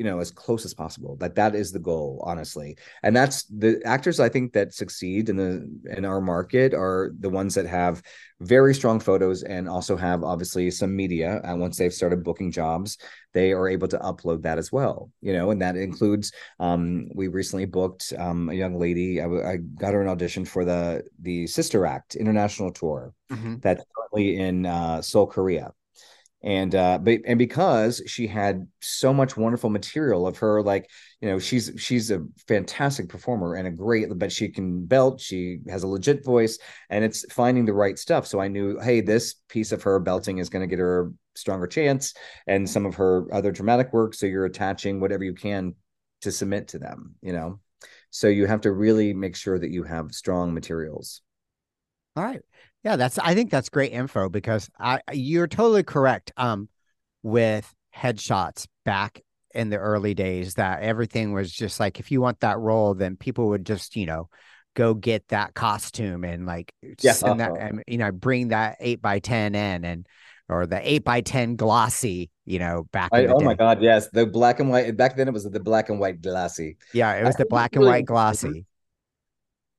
you 0.00 0.04
know 0.04 0.18
as 0.18 0.30
close 0.30 0.64
as 0.64 0.72
possible. 0.72 1.16
That 1.16 1.34
that 1.34 1.54
is 1.54 1.72
the 1.72 1.78
goal 1.78 2.22
honestly. 2.26 2.78
And 3.02 3.14
that's 3.14 3.44
the 3.44 3.82
actors 3.84 4.18
i 4.18 4.30
think 4.30 4.54
that 4.54 4.72
succeed 4.72 5.28
in 5.28 5.36
the 5.36 5.50
in 5.94 6.06
our 6.06 6.22
market 6.22 6.72
are 6.72 7.12
the 7.20 7.28
ones 7.28 7.54
that 7.56 7.66
have 7.66 8.02
very 8.40 8.74
strong 8.74 8.98
photos 8.98 9.42
and 9.42 9.68
also 9.68 9.98
have 9.98 10.24
obviously 10.24 10.70
some 10.70 10.96
media. 10.96 11.42
And 11.44 11.60
once 11.60 11.76
they've 11.76 11.92
started 11.92 12.24
booking 12.24 12.50
jobs 12.50 12.96
they 13.34 13.52
are 13.52 13.68
able 13.68 13.88
to 13.88 13.98
upload 13.98 14.40
that 14.42 14.56
as 14.56 14.72
well 14.72 15.10
you 15.20 15.34
know 15.34 15.50
and 15.50 15.60
that 15.60 15.76
includes 15.76 16.32
um, 16.60 17.10
we 17.14 17.28
recently 17.28 17.66
booked 17.66 18.14
um, 18.18 18.48
a 18.48 18.54
young 18.54 18.78
lady. 18.78 19.20
I, 19.20 19.26
I, 19.26 19.56
got 19.58 19.92
her 19.92 20.00
an 20.00 20.08
audition 20.08 20.46
for 20.46 20.64
the 20.64 21.04
the 21.20 21.46
sister 21.46 21.84
act 21.84 22.16
international 22.16 22.72
tour 22.72 23.12
mm-hmm. 23.30 23.56
that's 23.60 23.84
currently 23.94 24.38
in 24.38 24.64
uh, 24.64 25.02
seoul 25.02 25.26
korea 25.26 25.72
and 26.42 26.74
uh 26.74 26.98
but 26.98 27.18
and 27.26 27.38
because 27.38 28.02
she 28.06 28.26
had 28.26 28.66
so 28.80 29.12
much 29.12 29.36
wonderful 29.36 29.68
material 29.68 30.26
of 30.26 30.38
her 30.38 30.62
like 30.62 30.88
you 31.20 31.28
know 31.28 31.38
she's 31.38 31.70
she's 31.76 32.10
a 32.10 32.24
fantastic 32.48 33.08
performer 33.08 33.54
and 33.54 33.68
a 33.68 33.70
great 33.70 34.06
but 34.16 34.32
she 34.32 34.48
can 34.48 34.86
belt 34.86 35.20
she 35.20 35.58
has 35.68 35.82
a 35.82 35.86
legit 35.86 36.24
voice 36.24 36.58
and 36.88 37.04
it's 37.04 37.30
finding 37.32 37.66
the 37.66 37.72
right 37.72 37.98
stuff. 37.98 38.26
So 38.26 38.40
i 38.40 38.48
knew 38.48 38.78
hey 38.80 39.00
this 39.02 39.34
piece 39.48 39.72
of 39.72 39.82
her 39.82 39.98
belting 39.98 40.38
is 40.38 40.48
going 40.48 40.62
to 40.62 40.66
get 40.66 40.78
her 40.78 41.08
a 41.08 41.10
stronger 41.38 41.66
chance 41.66 42.14
and 42.46 42.68
some 42.68 42.86
of 42.86 42.94
her 42.94 43.32
other 43.32 43.52
dramatic 43.52 43.92
work. 43.92 44.14
So 44.14 44.26
you're 44.26 44.46
attaching 44.46 45.00
whatever 45.00 45.24
you 45.24 45.34
can 45.34 45.74
to 46.22 46.32
submit 46.32 46.68
to 46.68 46.78
them 46.78 47.16
you 47.20 47.32
know? 47.32 47.60
So 48.10 48.28
you 48.28 48.46
have 48.46 48.62
to 48.62 48.72
really 48.72 49.12
make 49.12 49.36
sure 49.36 49.58
that 49.58 49.70
you 49.70 49.84
have 49.84 50.12
strong 50.12 50.52
materials. 50.54 51.22
All 52.16 52.24
right 52.24 52.40
yeah, 52.84 52.96
that's 52.96 53.18
I 53.18 53.34
think 53.34 53.50
that's 53.50 53.68
great 53.68 53.92
info 53.92 54.28
because 54.28 54.70
I 54.78 55.00
you're 55.12 55.46
totally 55.46 55.82
correct 55.82 56.32
um 56.36 56.68
with 57.22 57.72
headshots 57.94 58.66
back 58.84 59.20
in 59.54 59.68
the 59.68 59.76
early 59.76 60.14
days 60.14 60.54
that 60.54 60.82
everything 60.82 61.32
was 61.32 61.52
just 61.52 61.80
like 61.80 61.98
if 62.00 62.10
you 62.10 62.20
want 62.20 62.40
that 62.40 62.58
role 62.58 62.94
then 62.94 63.16
people 63.16 63.48
would 63.48 63.66
just, 63.66 63.96
you 63.96 64.06
know, 64.06 64.28
go 64.74 64.94
get 64.94 65.26
that 65.28 65.54
costume 65.54 66.24
and 66.24 66.46
like 66.46 66.72
yeah, 67.00 67.12
send 67.12 67.40
uh-huh. 67.40 67.54
that 67.54 67.60
and 67.60 67.82
you 67.86 67.98
know 67.98 68.12
bring 68.12 68.48
that 68.48 68.76
8 68.80 69.02
by 69.02 69.18
10 69.18 69.54
in 69.54 69.84
and 69.84 70.06
or 70.48 70.66
the 70.66 70.80
8 70.88 71.04
by 71.04 71.20
10 71.20 71.56
glossy 71.56 72.30
you 72.44 72.58
know 72.58 72.86
back 72.92 73.10
I, 73.12 73.26
oh 73.26 73.40
my 73.40 73.54
god 73.54 73.82
yes 73.82 74.08
the 74.12 74.26
black 74.26 74.60
and 74.60 74.70
white 74.70 74.96
back 74.96 75.16
then 75.16 75.28
it 75.28 75.34
was 75.34 75.44
the 75.44 75.60
black 75.60 75.88
and 75.88 75.98
white 75.98 76.22
glossy. 76.22 76.76
Yeah 76.94 77.14
it 77.14 77.24
was 77.24 77.36
the 77.36 77.46
black 77.46 77.74
and 77.74 77.84
white 77.84 78.04
glossy 78.04 78.66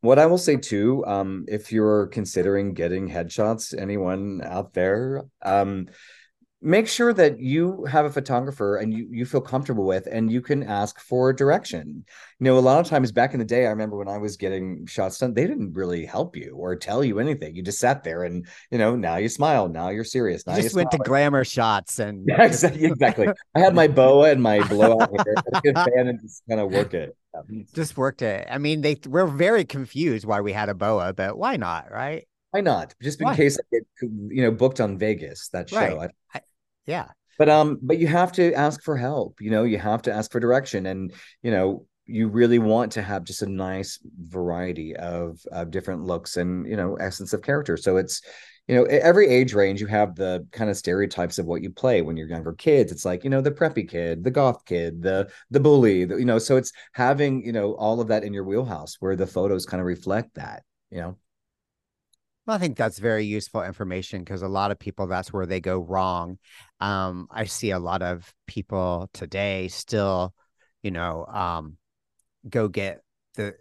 what 0.01 0.19
I 0.19 0.25
will 0.25 0.37
say 0.37 0.57
too, 0.57 1.05
um, 1.05 1.45
if 1.47 1.71
you're 1.71 2.07
considering 2.07 2.73
getting 2.73 3.07
headshots, 3.07 3.79
anyone 3.79 4.41
out 4.43 4.73
there, 4.73 5.23
um, 5.41 5.87
make 6.63 6.87
sure 6.87 7.11
that 7.11 7.39
you 7.39 7.85
have 7.85 8.05
a 8.05 8.09
photographer 8.09 8.77
and 8.77 8.93
you, 8.93 9.07
you 9.09 9.25
feel 9.25 9.41
comfortable 9.41 9.83
with 9.83 10.07
and 10.11 10.31
you 10.31 10.41
can 10.41 10.61
ask 10.61 10.99
for 10.99 11.33
direction 11.33 12.05
you 12.39 12.43
know 12.43 12.57
a 12.57 12.59
lot 12.59 12.79
of 12.79 12.87
times 12.87 13.11
back 13.11 13.33
in 13.33 13.39
the 13.39 13.45
day 13.45 13.65
i 13.65 13.69
remember 13.69 13.97
when 13.97 14.07
i 14.07 14.17
was 14.17 14.37
getting 14.37 14.85
shots 14.85 15.17
done 15.17 15.33
they 15.33 15.47
didn't 15.47 15.73
really 15.73 16.05
help 16.05 16.35
you 16.35 16.53
or 16.55 16.75
tell 16.75 17.03
you 17.03 17.19
anything 17.19 17.55
you 17.55 17.63
just 17.63 17.79
sat 17.79 18.03
there 18.03 18.25
and 18.25 18.47
you 18.69 18.77
know 18.77 18.95
now 18.95 19.15
you 19.15 19.27
smile 19.27 19.67
now 19.67 19.89
you're 19.89 20.03
serious 20.03 20.45
now 20.45 20.55
you 20.55 20.61
just 20.61 20.75
you 20.75 20.77
went 20.77 20.91
to 20.91 20.99
glamour 20.99 21.43
shots 21.43 21.97
and 21.97 22.25
yeah, 22.27 22.43
exactly, 22.43 22.85
exactly 22.85 23.27
i 23.55 23.59
had 23.59 23.73
my 23.73 23.87
boa 23.87 24.29
and 24.29 24.41
my 24.41 24.65
blowout 24.67 25.09
hair 25.25 25.97
and 25.97 26.21
just 26.21 26.43
kind 26.47 26.61
of 26.61 26.71
work 26.71 26.93
it 26.93 27.15
just 27.73 27.97
worked 27.97 28.21
it 28.21 28.47
i 28.51 28.59
mean 28.59 28.81
they 28.81 28.95
we're 29.07 29.25
very 29.25 29.65
confused 29.65 30.25
why 30.25 30.41
we 30.41 30.51
had 30.51 30.69
a 30.69 30.75
boa 30.75 31.11
but 31.11 31.37
why 31.37 31.57
not 31.57 31.89
right 31.89 32.27
why 32.51 32.59
not? 32.59 32.93
Just 33.01 33.21
in 33.21 33.27
why? 33.27 33.35
case 33.37 33.57
I 33.57 33.63
get 33.71 33.83
you 34.01 34.41
know 34.41 34.51
booked 34.51 34.81
on 34.81 34.97
Vegas 34.97 35.47
that 35.53 35.69
show. 35.69 35.77
Right. 35.77 36.11
I, 36.33 36.41
yeah. 36.85 37.07
But 37.37 37.49
um, 37.49 37.79
but 37.81 37.97
you 37.97 38.07
have 38.07 38.31
to 38.33 38.53
ask 38.53 38.83
for 38.83 38.97
help. 38.97 39.41
You 39.41 39.49
know, 39.49 39.63
you 39.63 39.79
have 39.79 40.03
to 40.03 40.13
ask 40.13 40.31
for 40.31 40.39
direction, 40.39 40.85
and 40.85 41.11
you 41.41 41.51
know, 41.51 41.85
you 42.05 42.27
really 42.27 42.59
want 42.59 42.91
to 42.93 43.01
have 43.01 43.23
just 43.23 43.41
a 43.41 43.49
nice 43.49 43.99
variety 44.27 44.95
of, 44.95 45.39
of 45.51 45.71
different 45.71 46.03
looks 46.03 46.37
and 46.37 46.67
you 46.67 46.75
know 46.75 46.95
essence 46.95 47.33
of 47.33 47.41
character 47.41 47.77
so 47.77 47.97
it's 47.97 48.21
you 48.67 48.75
know 48.75 48.83
every 48.85 49.27
age 49.27 49.53
range 49.53 49.81
you 49.81 49.87
have 49.87 50.15
the 50.15 50.45
kind 50.51 50.69
of 50.69 50.77
stereotypes 50.77 51.39
of 51.39 51.45
what 51.45 51.61
you 51.61 51.69
play 51.69 52.01
when 52.01 52.17
you're 52.17 52.27
younger 52.27 52.53
kids 52.53 52.91
it's 52.91 53.05
like 53.05 53.23
you 53.23 53.29
know 53.29 53.41
the 53.41 53.51
preppy 53.51 53.87
kid 53.87 54.23
the 54.23 54.31
goth 54.31 54.65
kid 54.65 55.01
the 55.01 55.29
the 55.49 55.59
bully 55.59 56.05
the, 56.05 56.17
you 56.17 56.25
know 56.25 56.39
so 56.39 56.57
it's 56.57 56.71
having 56.93 57.43
you 57.45 57.51
know 57.51 57.73
all 57.73 58.01
of 58.01 58.07
that 58.07 58.23
in 58.23 58.33
your 58.33 58.43
wheelhouse 58.43 58.97
where 58.99 59.15
the 59.15 59.27
photos 59.27 59.65
kind 59.65 59.81
of 59.81 59.87
reflect 59.87 60.33
that 60.35 60.63
you 60.89 60.99
know 60.99 61.17
well, 62.45 62.55
I 62.55 62.59
think 62.59 62.77
that's 62.77 62.99
very 62.99 63.25
useful 63.25 63.63
information 63.63 64.23
because 64.23 64.41
a 64.41 64.47
lot 64.47 64.71
of 64.71 64.79
people 64.79 65.07
that's 65.07 65.31
where 65.31 65.45
they 65.45 65.59
go 65.59 65.79
wrong. 65.79 66.37
Um, 66.79 67.27
I 67.31 67.45
see 67.45 67.71
a 67.71 67.79
lot 67.79 68.01
of 68.01 68.33
people 68.47 69.09
today 69.13 69.67
still, 69.67 70.33
you 70.81 70.91
know, 70.91 71.25
um, 71.27 71.77
go 72.49 72.67
get 72.67 73.01
the 73.35 73.55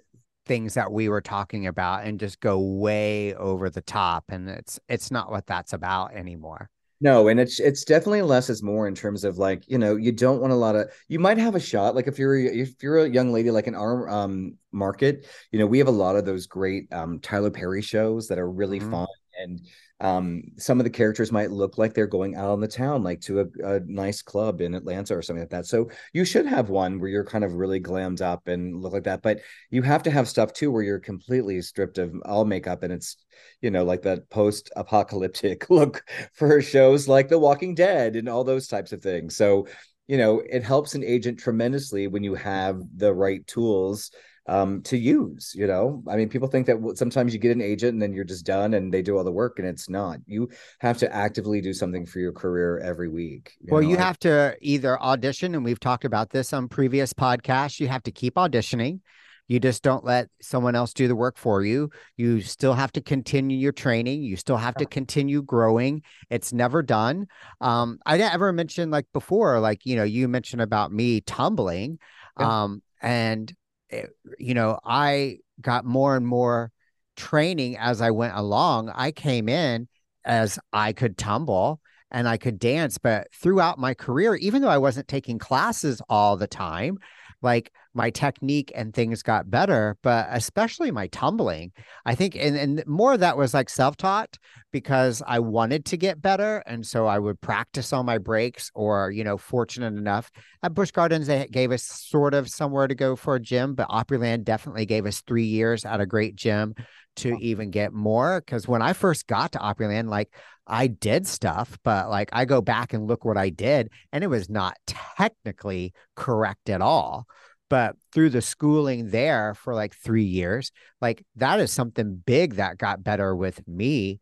things 0.46 0.74
that 0.74 0.90
we 0.90 1.08
were 1.08 1.20
talking 1.20 1.66
about 1.66 2.04
and 2.04 2.18
just 2.18 2.40
go 2.40 2.58
way 2.58 3.34
over 3.34 3.70
the 3.70 3.82
top 3.82 4.24
and 4.30 4.48
it's 4.48 4.80
it's 4.88 5.10
not 5.10 5.30
what 5.30 5.46
that's 5.46 5.72
about 5.72 6.12
anymore 6.14 6.68
no 7.00 7.28
and 7.28 7.40
it's 7.40 7.60
it's 7.60 7.84
definitely 7.84 8.22
less 8.22 8.50
is 8.50 8.62
more 8.62 8.86
in 8.86 8.94
terms 8.94 9.24
of 9.24 9.38
like 9.38 9.64
you 9.68 9.78
know 9.78 9.96
you 9.96 10.12
don't 10.12 10.40
want 10.40 10.52
a 10.52 10.56
lot 10.56 10.76
of 10.76 10.90
you 11.08 11.18
might 11.18 11.38
have 11.38 11.54
a 11.54 11.60
shot 11.60 11.94
like 11.94 12.06
if 12.06 12.18
you're 12.18 12.36
if 12.36 12.82
you're 12.82 12.98
a 12.98 13.08
young 13.08 13.32
lady 13.32 13.50
like 13.50 13.66
in 13.66 13.74
our 13.74 14.08
um 14.08 14.54
market 14.72 15.26
you 15.50 15.58
know 15.58 15.66
we 15.66 15.78
have 15.78 15.88
a 15.88 15.90
lot 15.90 16.16
of 16.16 16.24
those 16.24 16.46
great 16.46 16.92
um 16.92 17.18
tyler 17.20 17.50
perry 17.50 17.82
shows 17.82 18.28
that 18.28 18.38
are 18.38 18.50
really 18.50 18.78
mm-hmm. 18.78 18.90
fun 18.90 19.08
and 19.42 19.60
um, 20.00 20.42
some 20.56 20.80
of 20.80 20.84
the 20.84 20.90
characters 20.90 21.30
might 21.30 21.50
look 21.50 21.76
like 21.76 21.92
they're 21.92 22.06
going 22.06 22.34
out 22.34 22.50
on 22.50 22.60
the 22.60 22.68
town, 22.68 23.02
like 23.02 23.20
to 23.22 23.40
a, 23.40 23.74
a, 23.74 23.80
nice 23.80 24.22
club 24.22 24.62
in 24.62 24.74
Atlanta 24.74 25.14
or 25.14 25.20
something 25.20 25.42
like 25.42 25.50
that. 25.50 25.66
So 25.66 25.90
you 26.14 26.24
should 26.24 26.46
have 26.46 26.70
one 26.70 26.98
where 26.98 27.10
you're 27.10 27.24
kind 27.24 27.44
of 27.44 27.52
really 27.52 27.80
glammed 27.80 28.22
up 28.22 28.48
and 28.48 28.80
look 28.80 28.94
like 28.94 29.04
that. 29.04 29.20
But 29.20 29.40
you 29.70 29.82
have 29.82 30.02
to 30.04 30.10
have 30.10 30.26
stuff 30.26 30.54
too 30.54 30.70
where 30.70 30.82
you're 30.82 31.00
completely 31.00 31.60
stripped 31.60 31.98
of 31.98 32.14
all 32.24 32.46
makeup 32.46 32.82
and 32.82 32.94
it's, 32.94 33.16
you 33.60 33.70
know, 33.70 33.84
like 33.84 34.00
that 34.02 34.30
post 34.30 34.70
apocalyptic 34.74 35.68
look 35.70 36.02
for 36.32 36.62
shows 36.62 37.06
like 37.06 37.28
The 37.28 37.38
Walking 37.38 37.74
Dead 37.74 38.16
and 38.16 38.26
all 38.26 38.42
those 38.42 38.68
types 38.68 38.92
of 38.92 39.02
things. 39.02 39.36
So, 39.36 39.68
you 40.08 40.16
know, 40.16 40.40
it 40.48 40.64
helps 40.64 40.94
an 40.94 41.04
agent 41.04 41.38
tremendously 41.38 42.06
when 42.06 42.24
you 42.24 42.34
have 42.36 42.80
the 42.96 43.12
right 43.12 43.46
tools 43.46 44.10
um, 44.50 44.82
to 44.82 44.96
use. 44.96 45.52
You 45.54 45.66
know, 45.68 46.02
I 46.08 46.16
mean, 46.16 46.28
people 46.28 46.48
think 46.48 46.66
that 46.66 46.94
sometimes 46.96 47.32
you 47.32 47.38
get 47.38 47.52
an 47.52 47.62
agent 47.62 47.92
and 47.92 48.02
then 48.02 48.12
you're 48.12 48.24
just 48.24 48.44
done 48.44 48.74
and 48.74 48.92
they 48.92 49.00
do 49.00 49.16
all 49.16 49.24
the 49.24 49.32
work, 49.32 49.58
and 49.58 49.66
it's 49.66 49.88
not. 49.88 50.18
You 50.26 50.48
have 50.80 50.98
to 50.98 51.14
actively 51.14 51.60
do 51.60 51.72
something 51.72 52.04
for 52.04 52.18
your 52.18 52.32
career 52.32 52.80
every 52.80 53.08
week. 53.08 53.52
You 53.60 53.68
well, 53.72 53.82
know? 53.82 53.88
you 53.88 53.96
have 53.96 54.18
to 54.20 54.56
either 54.60 55.00
audition, 55.00 55.54
and 55.54 55.64
we've 55.64 55.80
talked 55.80 56.04
about 56.04 56.30
this 56.30 56.52
on 56.52 56.68
previous 56.68 57.12
podcasts. 57.12 57.78
You 57.78 57.88
have 57.88 58.02
to 58.02 58.10
keep 58.10 58.34
auditioning. 58.34 59.00
You 59.46 59.58
just 59.58 59.82
don't 59.82 60.04
let 60.04 60.28
someone 60.40 60.76
else 60.76 60.92
do 60.92 61.08
the 61.08 61.16
work 61.16 61.36
for 61.36 61.64
you. 61.64 61.90
You 62.16 62.40
still 62.40 62.74
have 62.74 62.92
to 62.92 63.00
continue 63.00 63.56
your 63.58 63.72
training. 63.72 64.22
You 64.22 64.36
still 64.36 64.56
have 64.56 64.76
to 64.76 64.86
continue 64.86 65.42
growing. 65.42 66.02
It's 66.28 66.52
never 66.52 66.82
done. 66.82 67.26
Um, 67.60 67.98
I 68.06 68.16
never 68.16 68.52
mentioned 68.52 68.92
like 68.92 69.06
before, 69.12 69.58
like 69.58 69.86
you 69.86 69.96
know, 69.96 70.04
you 70.04 70.28
mentioned 70.28 70.62
about 70.62 70.92
me 70.92 71.20
tumbling, 71.20 71.98
um, 72.36 72.82
and 73.02 73.52
Eh, 73.90 74.06
you 74.38 74.54
know, 74.54 74.78
I 74.84 75.38
got 75.60 75.84
more 75.84 76.16
and 76.16 76.26
more 76.26 76.72
training 77.16 77.76
as 77.76 78.00
I 78.00 78.10
went 78.10 78.36
along. 78.36 78.90
I 78.90 79.12
came 79.12 79.48
in 79.48 79.88
as 80.24 80.58
I 80.72 80.92
could 80.92 81.18
tumble 81.18 81.80
and 82.10 82.28
I 82.28 82.36
could 82.36 82.58
dance, 82.58 82.98
but 82.98 83.28
throughout 83.32 83.78
my 83.78 83.94
career, 83.94 84.34
even 84.36 84.62
though 84.62 84.68
I 84.68 84.78
wasn't 84.78 85.08
taking 85.08 85.38
classes 85.38 86.02
all 86.08 86.36
the 86.36 86.46
time, 86.46 86.98
like 87.42 87.72
my 87.94 88.10
technique 88.10 88.70
and 88.74 88.94
things 88.94 89.22
got 89.22 89.50
better, 89.50 89.96
but 90.02 90.28
especially 90.30 90.90
my 90.90 91.06
tumbling. 91.08 91.72
I 92.04 92.14
think, 92.14 92.36
and, 92.36 92.56
and 92.56 92.84
more 92.86 93.14
of 93.14 93.20
that 93.20 93.36
was 93.36 93.54
like 93.54 93.68
self 93.68 93.96
taught 93.96 94.38
because 94.72 95.22
I 95.26 95.40
wanted 95.40 95.84
to 95.86 95.96
get 95.96 96.22
better. 96.22 96.62
And 96.66 96.86
so 96.86 97.06
I 97.06 97.18
would 97.18 97.40
practice 97.40 97.92
on 97.92 98.06
my 98.06 98.18
breaks, 98.18 98.70
or, 98.74 99.10
you 99.10 99.24
know, 99.24 99.36
fortunate 99.36 99.94
enough 99.94 100.30
at 100.62 100.74
Busch 100.74 100.90
Gardens, 100.90 101.26
they 101.26 101.46
gave 101.50 101.72
us 101.72 101.82
sort 101.82 102.34
of 102.34 102.48
somewhere 102.48 102.86
to 102.86 102.94
go 102.94 103.16
for 103.16 103.34
a 103.34 103.40
gym, 103.40 103.74
but 103.74 103.88
Opryland 103.88 104.44
definitely 104.44 104.86
gave 104.86 105.06
us 105.06 105.22
three 105.22 105.44
years 105.44 105.84
at 105.84 106.00
a 106.00 106.06
great 106.06 106.36
gym 106.36 106.74
to 107.16 107.36
even 107.40 107.70
get 107.70 107.92
more. 107.92 108.42
Cause 108.46 108.68
when 108.68 108.82
I 108.82 108.92
first 108.92 109.26
got 109.26 109.52
to 109.52 109.58
Opryland, 109.58 110.08
like 110.08 110.32
I 110.70 110.86
did 110.86 111.26
stuff, 111.26 111.78
but 111.82 112.08
like 112.08 112.30
I 112.32 112.44
go 112.44 112.60
back 112.60 112.92
and 112.92 113.06
look 113.06 113.24
what 113.24 113.36
I 113.36 113.50
did, 113.50 113.90
and 114.12 114.22
it 114.22 114.28
was 114.28 114.48
not 114.48 114.76
technically 114.86 115.92
correct 116.14 116.70
at 116.70 116.80
all. 116.80 117.26
But 117.68 117.96
through 118.12 118.30
the 118.30 118.42
schooling 118.42 119.10
there 119.10 119.54
for 119.54 119.74
like 119.74 119.94
three 119.94 120.24
years, 120.24 120.72
like 121.00 121.24
that 121.36 121.60
is 121.60 121.72
something 121.72 122.22
big 122.24 122.54
that 122.54 122.78
got 122.78 123.04
better 123.04 123.34
with 123.34 123.66
me 123.68 124.20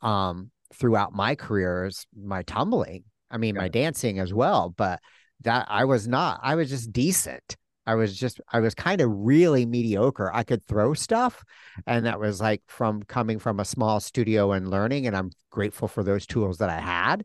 um 0.00 0.50
throughout 0.74 1.12
my 1.12 1.34
careers, 1.34 2.06
my 2.16 2.42
tumbling. 2.42 3.04
I 3.30 3.38
mean, 3.38 3.54
yeah. 3.54 3.62
my 3.62 3.68
dancing 3.68 4.18
as 4.18 4.32
well, 4.32 4.72
but 4.76 5.00
that 5.42 5.66
I 5.68 5.84
was 5.84 6.08
not, 6.08 6.40
I 6.42 6.54
was 6.54 6.70
just 6.70 6.92
decent. 6.92 7.56
I 7.88 7.94
was 7.94 8.14
just 8.14 8.38
I 8.52 8.60
was 8.60 8.74
kind 8.74 9.00
of 9.00 9.10
really 9.10 9.64
mediocre. 9.64 10.30
I 10.30 10.42
could 10.42 10.62
throw 10.62 10.92
stuff, 10.92 11.42
and 11.86 12.04
that 12.04 12.20
was 12.20 12.38
like 12.38 12.60
from 12.66 13.02
coming 13.02 13.38
from 13.38 13.60
a 13.60 13.64
small 13.64 13.98
studio 13.98 14.52
and 14.52 14.70
learning. 14.70 15.06
And 15.06 15.16
I'm 15.16 15.30
grateful 15.48 15.88
for 15.88 16.02
those 16.02 16.26
tools 16.26 16.58
that 16.58 16.68
I 16.68 16.80
had. 16.80 17.24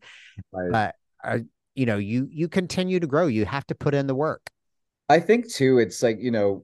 Right. 0.54 0.71
But 0.71 0.95
uh, 1.21 1.39
you 1.76 1.86
know, 1.86 1.97
you 1.97 2.30
you 2.32 2.47
continue 2.47 3.02
to 3.02 3.08
grow. 3.08 3.28
You 3.28 3.43
have 3.43 3.67
to 3.67 3.76
put 3.76 3.93
in 3.93 4.08
the 4.08 4.15
work. 4.15 4.52
I 5.10 5.19
think 5.19 5.52
too. 5.52 5.80
It's 5.80 6.02
like 6.02 6.19
you 6.21 6.32
know, 6.32 6.63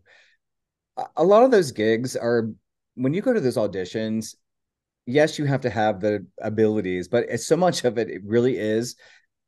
a 1.17 1.23
lot 1.25 1.43
of 1.43 1.51
those 1.51 1.73
gigs 1.73 2.15
are 2.15 2.49
when 2.95 3.13
you 3.13 3.21
go 3.21 3.33
to 3.33 3.41
those 3.41 3.57
auditions. 3.57 4.35
Yes, 5.07 5.37
you 5.37 5.43
have 5.43 5.61
to 5.61 5.69
have 5.69 5.99
the 5.99 6.25
abilities, 6.41 7.09
but 7.09 7.25
it's 7.27 7.47
so 7.47 7.57
much 7.57 7.83
of 7.83 7.97
it. 7.97 8.09
It 8.09 8.21
really 8.23 8.57
is 8.57 8.95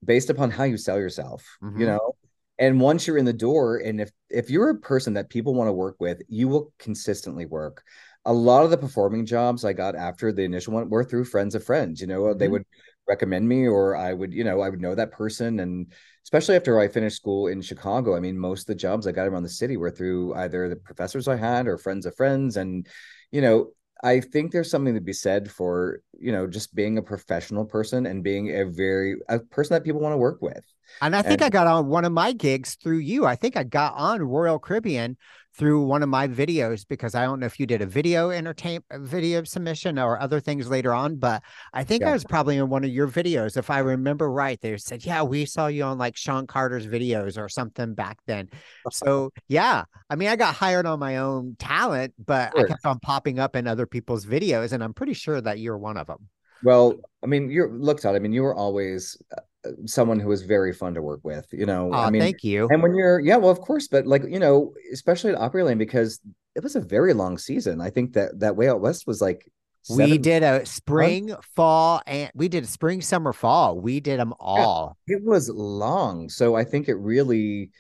based 0.03 0.29
upon 0.29 0.51
how 0.51 0.65
you 0.65 0.75
sell 0.75 0.97
yourself. 0.97 1.45
Mm-hmm. 1.63 1.79
You 1.79 1.87
know, 1.87 2.15
and 2.61 2.79
once 2.79 3.07
you're 3.07 3.17
in 3.17 3.25
the 3.25 3.33
door 3.33 3.77
and 3.77 3.99
if 3.99 4.11
if 4.29 4.49
you're 4.49 4.69
a 4.69 4.79
person 4.79 5.15
that 5.15 5.29
people 5.29 5.53
want 5.55 5.67
to 5.67 5.73
work 5.73 5.97
with 5.99 6.21
you 6.29 6.47
will 6.47 6.71
consistently 6.79 7.45
work. 7.45 7.83
A 8.23 8.31
lot 8.31 8.63
of 8.63 8.69
the 8.69 8.77
performing 8.77 9.25
jobs 9.25 9.65
i 9.65 9.73
got 9.73 9.95
after 9.95 10.31
the 10.31 10.43
initial 10.43 10.73
one 10.73 10.89
were 10.89 11.03
through 11.03 11.25
friends 11.25 11.55
of 11.55 11.63
friends 11.63 11.99
you 11.99 12.07
know 12.07 12.21
mm-hmm. 12.21 12.37
they 12.37 12.47
would 12.47 12.63
recommend 13.07 13.49
me 13.49 13.67
or 13.67 13.95
i 13.95 14.13
would 14.13 14.31
you 14.31 14.43
know 14.43 14.61
i 14.61 14.69
would 14.69 14.79
know 14.79 14.93
that 14.95 15.11
person. 15.11 15.59
And 15.59 15.91
especially 16.23 16.55
after 16.55 16.79
i 16.79 16.87
finished 16.87 17.15
school 17.15 17.47
in 17.47 17.63
chicago 17.63 18.15
i 18.15 18.19
mean 18.19 18.37
most 18.37 18.61
of 18.61 18.67
the 18.67 18.75
jobs 18.75 19.07
i 19.07 19.11
got 19.11 19.27
around 19.27 19.41
the 19.41 19.49
city 19.49 19.75
were 19.75 19.89
through 19.89 20.35
either 20.35 20.69
the 20.69 20.75
professors 20.75 21.27
i 21.27 21.35
had 21.35 21.67
or 21.67 21.79
friends 21.79 22.05
of 22.05 22.15
friends. 22.15 22.57
And 22.57 22.87
you 23.31 23.41
know 23.41 23.71
I 24.03 24.19
think 24.19 24.51
there's 24.51 24.71
something 24.71 24.95
to 24.95 25.01
be 25.01 25.13
said 25.13 25.51
for, 25.51 26.01
you 26.19 26.31
know, 26.31 26.47
just 26.47 26.73
being 26.73 26.97
a 26.97 27.03
professional 27.03 27.65
person 27.65 28.05
and 28.05 28.23
being 28.23 28.49
a 28.49 28.65
very 28.65 29.15
a 29.29 29.39
person 29.39 29.75
that 29.75 29.83
people 29.83 30.01
want 30.01 30.13
to 30.13 30.17
work 30.17 30.41
with. 30.41 30.63
And 31.01 31.15
I 31.15 31.21
think 31.21 31.41
and, 31.41 31.43
I 31.43 31.49
got 31.49 31.67
on 31.67 31.87
one 31.87 32.05
of 32.05 32.11
my 32.11 32.33
gigs 32.33 32.75
through 32.75 32.97
you. 32.97 33.25
I 33.25 33.35
think 33.35 33.55
I 33.55 33.63
got 33.63 33.93
on 33.95 34.21
Royal 34.21 34.59
Caribbean 34.59 35.17
through 35.53 35.83
one 35.83 36.01
of 36.01 36.09
my 36.09 36.27
videos 36.27 36.85
because 36.87 37.13
I 37.13 37.23
don't 37.23 37.41
know 37.41 37.45
if 37.45 37.59
you 37.59 37.65
did 37.65 37.81
a 37.81 37.85
video 37.85 38.29
entertain 38.29 38.81
video 38.91 39.43
submission 39.43 39.99
or 39.99 40.19
other 40.19 40.39
things 40.39 40.69
later 40.69 40.93
on, 40.93 41.17
but 41.17 41.43
I 41.73 41.83
think 41.83 42.01
yeah. 42.01 42.09
I 42.09 42.13
was 42.13 42.23
probably 42.23 42.57
in 42.57 42.69
one 42.69 42.83
of 42.83 42.89
your 42.89 43.07
videos. 43.07 43.57
If 43.57 43.69
I 43.69 43.79
remember 43.79 44.31
right, 44.31 44.59
they 44.61 44.77
said, 44.77 45.05
Yeah, 45.05 45.23
we 45.23 45.45
saw 45.45 45.67
you 45.67 45.83
on 45.83 45.97
like 45.97 46.15
Shawn 46.15 46.47
Carter's 46.47 46.87
videos 46.87 47.37
or 47.37 47.49
something 47.49 47.93
back 47.93 48.19
then. 48.27 48.49
So 48.91 49.31
yeah, 49.47 49.83
I 50.09 50.15
mean, 50.15 50.29
I 50.29 50.35
got 50.35 50.55
hired 50.55 50.85
on 50.85 50.99
my 50.99 51.17
own 51.17 51.55
talent, 51.59 52.13
but 52.17 52.51
sure. 52.55 52.65
I 52.65 52.67
kept 52.67 52.85
on 52.85 52.99
popping 52.99 53.39
up 53.39 53.55
in 53.55 53.67
other 53.67 53.85
people's 53.85 54.25
videos, 54.25 54.71
and 54.71 54.83
I'm 54.83 54.93
pretty 54.93 55.13
sure 55.13 55.41
that 55.41 55.59
you're 55.59 55.77
one 55.77 55.97
of 55.97 56.07
them. 56.07 56.29
Well, 56.63 56.99
I 57.23 57.27
mean, 57.27 57.49
you're 57.49 57.71
looked 57.71 58.05
at. 58.05 58.15
I 58.15 58.19
mean, 58.19 58.33
you 58.33 58.43
were 58.43 58.55
always 58.55 59.17
uh, 59.35 59.41
someone 59.85 60.19
who 60.19 60.29
was 60.29 60.43
very 60.43 60.73
fun 60.73 60.93
to 60.95 61.01
work 61.01 61.21
with. 61.23 61.47
You 61.51 61.65
know, 61.65 61.93
I 61.93 62.09
mean, 62.09 62.21
thank 62.21 62.43
you. 62.43 62.67
And 62.71 62.81
when 62.81 62.95
you're, 62.95 63.19
yeah, 63.19 63.37
well, 63.37 63.51
of 63.51 63.61
course, 63.61 63.87
but 63.87 64.05
like 64.05 64.23
you 64.27 64.39
know, 64.39 64.73
especially 64.91 65.31
at 65.31 65.39
Opryland 65.39 65.77
because 65.77 66.19
it 66.55 66.63
was 66.63 66.75
a 66.75 66.81
very 66.81 67.13
long 67.13 67.37
season. 67.37 67.81
I 67.81 67.89
think 67.89 68.13
that 68.13 68.39
that 68.39 68.55
way 68.55 68.69
out 68.69 68.81
west 68.81 69.07
was 69.07 69.21
like. 69.21 69.49
We 69.89 70.19
did 70.19 70.43
a 70.43 70.63
spring, 70.63 71.29
months. 71.29 71.47
fall, 71.55 72.03
and 72.05 72.29
we 72.35 72.47
did 72.49 72.65
a 72.65 72.67
spring, 72.67 73.01
summer, 73.01 73.33
fall. 73.33 73.79
We 73.79 73.99
did 73.99 74.19
them 74.19 74.31
all. 74.39 74.95
Yeah, 75.07 75.15
it 75.15 75.23
was 75.23 75.49
long, 75.49 76.29
so 76.29 76.53
I 76.53 76.63
think 76.63 76.87
it 76.87 76.93
really 76.93 77.71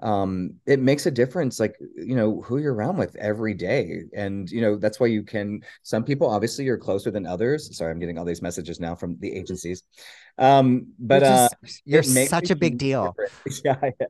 um 0.00 0.54
it 0.64 0.78
makes 0.78 1.06
a 1.06 1.10
difference 1.10 1.58
like 1.58 1.74
you 1.96 2.14
know 2.14 2.40
who 2.42 2.58
you're 2.58 2.74
around 2.74 2.96
with 2.96 3.16
every 3.16 3.52
day 3.52 4.02
and 4.14 4.48
you 4.48 4.60
know 4.60 4.76
that's 4.76 5.00
why 5.00 5.08
you 5.08 5.24
can 5.24 5.60
some 5.82 6.04
people 6.04 6.30
obviously 6.30 6.64
you're 6.64 6.78
closer 6.78 7.10
than 7.10 7.26
others 7.26 7.76
sorry 7.76 7.90
i'm 7.90 7.98
getting 7.98 8.16
all 8.16 8.24
these 8.24 8.42
messages 8.42 8.78
now 8.78 8.94
from 8.94 9.16
the 9.18 9.32
agencies 9.32 9.82
um 10.38 10.92
but 10.98 11.22
uh 11.22 11.48
you're 11.84 12.02
such 12.02 12.50
a 12.50 12.56
big 12.56 12.78
deal. 12.78 13.14
yeah, 13.64 13.76
yeah, 14.00 14.06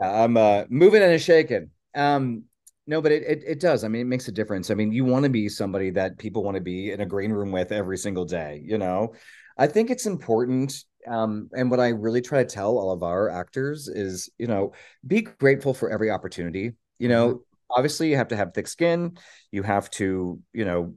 i'm 0.00 0.36
uh 0.36 0.64
moving 0.68 1.02
and 1.02 1.20
shaking. 1.20 1.70
Um 1.94 2.44
no 2.86 3.00
but 3.00 3.12
it, 3.12 3.22
it 3.22 3.42
it 3.46 3.60
does. 3.60 3.84
I 3.84 3.88
mean 3.88 4.02
it 4.02 4.06
makes 4.08 4.28
a 4.28 4.32
difference. 4.32 4.70
I 4.70 4.74
mean 4.74 4.92
you 4.92 5.04
want 5.04 5.24
to 5.24 5.30
be 5.30 5.48
somebody 5.48 5.90
that 5.90 6.18
people 6.18 6.42
want 6.42 6.56
to 6.56 6.62
be 6.62 6.92
in 6.92 7.00
a 7.00 7.06
green 7.06 7.32
room 7.32 7.52
with 7.52 7.72
every 7.72 7.98
single 7.98 8.24
day 8.24 8.62
you 8.64 8.78
know? 8.78 9.14
I 9.56 9.68
think 9.68 9.90
it's 9.90 10.06
important 10.06 10.84
um, 11.06 11.50
and 11.52 11.70
what 11.70 11.80
I 11.80 11.88
really 11.88 12.20
try 12.20 12.42
to 12.42 12.48
tell 12.48 12.78
all 12.78 12.90
of 12.90 13.02
our 13.02 13.28
actors 13.28 13.88
is, 13.88 14.30
you 14.38 14.46
know, 14.46 14.72
be 15.06 15.22
grateful 15.22 15.74
for 15.74 15.90
every 15.90 16.10
opportunity. 16.10 16.72
You 16.98 17.08
know, 17.08 17.28
mm-hmm. 17.28 17.40
obviously 17.70 18.10
you 18.10 18.16
have 18.16 18.28
to 18.28 18.36
have 18.36 18.54
thick 18.54 18.68
skin. 18.68 19.18
You 19.50 19.62
have 19.62 19.90
to, 19.92 20.40
you 20.52 20.64
know, 20.64 20.94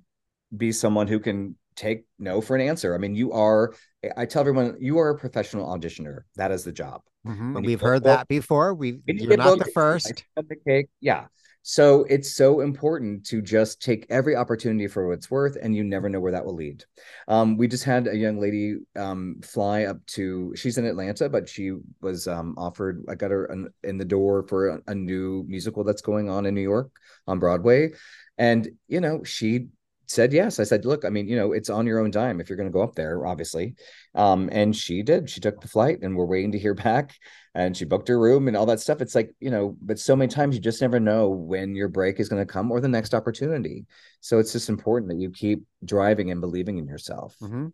be 0.55 0.71
someone 0.71 1.07
who 1.07 1.19
can 1.19 1.55
take 1.77 2.05
no 2.19 2.41
for 2.41 2.55
an 2.55 2.61
answer. 2.61 2.93
I 2.93 2.97
mean, 2.97 3.15
you 3.15 3.31
are, 3.31 3.73
I 4.17 4.25
tell 4.25 4.41
everyone, 4.41 4.75
you 4.79 4.97
are 4.97 5.11
a 5.11 5.17
professional 5.17 5.67
auditioner. 5.67 6.21
That 6.35 6.51
is 6.51 6.65
the 6.65 6.73
job. 6.73 7.01
Mm-hmm. 7.25 7.61
We've 7.61 7.79
heard 7.79 8.03
that 8.03 8.27
before. 8.27 8.73
We 8.73 8.99
you're 9.05 9.37
not 9.37 9.59
the 9.59 9.71
first. 9.73 10.23
The 10.35 10.55
cake. 10.67 10.87
Yeah. 10.99 11.27
So 11.69 12.05
it's 12.09 12.33
so 12.33 12.61
important 12.61 13.25
to 13.25 13.41
just 13.41 13.81
take 13.81 14.05
every 14.09 14.37
opportunity 14.37 14.87
for 14.87 15.05
what 15.05 15.15
it's 15.15 15.29
worth, 15.29 15.57
and 15.61 15.75
you 15.75 15.83
never 15.83 16.07
know 16.07 16.21
where 16.21 16.31
that 16.31 16.45
will 16.45 16.55
lead. 16.55 16.85
Um, 17.27 17.57
we 17.57 17.67
just 17.67 17.83
had 17.83 18.07
a 18.07 18.15
young 18.15 18.39
lady 18.39 18.77
um, 18.95 19.41
fly 19.43 19.83
up 19.83 19.97
to. 20.15 20.53
She's 20.55 20.77
in 20.77 20.85
Atlanta, 20.85 21.27
but 21.27 21.49
she 21.49 21.73
was 22.01 22.25
um, 22.25 22.55
offered. 22.57 23.03
I 23.09 23.15
got 23.15 23.31
her 23.31 23.45
an, 23.47 23.67
in 23.83 23.97
the 23.97 24.05
door 24.05 24.43
for 24.47 24.69
a, 24.69 24.81
a 24.87 24.95
new 24.95 25.43
musical 25.45 25.83
that's 25.83 26.01
going 26.01 26.29
on 26.29 26.45
in 26.45 26.55
New 26.55 26.61
York 26.61 26.89
on 27.27 27.37
Broadway, 27.37 27.91
and 28.37 28.69
you 28.87 29.01
know 29.01 29.25
she 29.25 29.67
said 30.07 30.33
yes. 30.33 30.59
I 30.59 30.63
said, 30.63 30.85
look, 30.85 31.05
I 31.05 31.09
mean, 31.09 31.27
you 31.27 31.35
know, 31.35 31.51
it's 31.51 31.69
on 31.69 31.85
your 31.85 31.99
own 31.99 32.11
dime 32.11 32.39
if 32.39 32.49
you're 32.49 32.57
going 32.57 32.69
to 32.69 32.73
go 32.73 32.81
up 32.81 32.95
there, 32.95 33.25
obviously. 33.25 33.75
Um, 34.15 34.49
and 34.51 34.75
she 34.75 35.03
did. 35.03 35.29
She 35.29 35.41
took 35.41 35.61
the 35.61 35.67
flight, 35.67 35.99
and 36.01 36.15
we're 36.15 36.25
waiting 36.25 36.53
to 36.53 36.59
hear 36.59 36.73
back. 36.89 37.15
And 37.53 37.75
she 37.75 37.85
booked 37.85 38.07
her 38.07 38.19
room 38.19 38.47
and 38.47 38.55
all 38.55 38.65
that 38.67 38.79
stuff. 38.79 39.01
It's 39.01 39.15
like 39.15 39.31
you 39.39 39.49
know, 39.49 39.75
but 39.81 39.99
so 39.99 40.15
many 40.15 40.29
times 40.29 40.55
you 40.55 40.61
just 40.61 40.81
never 40.81 40.99
know 40.99 41.29
when 41.29 41.75
your 41.75 41.87
break 41.87 42.19
is 42.19 42.29
going 42.29 42.45
to 42.45 42.51
come 42.51 42.71
or 42.71 42.79
the 42.79 42.87
next 42.87 43.13
opportunity. 43.13 43.85
So 44.21 44.39
it's 44.39 44.53
just 44.53 44.69
important 44.69 45.09
that 45.09 45.17
you 45.17 45.31
keep 45.31 45.63
driving 45.83 46.31
and 46.31 46.39
believing 46.39 46.77
in 46.77 46.87
yourself. 46.87 47.35
Mm-hmm. 47.41 47.67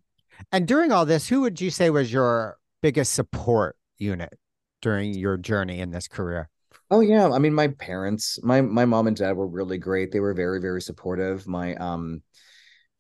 And 0.52 0.68
during 0.68 0.92
all 0.92 1.06
this, 1.06 1.28
who 1.28 1.42
would 1.42 1.62
you 1.62 1.70
say 1.70 1.90
was 1.90 2.12
your 2.12 2.58
biggest 2.82 3.14
support 3.14 3.76
unit 3.98 4.34
during 4.82 5.14
your 5.14 5.38
journey 5.38 5.80
in 5.80 5.92
this 5.92 6.08
career? 6.08 6.50
Oh 6.94 7.00
yeah, 7.00 7.28
I 7.32 7.40
mean 7.40 7.56
my 7.56 7.70
parents, 7.70 8.38
my 8.44 8.62
my 8.62 8.86
mom 8.86 9.08
and 9.08 9.18
dad 9.18 9.36
were 9.36 9.48
really 9.48 9.80
great. 9.80 10.12
They 10.12 10.20
were 10.20 10.36
very 10.36 10.62
very 10.62 10.80
supportive. 10.80 11.48
My 11.48 11.74
um 11.78 12.22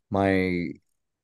my 0.09 0.69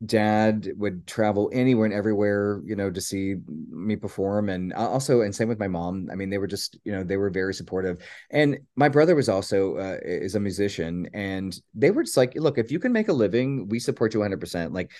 dad 0.05 0.72
would 0.78 1.07
travel 1.07 1.49
anywhere 1.53 1.86
and 1.86 1.93
everywhere, 1.95 2.61
you 2.65 2.76
know, 2.76 2.91
to 2.91 3.01
see 3.01 3.38
me 3.47 3.95
perform 3.95 4.49
and 4.49 4.72
also 4.74 5.22
and 5.22 5.36
same 5.36 5.47
with 5.49 5.59
my 5.59 5.67
mom. 5.67 6.09
I 6.11 6.15
mean, 6.15 6.30
they 6.30 6.38
were 6.38 6.47
just, 6.47 6.78
you 6.86 6.91
know, 6.91 7.03
they 7.03 7.17
were 7.17 7.32
very 7.32 7.55
supportive. 7.55 8.03
And 8.30 8.59
my 8.76 8.89
brother 8.89 9.15
was 9.15 9.30
also 9.30 9.78
uh, 9.78 9.97
is 10.03 10.36
a 10.36 10.39
musician 10.39 11.09
and 11.15 11.59
they 11.74 11.91
were 11.91 12.03
just 12.03 12.17
like, 12.17 12.36
look, 12.36 12.59
if 12.59 12.72
you 12.72 12.80
can 12.80 12.93
make 12.93 13.07
a 13.09 13.13
living, 13.13 13.67
we 13.70 13.80
support 13.80 14.13
you 14.13 14.20
100%. 14.22 14.74
Like 14.74 14.91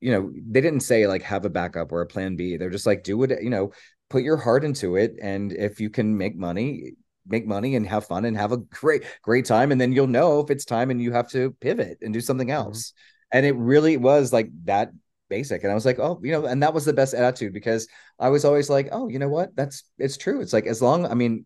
you 0.00 0.12
know, 0.12 0.32
they 0.48 0.60
didn't 0.60 0.80
say 0.80 1.06
like 1.06 1.22
have 1.22 1.44
a 1.44 1.50
backup 1.50 1.92
or 1.92 2.00
a 2.00 2.06
plan 2.06 2.36
B. 2.36 2.56
They're 2.56 2.70
just 2.70 2.86
like 2.86 3.02
do 3.02 3.18
what, 3.18 3.30
you 3.42 3.50
know, 3.50 3.72
put 4.10 4.22
your 4.22 4.36
heart 4.36 4.64
into 4.64 4.96
it 4.96 5.16
and 5.22 5.52
if 5.52 5.80
you 5.80 5.90
can 5.90 6.16
make 6.16 6.36
money 6.36 6.92
make 7.26 7.46
money 7.46 7.76
and 7.76 7.86
have 7.86 8.06
fun 8.06 8.24
and 8.24 8.36
have 8.36 8.52
a 8.52 8.56
great 8.56 9.04
great 9.22 9.44
time 9.44 9.70
and 9.70 9.80
then 9.80 9.92
you'll 9.92 10.06
know 10.06 10.40
if 10.40 10.50
it's 10.50 10.64
time 10.64 10.90
and 10.90 11.00
you 11.00 11.12
have 11.12 11.28
to 11.28 11.50
pivot 11.60 11.98
and 12.00 12.14
do 12.14 12.20
something 12.20 12.48
mm-hmm. 12.48 12.68
else 12.68 12.90
mm-hmm. 12.90 13.38
and 13.38 13.46
it 13.46 13.56
really 13.56 13.96
was 13.96 14.32
like 14.32 14.48
that 14.64 14.90
basic 15.28 15.62
and 15.62 15.70
i 15.70 15.74
was 15.74 15.84
like 15.84 15.98
oh 15.98 16.18
you 16.22 16.32
know 16.32 16.46
and 16.46 16.62
that 16.62 16.72
was 16.72 16.86
the 16.86 16.92
best 16.92 17.12
attitude 17.12 17.52
because 17.52 17.86
i 18.18 18.30
was 18.30 18.46
always 18.46 18.70
like 18.70 18.88
oh 18.92 19.08
you 19.08 19.18
know 19.18 19.28
what 19.28 19.54
that's 19.54 19.84
it's 19.98 20.16
true 20.16 20.40
it's 20.40 20.54
like 20.54 20.66
as 20.66 20.80
long 20.80 21.04
i 21.04 21.12
mean 21.12 21.44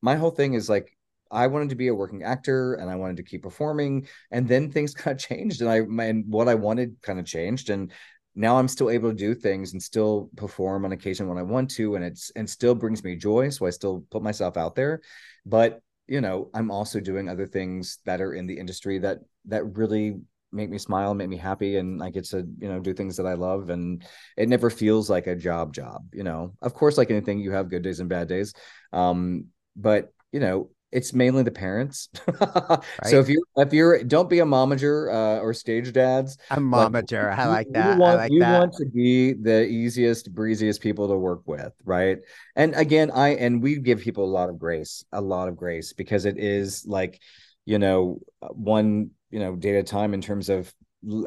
my 0.00 0.16
whole 0.16 0.32
thing 0.32 0.54
is 0.54 0.68
like 0.68 0.96
I 1.32 1.46
wanted 1.46 1.70
to 1.70 1.76
be 1.76 1.88
a 1.88 1.94
working 1.94 2.22
actor 2.22 2.74
and 2.74 2.90
I 2.90 2.96
wanted 2.96 3.16
to 3.16 3.22
keep 3.22 3.42
performing. 3.42 4.06
And 4.30 4.46
then 4.46 4.70
things 4.70 4.92
kind 4.94 5.14
of 5.14 5.20
changed 5.20 5.62
and 5.62 5.70
I 5.70 5.78
and 6.04 6.24
what 6.28 6.48
I 6.48 6.54
wanted 6.54 6.96
kind 7.02 7.18
of 7.18 7.24
changed. 7.24 7.70
And 7.70 7.90
now 8.34 8.58
I'm 8.58 8.68
still 8.68 8.90
able 8.90 9.10
to 9.10 9.16
do 9.16 9.34
things 9.34 9.72
and 9.72 9.82
still 9.82 10.30
perform 10.36 10.84
on 10.84 10.92
occasion 10.92 11.28
when 11.28 11.38
I 11.38 11.42
want 11.42 11.70
to, 11.72 11.96
and 11.96 12.04
it's 12.04 12.30
and 12.36 12.48
still 12.48 12.74
brings 12.74 13.04
me 13.04 13.16
joy. 13.16 13.50
So 13.50 13.66
I 13.66 13.70
still 13.70 14.04
put 14.10 14.22
myself 14.22 14.56
out 14.56 14.74
there, 14.74 15.00
but 15.44 15.80
you 16.08 16.20
know, 16.20 16.50
I'm 16.54 16.70
also 16.70 17.00
doing 17.00 17.28
other 17.28 17.46
things 17.46 17.98
that 18.04 18.20
are 18.20 18.34
in 18.34 18.46
the 18.46 18.58
industry 18.58 18.98
that 18.98 19.18
that 19.46 19.76
really 19.76 20.20
make 20.50 20.70
me 20.70 20.78
smile, 20.78 21.14
make 21.14 21.28
me 21.28 21.36
happy, 21.36 21.76
and 21.76 22.02
I 22.02 22.10
get 22.10 22.24
to 22.26 22.46
you 22.58 22.68
know 22.68 22.80
do 22.80 22.94
things 22.94 23.16
that 23.16 23.26
I 23.26 23.34
love, 23.34 23.70
and 23.70 24.04
it 24.36 24.48
never 24.48 24.70
feels 24.70 25.10
like 25.10 25.26
a 25.26 25.36
job 25.36 25.74
job. 25.74 26.06
You 26.12 26.24
know, 26.24 26.54
of 26.62 26.74
course, 26.74 26.98
like 26.98 27.10
anything, 27.10 27.40
you 27.40 27.52
have 27.52 27.70
good 27.70 27.82
days 27.82 28.00
and 28.00 28.08
bad 28.08 28.28
days, 28.28 28.54
um, 28.92 29.46
but 29.76 30.12
you 30.32 30.40
know, 30.40 30.70
it's 30.92 31.14
mainly 31.14 31.42
the 31.42 31.50
parents. 31.50 32.08
right. 32.40 32.82
So 33.06 33.18
if 33.18 33.28
you 33.28 33.42
if 33.56 33.72
you're 33.72 34.04
don't 34.04 34.28
be 34.28 34.40
a 34.40 34.44
momager 34.44 35.12
uh, 35.12 35.40
or 35.40 35.54
stage 35.54 35.92
dads. 35.92 36.36
A 36.50 36.56
momager, 36.56 37.30
like, 37.30 37.38
I 37.38 37.46
like 37.48 37.66
that. 37.70 37.94
You 37.94 38.00
want, 38.00 38.18
like 38.18 38.32
you 38.32 38.40
that. 38.40 38.58
want 38.58 38.74
to 38.74 38.86
be 38.86 39.32
the 39.32 39.66
easiest, 39.66 40.32
breeziest 40.34 40.80
people 40.80 41.08
to 41.08 41.16
work 41.16 41.42
with, 41.46 41.72
right? 41.84 42.18
And 42.54 42.74
again, 42.74 43.10
I 43.10 43.30
and 43.30 43.62
we 43.62 43.76
give 43.78 44.00
people 44.00 44.24
a 44.24 44.32
lot 44.32 44.50
of 44.50 44.58
grace, 44.58 45.04
a 45.12 45.20
lot 45.20 45.48
of 45.48 45.56
grace 45.56 45.92
because 45.92 46.26
it 46.26 46.38
is 46.38 46.84
like, 46.86 47.20
you 47.64 47.78
know, 47.78 48.20
one 48.40 49.10
you 49.30 49.40
know 49.40 49.56
day 49.56 49.76
at 49.76 49.80
a 49.80 49.82
time 49.82 50.14
in 50.14 50.20
terms 50.20 50.48
of 50.48 50.72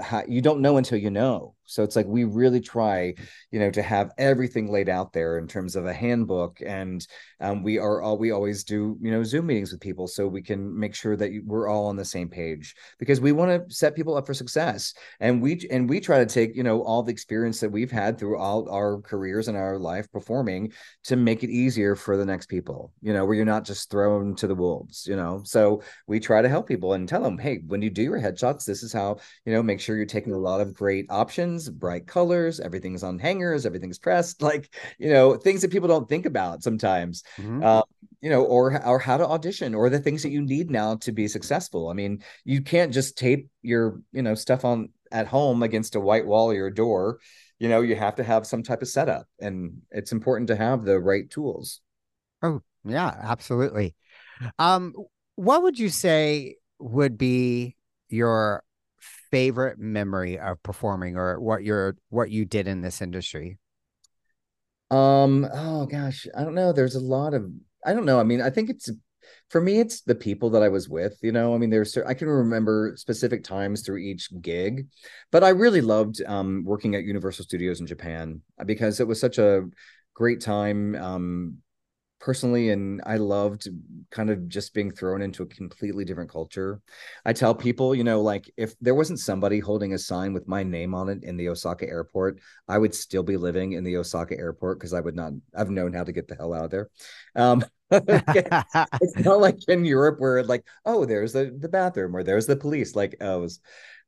how, 0.01 0.24
you 0.28 0.41
don't 0.41 0.61
know 0.61 0.78
until 0.78 0.97
you 0.97 1.09
know 1.09 1.55
so 1.66 1.84
it's 1.84 1.95
like 1.95 2.05
we 2.05 2.24
really 2.24 2.61
try 2.61 3.13
you 3.51 3.59
know 3.59 3.72
to 3.72 3.82
have 3.82 4.11
everything 4.18 4.72
laid 4.72 4.89
out 4.89 5.13
there 5.13 5.38
in 5.38 5.47
terms 5.47 5.76
of 5.76 5.86
a 5.86 5.93
handbook 5.93 6.61
and 6.66 7.07
um, 7.41 7.63
we 7.63 7.78
are 7.78 8.01
all 8.01 8.18
we 8.18 8.32
always 8.32 8.63
do 8.63 8.97
you 9.01 9.11
know 9.11 9.24
zoom 9.24 9.47
meetings 9.47 9.72
with 9.72 9.82
people 9.82 10.07
so 10.07 10.28
we 10.28 10.41
can 10.41 10.78
make 10.78 10.95
sure 10.95 11.16
that 11.16 11.32
we're 11.45 11.68
all 11.68 11.88
on 11.88 11.95
the 11.95 12.05
same 12.05 12.30
page 12.30 12.76
because 12.99 13.22
we 13.22 13.32
want 13.32 13.68
to 13.70 13.76
set 13.76 13.95
people 13.95 14.16
up 14.16 14.26
for 14.26 14.34
success. 14.34 14.93
And 15.20 15.41
we 15.41 15.68
and 15.72 15.89
we 15.89 15.99
try 15.99 16.20
to 16.20 16.26
take 16.26 16.55
you 16.55 16.63
know 16.63 16.82
all 16.84 17.03
the 17.03 17.11
experience 17.11 17.59
that 17.59 17.72
we've 17.72 17.91
had 17.91 18.18
through 18.18 18.38
all 18.38 18.70
our 18.70 19.01
careers 19.01 19.47
and 19.47 19.57
our 19.57 19.78
life 19.78 20.11
performing 20.11 20.72
to 21.05 21.16
make 21.16 21.43
it 21.43 21.49
easier 21.49 21.95
for 21.95 22.18
the 22.18 22.26
next 22.26 22.47
people 22.47 22.91
you 23.01 23.13
know 23.13 23.26
where 23.26 23.36
you're 23.36 23.45
not 23.45 23.66
just 23.66 23.89
thrown 23.89 24.36
to 24.36 24.47
the 24.47 24.55
wolves 24.55 25.05
you 25.07 25.16
know? 25.16 25.41
So 25.43 25.82
we 26.07 26.20
try 26.20 26.41
to 26.41 26.49
help 26.49 26.68
people 26.68 26.93
and 26.93 27.07
tell 27.07 27.22
them 27.22 27.38
hey 27.38 27.61
when 27.68 27.82
you 27.82 27.89
do 27.89 28.03
your 28.03 28.20
headshots 28.20 28.66
this 28.66 28.84
is 28.84 28.93
how 28.93 29.18
you 29.45 29.53
know 29.53 29.63
make 29.63 29.80
sure 29.80 29.95
you're 29.95 30.05
taking 30.05 30.34
a 30.34 30.38
lot 30.38 30.61
of 30.61 30.74
great 30.74 31.05
options 31.09 31.54
bright 31.69 32.07
colors 32.07 32.59
everything's 32.59 33.03
on 33.03 33.17
hangers 33.17 33.65
everything's 33.65 33.99
pressed 33.99 34.41
like 34.49 34.73
you 34.99 35.09
know 35.09 35.35
things 35.35 35.61
that 35.61 35.71
people 35.71 35.87
don't 35.87 36.09
think 36.09 36.25
about 36.25 36.63
sometimes 36.63 37.23
mm-hmm. 37.37 37.63
uh, 37.63 37.81
you 38.25 38.31
know 38.31 38.43
or 38.43 38.83
or 38.83 38.97
how 38.97 39.17
to 39.17 39.27
audition 39.27 39.75
or 39.75 39.87
the 39.87 39.99
things 39.99 40.23
that 40.23 40.31
you 40.31 40.41
need 40.41 40.71
now 40.71 40.95
to 40.95 41.11
be 41.11 41.27
successful. 41.27 41.89
I 41.89 41.93
mean 41.93 42.23
you 42.43 42.63
can't 42.63 42.91
just 42.91 43.19
tape 43.19 43.49
your 43.61 44.01
you 44.11 44.23
know 44.23 44.33
stuff 44.33 44.65
on 44.65 44.89
at 45.11 45.27
home 45.27 45.61
against 45.61 45.95
a 45.95 45.99
white 45.99 46.25
wall 46.25 46.49
or 46.49 46.55
your 46.55 46.71
door. 46.71 47.19
You 47.59 47.69
know 47.69 47.81
you 47.81 47.95
have 47.95 48.15
to 48.15 48.23
have 48.23 48.47
some 48.47 48.63
type 48.63 48.81
of 48.81 48.87
setup 48.87 49.27
and 49.39 49.83
it's 49.91 50.11
important 50.11 50.47
to 50.47 50.55
have 50.55 50.85
the 50.85 50.99
right 50.99 51.29
tools. 51.29 51.81
Oh 52.41 52.61
yeah 52.83 53.15
absolutely. 53.21 53.93
Um 54.57 54.95
what 55.35 55.61
would 55.61 55.77
you 55.77 55.89
say 55.89 56.55
would 56.79 57.19
be 57.19 57.75
your 58.09 58.63
favorite 59.36 59.77
memory 59.77 60.39
of 60.39 60.63
performing 60.63 61.17
or 61.17 61.39
what 61.41 61.61
you're 61.61 61.97
what 62.07 62.31
you 62.31 62.45
did 62.45 62.69
in 62.69 62.79
this 62.79 63.01
industry 63.01 63.57
um, 64.91 65.47
oh 65.51 65.86
gosh, 65.88 66.27
I 66.38 66.43
don't 66.43 66.55
know. 66.55 66.71
There's 66.71 66.95
a 66.95 66.99
lot 66.99 67.33
of 67.33 67.49
I 67.86 67.93
don't 67.93 68.05
know. 68.05 68.19
I 68.19 68.23
mean, 68.23 68.41
I 68.41 68.49
think 68.49 68.69
it's 68.69 68.89
for 69.49 69.59
me, 69.59 69.79
it's 69.79 70.01
the 70.01 70.15
people 70.15 70.51
that 70.51 70.63
I 70.63 70.69
was 70.69 70.88
with. 70.88 71.17
You 71.21 71.31
know, 71.31 71.55
I 71.55 71.57
mean, 71.57 71.69
there's 71.69 71.97
I 71.97 72.13
can 72.13 72.27
remember 72.27 72.93
specific 72.95 73.43
times 73.43 73.81
through 73.81 73.97
each 73.97 74.29
gig, 74.41 74.88
but 75.31 75.43
I 75.43 75.49
really 75.49 75.81
loved 75.81 76.21
um, 76.25 76.63
working 76.65 76.95
at 76.95 77.03
Universal 77.03 77.45
Studios 77.45 77.79
in 77.79 77.88
Japan 77.88 78.41
because 78.65 78.99
it 78.99 79.07
was 79.07 79.19
such 79.19 79.38
a 79.38 79.63
great 80.13 80.41
time. 80.41 80.95
Um, 80.95 81.57
personally 82.26 82.71
and 82.71 83.03
i 83.05 83.17
loved 83.17 83.67
kind 84.09 84.32
of 84.32 84.47
just 84.47 84.73
being 84.73 84.89
thrown 84.89 85.21
into 85.21 85.43
a 85.43 85.45
completely 85.45 86.03
different 86.03 86.32
culture. 86.32 86.82
I 87.23 87.34
tell 87.34 87.53
people 87.53 87.93
you 87.93 88.03
know 88.03 88.19
like 88.21 88.49
if 88.57 88.73
there 88.82 88.95
wasn't 88.95 89.19
somebody 89.19 89.59
holding 89.59 89.93
a 89.93 89.99
sign 89.99 90.34
with 90.34 90.47
my 90.47 90.63
name 90.63 90.95
on 90.95 91.07
it 91.09 91.23
in 91.23 91.38
the 91.38 91.49
osaka 91.49 91.88
airport 91.88 92.39
i 92.67 92.80
would 92.80 92.95
still 92.95 93.21
be 93.21 93.38
living 93.38 93.73
in 93.73 93.84
the 93.84 93.97
osaka 93.97 94.36
airport 94.39 94.80
because 94.80 94.93
i 94.93 94.99
would 94.99 95.15
not 95.15 95.34
i've 95.55 95.69
known 95.69 95.93
how 95.93 96.03
to 96.03 96.11
get 96.11 96.28
the 96.28 96.36
hell 96.36 96.53
out 96.53 96.65
of 96.65 96.71
there. 96.71 96.89
Um 97.36 97.63
it's 97.91 99.17
not 99.19 99.39
like 99.39 99.59
in 99.67 99.86
europe 99.86 100.19
where 100.19 100.41
like 100.43 100.65
oh 100.84 101.05
there's 101.05 101.34
the, 101.34 101.55
the 101.59 101.69
bathroom 101.69 102.15
or 102.15 102.23
there's 102.23 102.47
the 102.47 102.55
police 102.55 102.95
like 102.95 103.15
oh 103.21 103.47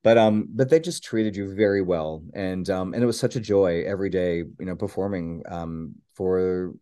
but 0.03 0.17
um 0.17 0.47
but 0.49 0.69
they 0.69 0.79
just 0.79 1.03
treated 1.03 1.35
you 1.35 1.53
very 1.53 1.83
well 1.83 2.23
and 2.33 2.67
um 2.71 2.95
and 2.95 3.03
it 3.03 3.05
was 3.05 3.19
such 3.19 3.35
a 3.35 3.39
joy 3.39 3.83
every 3.85 4.09
day 4.09 4.37
you 4.37 4.65
know 4.65 4.75
performing 4.75 5.43
um 5.49 5.93
for 6.15 6.73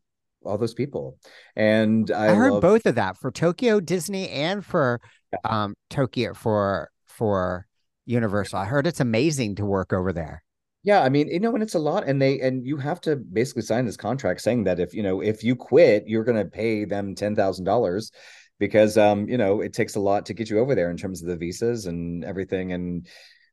all 0.45 0.57
those 0.57 0.73
people. 0.73 1.17
And 1.55 2.11
I, 2.11 2.31
I 2.31 2.35
heard 2.35 2.53
love... 2.53 2.61
both 2.61 2.85
of 2.85 2.95
that 2.95 3.17
for 3.17 3.31
Tokyo 3.31 3.79
Disney 3.79 4.29
and 4.29 4.65
for 4.65 5.01
um 5.43 5.75
Tokyo 5.89 6.33
for 6.33 6.89
for 7.05 7.67
Universal. 8.05 8.59
I 8.59 8.65
heard 8.65 8.87
it's 8.87 8.99
amazing 8.99 9.55
to 9.55 9.65
work 9.65 9.91
over 9.91 10.13
there. 10.13 10.43
Yeah, 10.83 11.01
I 11.01 11.09
mean, 11.09 11.27
you 11.29 11.39
know, 11.39 11.53
and 11.55 11.63
it's 11.63 11.73
a 11.73 11.79
lot, 11.79 12.07
and 12.07 12.21
they 12.21 12.39
and 12.41 12.63
you 12.63 12.77
have 12.77 13.01
to 13.01 13.15
basically 13.15 13.63
sign 13.63 13.85
this 13.85 13.97
contract 13.97 14.41
saying 14.41 14.65
that 14.65 14.79
if 14.79 14.93
you 14.93 15.01
know 15.01 15.21
if 15.21 15.43
you 15.43 15.55
quit, 15.55 16.03
you're 16.05 16.23
going 16.23 16.37
to 16.37 16.45
pay 16.45 16.85
them 16.85 17.15
ten 17.15 17.35
thousand 17.35 17.65
dollars 17.65 18.11
because 18.59 18.97
um 18.97 19.27
you 19.27 19.37
know 19.37 19.61
it 19.61 19.73
takes 19.73 19.95
a 19.95 19.99
lot 19.99 20.25
to 20.27 20.33
get 20.33 20.49
you 20.49 20.59
over 20.59 20.75
there 20.75 20.91
in 20.91 20.97
terms 20.97 21.21
of 21.21 21.27
the 21.27 21.35
visas 21.35 21.87
and 21.87 22.23
everything 22.23 22.71
and 22.71 23.07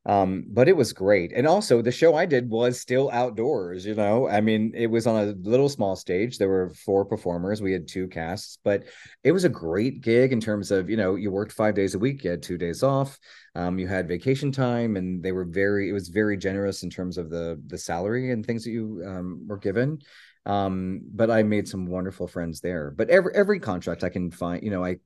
um 0.05 0.45
but 0.49 0.69
it 0.69 0.77
was 0.77 0.93
great 0.93 1.33
and 1.33 1.47
also 1.47 1.81
the 1.81 1.93
show 1.93 2.15
i 2.17 2.27
did 2.27 2.51
was 2.51 2.81
still 2.81 3.09
outdoors 3.13 3.87
you 3.87 3.95
know? 3.95 4.29
I 4.29 4.41
mean 4.41 4.73
it 4.75 4.89
was 4.89 5.07
on 5.07 5.29
a 5.29 5.33
little 5.49 5.69
small 5.69 5.95
stage 5.95 6.39
there 6.39 6.49
were 6.49 6.71
four 6.71 7.05
performers 7.05 7.63
we 7.63 7.73
had 7.73 7.87
two 7.87 8.09
casts 8.09 8.59
but 8.65 8.85
it 9.23 9.31
was 9.31 9.45
a 9.45 9.49
great 9.49 10.01
gig 10.01 10.33
in 10.33 10.41
terms 10.41 10.73
of 10.73 10.91
you 10.91 10.97
know 10.97 11.15
you 11.15 11.31
worked 11.31 11.53
five 11.53 11.77
days 11.77 11.95
a 11.95 12.01
week 12.01 12.25
you 12.25 12.31
had 12.31 12.43
two 12.43 12.59
days 12.59 12.83
off 12.83 13.19
um 13.55 13.79
you 13.79 13.87
had 13.87 14.09
vacation 14.09 14.51
time 14.51 14.97
and 14.97 15.23
they 15.23 15.31
were 15.31 15.45
very 15.45 15.89
it 15.89 15.93
was 15.93 16.09
very 16.09 16.37
generous 16.37 16.83
in 16.83 16.91
terms 16.91 17.17
of 17.17 17.31
the 17.31 17.61
the 17.69 17.79
salary 17.79 18.33
and 18.33 18.45
things 18.45 18.65
that 18.65 18.71
you 18.71 19.03
um 19.07 19.47
were 19.47 19.59
given. 19.59 20.01
Um 20.47 21.03
but 21.15 21.31
i 21.31 21.45
made 21.45 21.69
some 21.69 21.87
wonderful 21.87 22.27
friends 22.27 22.61
there 22.61 22.91
but 22.91 23.09
every 23.09 23.33
every 23.37 23.61
contract 23.61 24.03
i 24.03 24.09
can 24.09 24.33
find 24.33 24.65
you 24.65 24.71
know 24.71 24.85
i 24.85 24.97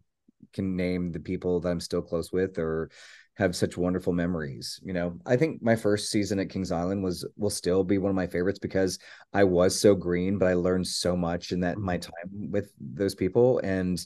can 0.55 0.76
name 0.76 1.12
the 1.12 1.20
people 1.20 1.61
that 1.61 1.68
i'm 1.68 1.80
still 1.80 2.01
close 2.01 2.32
with 2.32 2.59
or 2.59 2.90
have 3.37 3.55
such 3.55 3.76
wonderful 3.76 4.12
memories. 4.12 4.80
You 4.82 4.93
know, 4.93 5.18
I 5.26 5.37
think 5.37 5.62
my 5.62 5.76
first 5.76 6.11
season 6.11 6.39
at 6.39 6.49
Kings 6.49 6.72
Island 6.72 7.05
was 7.05 7.26
will 7.37 7.51
still 7.51 7.84
be 7.84 7.99
one 7.99 8.11
of 8.11 8.16
my 8.16 8.26
favorites 8.26 8.59
because 8.59 8.99
I 9.32 9.45
was 9.45 9.78
so 9.78 9.95
green, 9.95 10.39
but 10.39 10.49
I 10.49 10.55
learned 10.55 10.87
so 10.87 11.16
much 11.16 11.53
in 11.53 11.61
that 11.61 11.78
my 11.78 11.99
mm-hmm. 11.99 12.11
time 12.11 12.51
with 12.51 12.72
those 12.80 13.14
people 13.14 13.61
and 13.62 14.05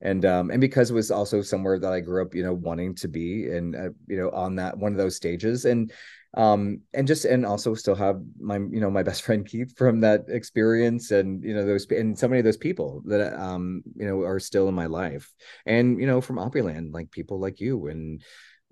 and 0.00 0.24
um 0.24 0.50
and 0.50 0.60
because 0.60 0.90
it 0.90 0.94
was 0.94 1.10
also 1.12 1.42
somewhere 1.42 1.78
that 1.78 1.92
I 1.92 2.00
grew 2.00 2.22
up, 2.22 2.34
you 2.34 2.42
know, 2.42 2.54
wanting 2.54 2.94
to 2.96 3.08
be 3.08 3.50
and 3.50 3.76
uh, 3.76 3.90
you 4.08 4.16
know 4.16 4.30
on 4.30 4.56
that 4.56 4.76
one 4.76 4.92
of 4.92 4.98
those 4.98 5.16
stages 5.16 5.64
and 5.64 5.92
um 6.34 6.80
and 6.94 7.06
just 7.06 7.24
and 7.26 7.44
also 7.44 7.74
still 7.74 7.94
have 7.94 8.20
my 8.40 8.56
you 8.56 8.80
know 8.80 8.90
my 8.90 9.02
best 9.08 9.22
friend 9.22 9.46
Keith 9.46 9.76
from 9.76 10.00
that 10.00 10.24
experience 10.28 11.12
and 11.12 11.44
you 11.44 11.54
know 11.54 11.64
those 11.64 11.86
and 11.90 12.18
so 12.18 12.26
many 12.26 12.40
of 12.40 12.44
those 12.44 12.56
people 12.56 13.02
that 13.04 13.38
um 13.40 13.82
you 13.94 14.06
know 14.06 14.22
are 14.22 14.40
still 14.40 14.68
in 14.68 14.74
my 14.74 14.86
life 14.86 15.32
and 15.66 16.00
you 16.00 16.06
know 16.06 16.20
from 16.20 16.36
Opryland 16.36 16.92
like 16.92 17.10
people 17.10 17.38
like 17.38 17.60
you 17.60 17.86
and 17.86 18.22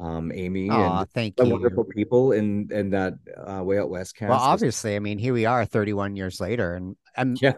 um, 0.00 0.32
Amy 0.34 0.68
and 0.68 1.08
thank 1.10 1.36
the 1.36 1.44
you. 1.44 1.52
wonderful 1.52 1.84
people 1.84 2.32
in 2.32 2.68
in 2.72 2.90
that 2.90 3.14
uh, 3.36 3.62
way 3.62 3.78
out 3.78 3.90
west 3.90 4.16
cast. 4.16 4.30
Well, 4.30 4.40
obviously, 4.40 4.96
I 4.96 4.98
mean, 4.98 5.18
here 5.18 5.34
we 5.34 5.44
are, 5.44 5.64
31 5.64 6.16
years 6.16 6.40
later, 6.40 6.74
and 6.74 6.96
I'm, 7.16 7.36
yeah, 7.40 7.52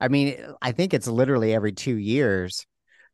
I 0.00 0.08
mean, 0.08 0.36
I 0.62 0.72
think 0.72 0.94
it's 0.94 1.06
literally 1.06 1.54
every 1.54 1.72
two 1.72 1.96
years. 1.96 2.66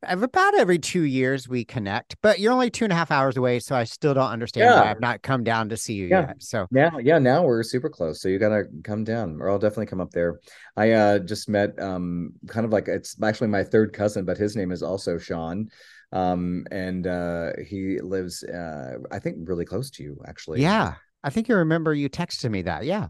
About 0.03 0.59
every 0.59 0.79
two 0.79 1.03
years 1.03 1.47
we 1.47 1.67
connect, 1.67 2.17
but 2.23 2.41
you're 2.41 2.55
only 2.55 2.71
two 2.71 2.85
and 2.85 2.93
a 2.93 2.97
half 2.97 3.11
hours 3.11 3.37
away, 3.37 3.59
so 3.59 3.77
I 3.77 3.85
still 3.85 4.15
don't 4.15 4.31
understand 4.31 4.65
yeah. 4.65 4.81
why 4.81 4.91
I've 4.91 5.01
not 5.01 5.21
come 5.21 5.45
down 5.45 5.69
to 5.69 5.77
see 5.77 5.93
you 5.93 6.07
yeah. 6.07 6.29
yet. 6.29 6.43
So 6.43 6.67
now, 6.71 6.97
yeah, 6.97 7.19
now 7.19 7.43
we're 7.43 7.63
super 7.63 7.91
close, 7.91 8.23
so 8.23 8.31
you 8.31 8.39
gotta 8.39 8.65
come 8.83 9.05
down, 9.05 9.43
or 9.43 9.51
I'll 9.51 9.59
definitely 9.59 9.87
come 9.87 10.01
up 10.01 10.11
there. 10.11 10.41
I 10.75 10.93
uh, 10.93 11.19
just 11.19 11.51
met 11.51 11.79
um, 11.79 12.33
kind 12.47 12.65
of 12.65 12.73
like 12.73 12.89
it's 12.89 13.23
actually 13.23 13.49
my 13.49 13.63
third 13.63 13.93
cousin, 13.93 14.25
but 14.25 14.39
his 14.39 14.57
name 14.57 14.73
is 14.73 14.83
also 14.83 15.19
Sean 15.19 15.69
um, 16.13 16.67
and 16.71 17.07
uh, 17.07 17.53
he 17.67 18.01
lives, 18.01 18.43
uh, 18.45 18.99
I 19.11 19.19
think, 19.19 19.37
really 19.49 19.65
close 19.65 19.91
to 19.93 20.03
you, 20.03 20.21
actually. 20.27 20.61
Yeah, 20.61 20.95
I 21.23 21.31
think 21.31 21.49
you 21.49 21.57
remember 21.57 21.95
you 21.95 22.09
texted 22.09 22.51
me 22.51 22.63
that. 22.63 22.85
Yeah. 22.85 23.09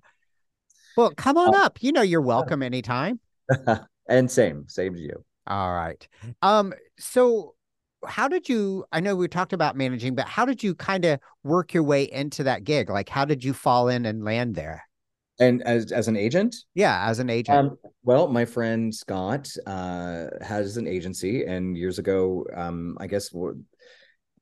Well, 0.96 1.12
come 1.16 1.36
on 1.36 1.54
uh, 1.54 1.64
up. 1.64 1.82
You 1.82 1.92
know, 1.92 2.02
you're 2.02 2.20
welcome 2.20 2.62
anytime. 2.62 3.20
and 4.08 4.30
same, 4.30 4.66
same 4.68 4.94
to 4.94 5.00
you. 5.00 5.24
All 5.46 5.74
right. 5.74 6.06
Um. 6.42 6.74
So, 6.98 7.54
how 8.06 8.28
did 8.28 8.48
you? 8.48 8.84
I 8.92 9.00
know 9.00 9.16
we 9.16 9.28
talked 9.28 9.52
about 9.52 9.76
managing, 9.76 10.14
but 10.14 10.26
how 10.28 10.44
did 10.44 10.62
you 10.62 10.74
kind 10.74 11.04
of 11.04 11.20
work 11.42 11.72
your 11.72 11.82
way 11.82 12.04
into 12.04 12.44
that 12.44 12.64
gig? 12.64 12.90
Like, 12.90 13.08
how 13.08 13.24
did 13.24 13.42
you 13.42 13.54
fall 13.54 13.88
in 13.88 14.04
and 14.04 14.24
land 14.24 14.54
there? 14.54 14.84
And 15.40 15.62
as 15.62 15.90
as 15.90 16.06
an 16.06 16.16
agent? 16.16 16.54
Yeah, 16.74 17.08
as 17.08 17.18
an 17.18 17.30
agent. 17.30 17.58
Um, 17.58 17.78
well, 18.02 18.28
my 18.28 18.44
friend 18.44 18.94
Scott 18.94 19.50
uh, 19.66 20.26
has 20.42 20.76
an 20.76 20.86
agency, 20.86 21.44
and 21.44 21.76
years 21.76 21.98
ago, 21.98 22.46
um, 22.54 22.96
I 23.00 23.06
guess 23.06 23.34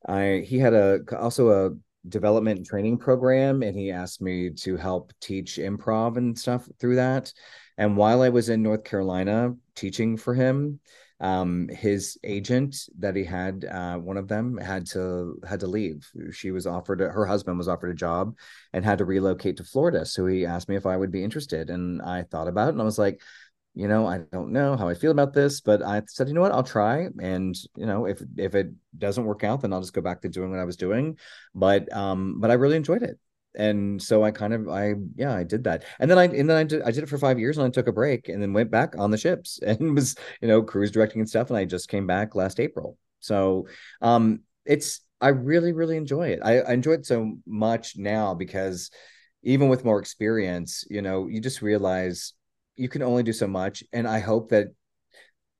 I 0.07 0.44
he 0.44 0.59
had 0.59 0.74
a 0.74 1.01
also 1.16 1.51
a 1.51 1.70
development 2.09 2.59
and 2.59 2.66
training 2.66 2.99
program, 2.99 3.62
and 3.62 3.76
he 3.76 3.92
asked 3.92 4.20
me 4.20 4.51
to 4.51 4.76
help 4.76 5.12
teach 5.20 5.57
improv 5.57 6.16
and 6.16 6.36
stuff 6.36 6.68
through 6.80 6.96
that. 6.96 7.32
And 7.76 7.96
while 7.96 8.22
I 8.22 8.28
was 8.28 8.49
in 8.49 8.62
North 8.62 8.82
Carolina 8.82 9.55
teaching 9.76 10.16
for 10.16 10.34
him, 10.34 10.80
um, 11.21 11.69
his 11.69 12.16
agent 12.23 12.77
that 12.99 13.16
he 13.16 13.25
had, 13.25 13.64
uh, 13.64 13.97
one 13.99 14.16
of 14.16 14.29
them 14.29 14.57
had 14.57 14.87
to 14.89 15.41
had 15.49 15.61
to 15.61 15.66
leave. 15.66 16.09
She 16.33 16.51
was 16.51 16.66
offered 16.66 17.01
her 17.01 17.27
husband 17.27 17.59
was 17.59 17.69
offered 17.69 17.91
a 17.91 17.95
job 17.95 18.37
and 18.73 18.85
had 18.85 18.99
to 18.99 19.05
relocate 19.05 19.57
to 19.57 19.64
Florida. 19.64 20.07
So 20.07 20.27
he 20.27 20.47
asked 20.47 20.69
me 20.69 20.77
if 20.77 20.87
I 20.87 20.97
would 20.97 21.11
be 21.11 21.25
interested, 21.25 21.71
and 21.71 22.01
I 22.03 22.23
thought 22.23 22.49
about 22.49 22.69
it, 22.69 22.73
and 22.73 22.81
I 22.81 22.85
was 22.85 22.99
like, 22.99 23.21
you 23.75 23.89
know, 23.89 24.07
I 24.07 24.19
don't 24.33 24.53
know 24.53 24.77
how 24.77 24.89
I 24.89 24.95
feel 24.95 25.11
about 25.11 25.33
this, 25.33 25.61
but 25.61 25.83
I 25.83 26.03
said, 26.09 26.29
you 26.29 26.35
know 26.35 26.41
what, 26.41 26.53
I'll 26.53 26.62
try, 26.62 27.09
and 27.21 27.57
you 27.77 27.87
know, 27.87 28.07
if 28.07 28.23
if 28.37 28.55
it 28.55 28.71
doesn't 28.97 29.25
work 29.25 29.45
out, 29.45 29.62
then 29.62 29.73
I'll 29.73 29.81
just 29.81 29.93
go 29.95 30.01
back 30.01 30.23
to 30.23 30.29
doing 30.29 30.51
what 30.51 30.61
I 30.61 30.64
was 30.64 30.77
doing. 30.77 31.19
But 31.55 31.93
um, 31.97 32.41
but 32.41 32.51
I 32.51 32.55
really 32.55 32.77
enjoyed 32.77 33.03
it 33.03 33.19
and 33.55 34.01
so 34.01 34.22
I 34.22 34.30
kind 34.30 34.53
of 34.53 34.68
I 34.68 34.94
yeah 35.16 35.34
I 35.34 35.44
did 35.44 35.64
that. 35.64 35.84
And 35.99 36.11
then 36.11 36.18
I 36.18 36.24
and 36.24 36.49
then 36.49 36.57
I 36.57 36.64
did 36.64 36.82
I 36.82 36.90
did 36.90 37.03
it 37.03 37.09
for 37.09 37.18
five 37.18 37.38
years 37.38 37.59
and 37.59 37.66
I 37.66 37.70
took 37.70 37.88
a 37.88 37.92
break 37.92 38.28
and 38.28 38.42
then 38.42 38.53
went 38.53 38.70
back 38.70 38.94
on 38.99 39.11
the 39.11 39.18
ships 39.18 39.59
and 39.66 39.94
was 39.94 40.16
you 40.40 40.49
know 40.49 40.62
cruise 40.62 40.90
directing 40.90 41.20
and 41.20 41.28
stuff 41.28 41.51
and 41.51 41.57
I 41.59 41.64
just 41.64 41.88
came 41.88 42.07
back 42.07 42.34
last 42.34 42.61
April. 42.61 42.96
So 43.20 43.66
um 44.03 44.40
it's 44.64 45.01
I 45.20 45.28
really 45.28 45.72
really 45.72 45.96
enjoy 45.96 46.28
it. 46.28 46.40
I, 46.42 46.61
I 46.61 46.72
enjoy 46.72 46.92
it 46.92 47.07
so 47.07 47.36
much 47.46 47.96
now 47.96 48.34
because 48.34 48.90
even 49.42 49.68
with 49.68 49.84
more 49.84 49.99
experience 49.99 50.84
you 50.90 51.03
know 51.03 51.26
you 51.26 51.40
just 51.40 51.62
realize 51.62 52.34
you 52.76 52.88
can 52.88 53.03
only 53.03 53.22
do 53.22 53.32
so 53.32 53.46
much. 53.46 53.82
And 53.92 54.07
I 54.07 54.20
hope 54.20 54.51
that 54.51 54.68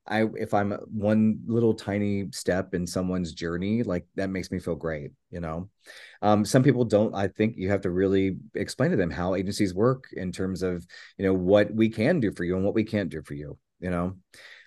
I 0.09 0.25
if 0.37 0.55
I'm 0.55 0.73
one 0.91 1.41
little 1.47 1.75
tiny 1.75 2.29
step 2.33 2.75
in 2.75 2.87
someone's 2.87 3.33
journey, 3.33 3.83
like 3.83 4.07
that 4.17 4.31
makes 4.31 4.51
me 4.51 4.59
feel 4.59 4.75
great, 4.75 5.13
you 5.31 5.41
know. 5.41 5.69
Um, 6.23 6.45
some 6.45 6.63
people 6.63 6.85
don't. 6.85 7.15
I 7.15 7.29
think 7.29 7.55
you 7.57 7.71
have 7.71 7.83
to 7.83 7.91
really 7.91 8.37
explain 8.55 8.91
to 8.91 8.97
them 8.97 9.11
how 9.11 9.35
agencies 9.35 9.75
work 9.75 10.05
in 10.13 10.33
terms 10.33 10.63
of 10.63 10.87
you 11.19 11.27
know 11.27 11.35
what 11.35 11.73
we 11.73 11.89
can 11.89 12.21
do 12.21 12.33
for 12.33 12.45
you 12.45 12.57
and 12.57 12.65
what 12.65 12.75
we 12.75 12.85
can't 12.85 13.11
do 13.11 13.23
for 13.23 13.35
you, 13.35 13.59
you 13.81 13.91
know. 13.91 14.17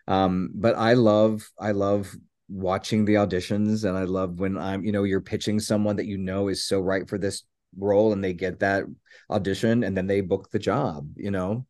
Um, 0.07 0.51
but 0.53 0.75
I 0.75 0.93
love 0.93 1.49
I 1.59 1.71
love 1.71 2.15
watching 2.47 3.05
the 3.05 3.15
auditions 3.15 3.87
and 3.87 3.97
I 3.97 4.03
love 4.03 4.39
when 4.39 4.57
I'm 4.57 4.83
you 4.83 4.91
know 4.91 5.03
you're 5.03 5.21
pitching 5.21 5.59
someone 5.59 5.95
that 5.97 6.07
you 6.07 6.17
know 6.17 6.47
is 6.47 6.65
so 6.65 6.79
right 6.79 7.07
for 7.07 7.17
this 7.17 7.43
role 7.77 8.11
and 8.11 8.23
they 8.23 8.33
get 8.33 8.59
that 8.59 8.83
audition 9.29 9.83
and 9.83 9.95
then 9.95 10.07
they 10.07 10.21
book 10.21 10.51
the 10.51 10.59
job, 10.59 11.07
you 11.15 11.31
know 11.31 11.65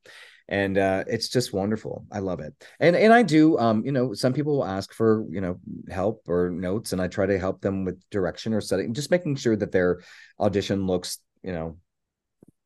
and 0.48 0.78
uh, 0.78 1.04
it's 1.08 1.30
just 1.30 1.54
wonderful. 1.54 2.06
I 2.12 2.20
love 2.20 2.40
it, 2.40 2.54
and 2.80 2.96
and 2.96 3.14
I 3.14 3.24
do. 3.24 3.58
Um, 3.58 3.84
you 3.86 3.92
know, 3.92 4.14
some 4.14 4.34
people 4.34 4.58
will 4.58 4.66
ask 4.66 4.94
for 4.94 5.26
you 5.30 5.42
know 5.42 5.60
help 5.90 6.24
or 6.28 6.50
notes, 6.50 6.94
and 6.94 7.02
I 7.02 7.08
try 7.08 7.26
to 7.26 7.40
help 7.40 7.62
them 7.62 7.86
with 7.86 8.02
direction 8.10 8.54
or 8.54 8.62
setting, 8.62 8.94
just 8.94 9.12
making 9.12 9.36
sure 9.36 9.56
that 9.56 9.72
their 9.72 10.02
audition 10.40 10.88
looks 10.88 11.20
you 11.44 11.54
know 11.54 11.78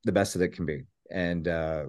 the 0.04 0.12
best 0.12 0.34
that 0.34 0.44
it 0.44 0.54
can 0.56 0.66
be, 0.66 0.84
and 1.12 1.48
uh, 1.48 1.86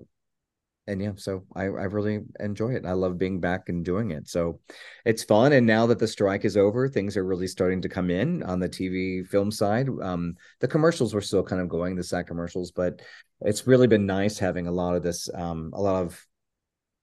and 0.87 1.03
yeah, 1.03 1.12
so 1.16 1.45
I, 1.55 1.64
I 1.64 1.84
really 1.84 2.20
enjoy 2.39 2.74
it. 2.74 2.87
I 2.87 2.93
love 2.93 3.18
being 3.18 3.41
back 3.41 3.68
and 3.68 3.84
doing 3.84 4.12
it. 4.12 4.28
So 4.28 4.61
it's 5.05 5.24
fun. 5.24 5.53
And 5.53 5.66
now 5.66 5.87
that 5.87 5.99
the 5.99 6.07
strike 6.07 6.45
is 6.45 6.57
over, 6.57 6.89
things 6.89 7.16
are 7.16 7.24
really 7.24 7.49
starting 7.49 7.82
to 7.82 7.89
come 7.89 8.11
in 8.11 8.43
on 8.45 8.61
the 8.61 8.68
TV 8.68 9.26
film 9.26 9.51
side. 9.51 9.89
Um, 10.01 10.37
the 10.61 10.68
commercials 10.68 11.12
were 11.12 11.20
still 11.20 11.43
kind 11.43 11.61
of 11.61 11.68
going, 11.68 11.97
the 11.97 12.05
SAG 12.05 12.28
commercials, 12.28 12.70
but 12.70 13.03
it's 13.41 13.66
really 13.66 13.89
been 13.89 14.07
nice 14.07 14.39
having 14.39 14.68
a 14.68 14.72
lot 14.72 14.95
of 14.95 15.03
this, 15.03 15.28
um, 15.34 15.70
a 15.74 15.82
lot 15.82 16.05
of 16.05 16.24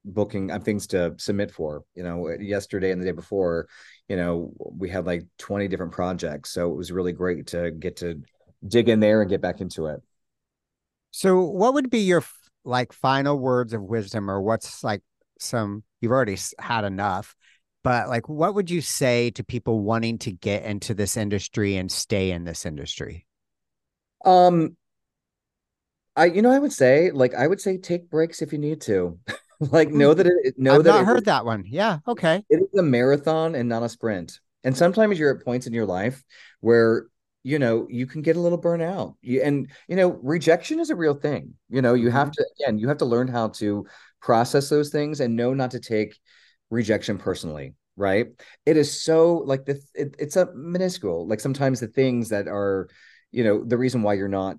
booking 0.06 0.52
uh, 0.52 0.60
things 0.60 0.88
to 0.88 1.16
submit 1.18 1.52
for. 1.52 1.84
You 1.94 2.04
know, 2.04 2.30
yesterday 2.40 2.92
and 2.92 3.02
the 3.02 3.06
day 3.06 3.12
before, 3.12 3.68
you 4.08 4.16
know, 4.16 4.54
we 4.58 4.90
had 4.90 5.06
like 5.06 5.24
20 5.40 5.68
different 5.68 5.92
projects. 5.92 6.52
So 6.52 6.72
it 6.72 6.76
was 6.76 6.92
really 6.92 7.14
great 7.14 7.48
to 7.48 7.72
get 7.72 7.98
to 7.98 8.22
dig 8.66 8.88
in 8.88 9.02
there 9.02 9.22
and 9.22 9.30
get 9.30 9.42
back 9.42 9.60
into 9.60 9.88
it. 9.88 10.02
So 11.12 11.42
what 11.42 11.74
would 11.74 11.90
be 11.90 12.00
your 12.00 12.24
like 12.66 12.94
final 12.94 13.38
words 13.38 13.74
of 13.74 13.82
wisdom 13.82 14.30
or 14.30 14.42
what's 14.42 14.84
like 14.84 15.02
some 15.40 15.84
you've 16.02 16.12
already 16.12 16.38
had 16.60 16.86
enough 16.86 17.36
but 17.84 18.08
like 18.08 18.30
what 18.30 18.56
would 18.56 18.72
you 18.72 18.82
say 18.82 19.30
to 19.32 19.44
people 19.44 19.82
wanting 19.82 20.18
to 20.20 20.32
get 20.32 20.64
into 20.64 20.94
this 20.94 21.18
industry 21.18 21.76
and 21.76 21.92
stay 21.92 22.32
in 22.32 22.46
this 22.46 22.66
industry? 22.66 23.28
Um 24.26 24.78
i 26.16 26.26
you 26.26 26.42
know 26.42 26.52
i 26.52 26.60
would 26.60 26.74
say? 26.74 27.12
Like 27.12 27.36
i 27.36 27.46
would 27.46 27.60
say 27.60 27.78
take 27.78 28.10
breaks 28.10 28.42
if 28.42 28.52
you 28.52 28.60
need 28.60 28.82
to. 28.82 29.20
Like 29.72 29.92
know 29.92 30.10
mm-hmm. 30.10 30.18
that 30.18 30.28
it 30.44 30.56
know 30.58 30.76
I've 30.76 30.84
that 30.84 30.90
not 30.90 31.06
heard 31.06 31.26
that 31.26 31.46
one. 31.46 31.64
Yeah 31.66 32.00
okay. 32.06 32.44
It 32.50 32.56
is 32.58 32.78
a 32.78 32.84
marathon 32.84 33.56
and 33.56 33.70
not 33.70 33.82
a 33.82 33.88
sprint. 33.88 34.40
And 34.66 34.76
sometimes 34.76 35.18
you're 35.18 35.38
at 35.38 35.46
points 35.46 35.68
in 35.68 35.74
your 35.74 35.86
life 35.86 36.22
where 36.60 37.06
you 37.44 37.60
know 37.60 37.88
you 37.90 38.08
can 38.08 38.22
get 38.22 38.36
a 38.36 38.40
little 38.40 38.62
burnout. 38.62 39.16
You, 39.22 39.42
and 39.42 39.70
you 39.88 39.96
know 39.96 40.20
rejection 40.24 40.80
is 40.80 40.90
a 40.90 40.96
real 40.96 41.16
thing. 41.16 41.54
You 41.70 41.82
know 41.82 41.94
you 41.94 42.10
have 42.10 42.30
mm-hmm. 42.30 42.44
to 42.44 42.66
again 42.66 42.80
you 42.80 42.88
have 42.88 42.98
to 42.98 43.06
learn 43.06 43.28
how 43.28 43.50
to 43.50 43.86
process 44.22 44.70
those 44.70 44.90
things 44.90 45.20
and 45.20 45.36
know 45.36 45.54
not 45.54 45.72
to 45.72 45.80
take 45.80 46.18
rejection 46.70 47.18
personally 47.18 47.76
right? 47.96 48.28
It 48.66 48.78
is 48.78 49.04
so 49.04 49.44
like 49.46 49.66
the 49.66 49.82
it, 49.94 50.16
it's 50.20 50.36
a 50.36 50.52
minuscule 50.54 51.28
like 51.28 51.40
sometimes 51.40 51.80
the 51.80 51.88
things 51.88 52.30
that 52.30 52.48
are 52.48 52.90
you 53.32 53.44
know 53.44 53.64
the 53.64 53.78
reason 53.78 54.02
why 54.02 54.16
you're 54.16 54.28
not 54.28 54.58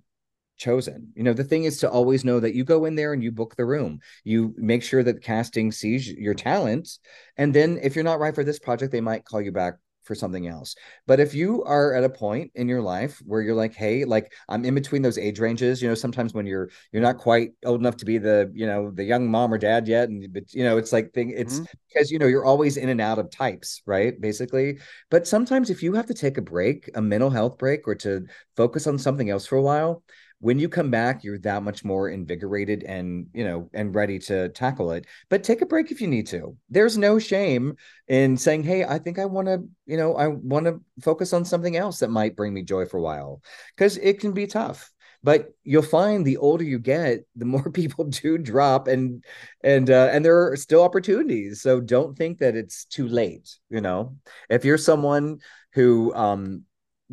chosen. 0.57 1.13
You 1.15 1.25
know 1.25 1.33
the 1.33 1.45
thing 1.45 1.65
is 1.65 1.79
to 1.79 1.91
always 1.91 2.25
know 2.25 2.41
that 2.41 2.55
you 2.55 2.65
go 2.65 2.85
in 2.85 2.95
there 2.95 3.13
and 3.13 3.23
you 3.23 3.33
book 3.33 3.57
the 3.57 3.65
room. 3.65 4.01
You 4.25 4.55
make 4.57 4.83
sure 4.83 5.03
that 5.03 5.23
casting 5.23 5.73
sees 5.73 6.09
your 6.09 6.35
talent 6.35 6.89
and 7.37 7.55
then 7.55 7.79
if 7.83 7.95
you're 7.95 8.05
not 8.05 8.21
right 8.21 8.35
for 8.35 8.45
this 8.45 8.59
project 8.59 8.93
they 8.93 9.01
might 9.01 9.25
call 9.25 9.41
you 9.41 9.53
back 9.53 9.75
for 10.05 10.15
something 10.15 10.47
else. 10.47 10.75
But 11.07 11.21
if 11.21 11.35
you 11.35 11.65
are 11.65 11.95
at 11.95 12.05
a 12.05 12.09
point 12.09 12.53
in 12.55 12.69
your 12.69 12.83
life 12.83 13.21
where 13.25 13.41
you're 13.41 13.55
like, 13.55 13.75
hey, 13.75 14.05
like 14.05 14.33
I'm 14.49 14.65
in 14.65 14.75
between 14.75 15.03
those 15.03 15.19
age 15.19 15.41
ranges, 15.41 15.83
you 15.83 15.89
know, 15.89 15.95
sometimes 15.95 16.35
when 16.35 16.47
you're 16.47 16.71
you're 16.93 17.03
not 17.03 17.19
quite 17.19 17.53
old 17.65 17.81
enough 17.81 17.97
to 17.99 18.05
be 18.05 18.19
the, 18.19 18.51
you 18.55 18.67
know, 18.67 18.91
the 18.91 19.05
young 19.05 19.31
mom 19.31 19.53
or 19.53 19.59
dad 19.59 19.89
yet. 19.89 20.09
And 20.09 20.33
but 20.33 20.53
you 20.55 20.65
know, 20.65 20.77
it's 20.79 20.93
like 20.93 21.13
thing, 21.13 21.31
it's 21.31 21.55
mm-hmm. 21.55 21.65
because 21.89 22.11
you 22.11 22.19
know 22.19 22.27
you're 22.27 22.45
always 22.45 22.77
in 22.77 22.89
and 22.89 23.01
out 23.01 23.19
of 23.19 23.31
types, 23.31 23.83
right? 23.87 24.21
Basically. 24.21 24.79
But 25.11 25.27
sometimes 25.27 25.71
if 25.71 25.83
you 25.83 25.95
have 25.95 26.07
to 26.07 26.15
take 26.15 26.39
a 26.39 26.43
break, 26.43 26.91
a 26.95 27.03
mental 27.03 27.31
health 27.31 27.59
break, 27.59 27.89
or 27.89 27.95
to 27.97 28.27
focus 28.57 28.87
on 28.87 28.99
something 28.99 29.31
else 29.31 29.47
for 29.47 29.57
a 29.57 29.63
while, 29.63 30.03
when 30.41 30.59
you 30.59 30.69
come 30.69 30.91
back 30.91 31.25
you're 31.25 31.39
that 31.39 31.63
much 31.63 31.85
more 31.85 32.09
invigorated 32.09 32.83
and 32.85 33.27
you 33.33 33.45
know 33.45 33.69
and 33.73 33.95
ready 33.95 34.19
to 34.19 34.49
tackle 34.51 34.93
it. 34.93 35.07
But 35.29 35.45
take 35.45 35.63
a 35.63 35.67
break 35.67 35.91
if 35.91 36.01
you 36.01 36.09
need 36.09 36.27
to. 36.29 36.57
There's 36.71 36.99
no 36.99 37.19
shame 37.19 37.77
in 38.09 38.37
saying 38.37 38.63
hey 38.63 38.85
i 38.85 38.99
think 38.99 39.19
i 39.19 39.25
want 39.25 39.49
to 39.49 39.67
you 39.87 39.97
know 39.97 40.15
i 40.17 40.27
want 40.27 40.67
to 40.67 40.79
focus 41.01 41.33
on 41.33 41.45
something 41.45 41.77
else 41.77 42.01
that 42.01 42.11
might 42.11 42.37
bring 42.37 42.53
me 42.53 42.63
joy 42.63 42.87
for 42.87 42.99
a 42.99 43.03
while. 43.03 43.41
Because 43.77 43.97
it 43.99 44.21
can 44.21 44.33
be 44.33 44.47
tough. 44.47 44.91
But 45.23 45.55
you'll 45.63 45.83
find 45.83 46.25
the 46.25 46.37
older 46.37 46.65
you 46.65 46.79
get 46.79 47.21
the 47.35 47.47
more 47.47 47.71
people 47.73 48.05
do 48.05 48.37
drop 48.39 48.87
and 48.89 49.25
and 49.63 49.91
uh, 49.91 50.11
and 50.13 50.25
there 50.25 50.53
are 50.53 50.57
still 50.57 50.83
opportunities. 50.83 51.63
So 51.63 51.81
don't 51.81 52.17
think 52.17 52.39
that 52.39 52.55
it's 52.55 52.85
too 52.85 53.09
late 53.09 53.57
you 53.71 53.81
know? 53.81 54.17
If 54.51 54.65
you're 54.65 54.79
someone 54.79 55.39
who 55.73 56.15
um 56.15 56.65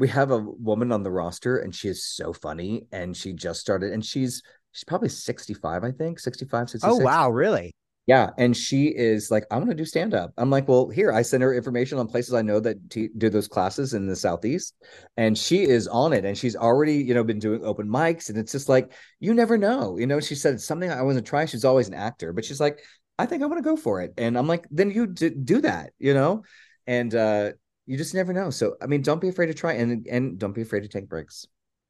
we 0.02 0.08
have 0.08 0.32
a 0.32 0.40
woman 0.40 0.92
on 0.92 1.04
the 1.04 1.12
roster 1.12 1.60
and 1.60 1.76
she 1.76 1.88
is 1.88 2.04
so 2.04 2.34
funny 2.34 2.88
and 2.92 3.16
she 3.16 3.34
just 3.34 3.62
started 3.62 3.94
and 3.94 4.04
she's 4.04 4.42
she's 4.72 4.84
probably 4.84 5.10
65 5.10 5.84
i 5.84 5.92
think 5.92 6.18
65 6.18 6.72
66 6.72 6.92
oh 6.92 7.06
wow 7.06 7.30
really? 7.30 7.72
Yeah 8.08 8.32
and 8.40 8.58
she 8.58 8.88
is 8.88 9.30
like 9.30 9.44
i 9.52 9.58
want 9.58 9.70
to 9.70 9.76
do 9.76 9.86
stand 9.86 10.16
up 10.16 10.34
i'm 10.38 10.50
like 10.50 10.68
well 10.68 10.90
here 10.90 11.12
i 11.12 11.22
send 11.22 11.44
her 11.44 11.54
information 11.54 12.00
on 12.00 12.08
places 12.08 12.34
i 12.34 12.42
know 12.42 12.60
that 12.60 12.90
t- 12.90 13.10
do 13.16 13.30
those 13.30 13.48
classes 13.48 13.94
in 13.94 14.08
the 14.08 14.16
southeast 14.16 14.74
and 15.18 15.38
she 15.38 15.62
is 15.62 15.88
on 15.88 16.14
it 16.14 16.26
and 16.26 16.36
she's 16.36 16.56
already 16.56 16.96
you 16.96 17.14
know 17.14 17.24
been 17.24 17.38
doing 17.38 17.64
open 17.64 17.88
mics 17.88 18.30
and 18.30 18.40
it's 18.40 18.52
just 18.52 18.70
like 18.70 18.92
you 19.20 19.36
never 19.36 19.56
know 19.56 20.00
you 20.00 20.08
know 20.08 20.20
she 20.20 20.34
said 20.34 20.56
it's 20.56 20.66
something 20.66 20.90
i 20.90 21.04
wasn't 21.04 21.28
trying 21.28 21.46
she's 21.46 21.64
always 21.64 21.88
an 21.88 21.94
actor 21.94 22.34
but 22.34 22.44
she's 22.44 22.60
like 22.60 22.80
i 23.20 23.28
think 23.28 23.44
i 23.44 23.46
want 23.46 23.64
to 23.64 23.70
go 23.70 23.78
for 23.78 24.02
it 24.02 24.12
and 24.18 24.36
i'm 24.36 24.48
like 24.48 24.66
then 24.72 24.90
you 24.90 25.06
d- 25.06 25.30
do 25.30 25.62
that 25.62 25.92
you 26.00 26.16
know? 26.16 26.42
And 26.88 27.14
uh 27.14 27.52
you 27.92 27.98
just 27.98 28.16
never 28.16 28.32
know. 28.32 28.50
So 28.50 28.78
I 28.82 28.86
mean, 28.86 29.02
don't 29.02 29.20
be 29.20 29.28
afraid 29.28 29.48
to 29.48 29.54
try 29.54 29.74
and 29.74 30.08
and 30.08 30.40
don't 30.40 30.54
be 30.54 30.62
afraid 30.62 30.84
to 30.84 30.88
take 30.88 31.10
breaks. 31.10 31.46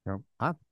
Oh, 0.09 0.23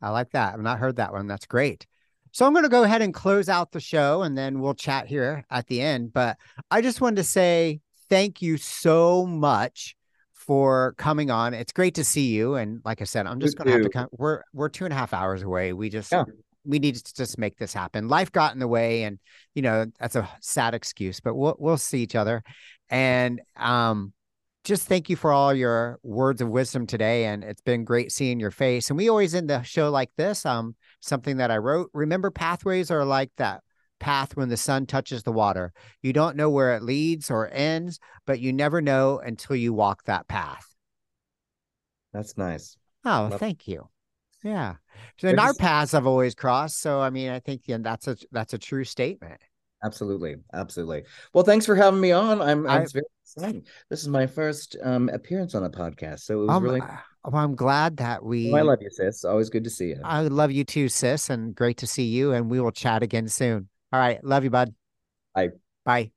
I 0.01 0.09
like 0.09 0.31
that. 0.31 0.55
I've 0.55 0.61
not 0.61 0.79
heard 0.79 0.95
that 0.95 1.13
one. 1.13 1.27
That's 1.27 1.45
great. 1.45 1.85
So 2.31 2.47
I'm 2.47 2.53
going 2.53 2.63
to 2.63 2.69
go 2.69 2.81
ahead 2.81 3.03
and 3.03 3.13
close 3.13 3.47
out 3.47 3.71
the 3.71 3.79
show 3.79 4.23
and 4.23 4.35
then 4.35 4.59
we'll 4.59 4.73
chat 4.73 5.05
here 5.05 5.45
at 5.51 5.67
the 5.67 5.81
end. 5.81 6.13
But 6.13 6.37
I 6.71 6.81
just 6.81 6.99
wanted 6.99 7.17
to 7.17 7.23
say 7.25 7.79
thank 8.09 8.41
you 8.41 8.57
so 8.57 9.27
much 9.27 9.95
for 10.33 10.95
coming 10.97 11.29
on. 11.29 11.53
It's 11.53 11.73
great 11.73 11.93
to 11.95 12.03
see 12.03 12.29
you. 12.29 12.55
And 12.55 12.81
like 12.83 12.99
I 12.99 13.03
said, 13.05 13.27
I'm 13.27 13.39
just 13.39 13.55
going 13.55 13.67
to 13.67 13.73
have 13.73 13.83
to 13.83 13.89
come. 13.89 14.07
We're 14.11 14.41
we're 14.51 14.69
two 14.69 14.85
and 14.85 14.93
a 14.93 14.97
half 14.97 15.13
hours 15.13 15.43
away. 15.43 15.73
We 15.73 15.89
just 15.91 16.11
yeah. 16.11 16.23
we 16.65 16.79
need 16.79 16.95
to 16.95 17.13
just 17.13 17.37
make 17.37 17.55
this 17.59 17.71
happen. 17.71 18.07
Life 18.07 18.31
got 18.31 18.53
in 18.53 18.59
the 18.59 18.67
way, 18.67 19.03
and 19.03 19.19
you 19.53 19.61
know 19.61 19.85
that's 19.99 20.15
a 20.15 20.27
sad 20.41 20.73
excuse, 20.73 21.19
but 21.19 21.35
we'll 21.35 21.55
we'll 21.59 21.77
see 21.77 22.01
each 22.01 22.15
other. 22.15 22.41
And 22.89 23.41
um, 23.55 24.11
just 24.63 24.87
thank 24.87 25.09
you 25.09 25.15
for 25.15 25.31
all 25.31 25.53
your 25.53 25.99
words 26.03 26.41
of 26.41 26.49
wisdom 26.49 26.85
today. 26.85 27.25
And 27.25 27.43
it's 27.43 27.61
been 27.61 27.83
great 27.83 28.11
seeing 28.11 28.39
your 28.39 28.51
face. 28.51 28.89
And 28.89 28.97
we 28.97 29.09
always 29.09 29.33
end 29.33 29.49
the 29.49 29.63
show 29.63 29.89
like 29.89 30.11
this. 30.17 30.45
Um, 30.45 30.75
something 30.99 31.37
that 31.37 31.51
I 31.51 31.57
wrote. 31.57 31.89
Remember, 31.93 32.31
pathways 32.31 32.91
are 32.91 33.05
like 33.05 33.31
that 33.37 33.63
path 33.99 34.35
when 34.35 34.49
the 34.49 34.57
sun 34.57 34.85
touches 34.85 35.23
the 35.23 35.31
water. 35.31 35.73
You 36.01 36.13
don't 36.13 36.35
know 36.35 36.49
where 36.49 36.75
it 36.75 36.83
leads 36.83 37.29
or 37.29 37.49
ends, 37.51 37.99
but 38.25 38.39
you 38.39 38.53
never 38.53 38.81
know 38.81 39.19
until 39.19 39.55
you 39.55 39.73
walk 39.73 40.03
that 40.05 40.27
path. 40.27 40.65
That's 42.13 42.37
nice. 42.37 42.77
Oh, 43.05 43.29
Love 43.31 43.39
thank 43.39 43.67
you. 43.67 43.87
Yeah. 44.43 44.75
And 45.21 45.39
our 45.39 45.53
paths 45.53 45.91
have 45.91 46.07
always 46.07 46.33
crossed. 46.35 46.79
So 46.79 47.01
I 47.01 47.09
mean, 47.09 47.29
I 47.29 47.39
think 47.39 47.63
yeah, 47.65 47.77
that's 47.81 48.07
a 48.07 48.17
that's 48.31 48.53
a 48.53 48.57
true 48.57 48.83
statement. 48.83 49.41
Absolutely, 49.83 50.35
absolutely. 50.53 51.03
Well, 51.33 51.43
thanks 51.43 51.65
for 51.65 51.75
having 51.75 52.01
me 52.01 52.11
on. 52.11 52.41
I'm, 52.41 52.67
I'm 52.67 52.85
very 52.87 53.05
excited. 53.33 53.67
This 53.89 54.01
is 54.01 54.07
my 54.07 54.27
first 54.27 54.77
um, 54.83 55.09
appearance 55.09 55.55
on 55.55 55.63
a 55.63 55.69
podcast, 55.69 56.21
so 56.21 56.35
it 56.35 56.45
was 56.45 56.49
um, 56.49 56.63
really. 56.63 56.81
Well, 56.81 57.43
I'm 57.43 57.55
glad 57.55 57.97
that 57.97 58.23
we. 58.23 58.51
Oh, 58.51 58.55
I 58.55 58.61
love 58.61 58.79
you, 58.81 58.89
sis. 58.89 59.25
Always 59.25 59.49
good 59.49 59.63
to 59.65 59.69
see 59.69 59.89
you. 59.89 60.01
I 60.03 60.21
love 60.21 60.51
you 60.51 60.63
too, 60.63 60.89
sis, 60.89 61.29
and 61.29 61.53
great 61.53 61.77
to 61.77 61.87
see 61.87 62.05
you. 62.05 62.33
And 62.33 62.49
we 62.49 62.59
will 62.59 62.71
chat 62.71 63.03
again 63.03 63.27
soon. 63.27 63.69
All 63.91 63.99
right, 63.99 64.23
love 64.23 64.43
you, 64.43 64.49
bud. 64.49 64.73
Bye. 65.35 65.49
Bye. 65.85 66.11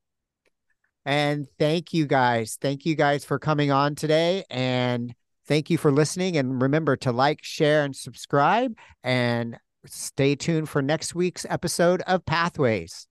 And 1.05 1.47
thank 1.59 1.93
you 1.93 2.05
guys. 2.05 2.57
Thank 2.59 2.85
you 2.85 2.95
guys 2.95 3.25
for 3.25 3.37
coming 3.37 3.71
on 3.71 3.95
today, 3.95 4.45
and 4.49 5.13
thank 5.47 5.69
you 5.69 5.77
for 5.77 5.91
listening. 5.91 6.37
And 6.37 6.61
remember 6.61 6.95
to 6.97 7.11
like, 7.11 7.43
share, 7.43 7.83
and 7.83 7.95
subscribe. 7.95 8.77
And 9.03 9.57
stay 9.85 10.35
tuned 10.35 10.69
for 10.69 10.81
next 10.81 11.13
week's 11.13 11.45
episode 11.49 12.01
of 12.07 12.25
Pathways. 12.25 13.07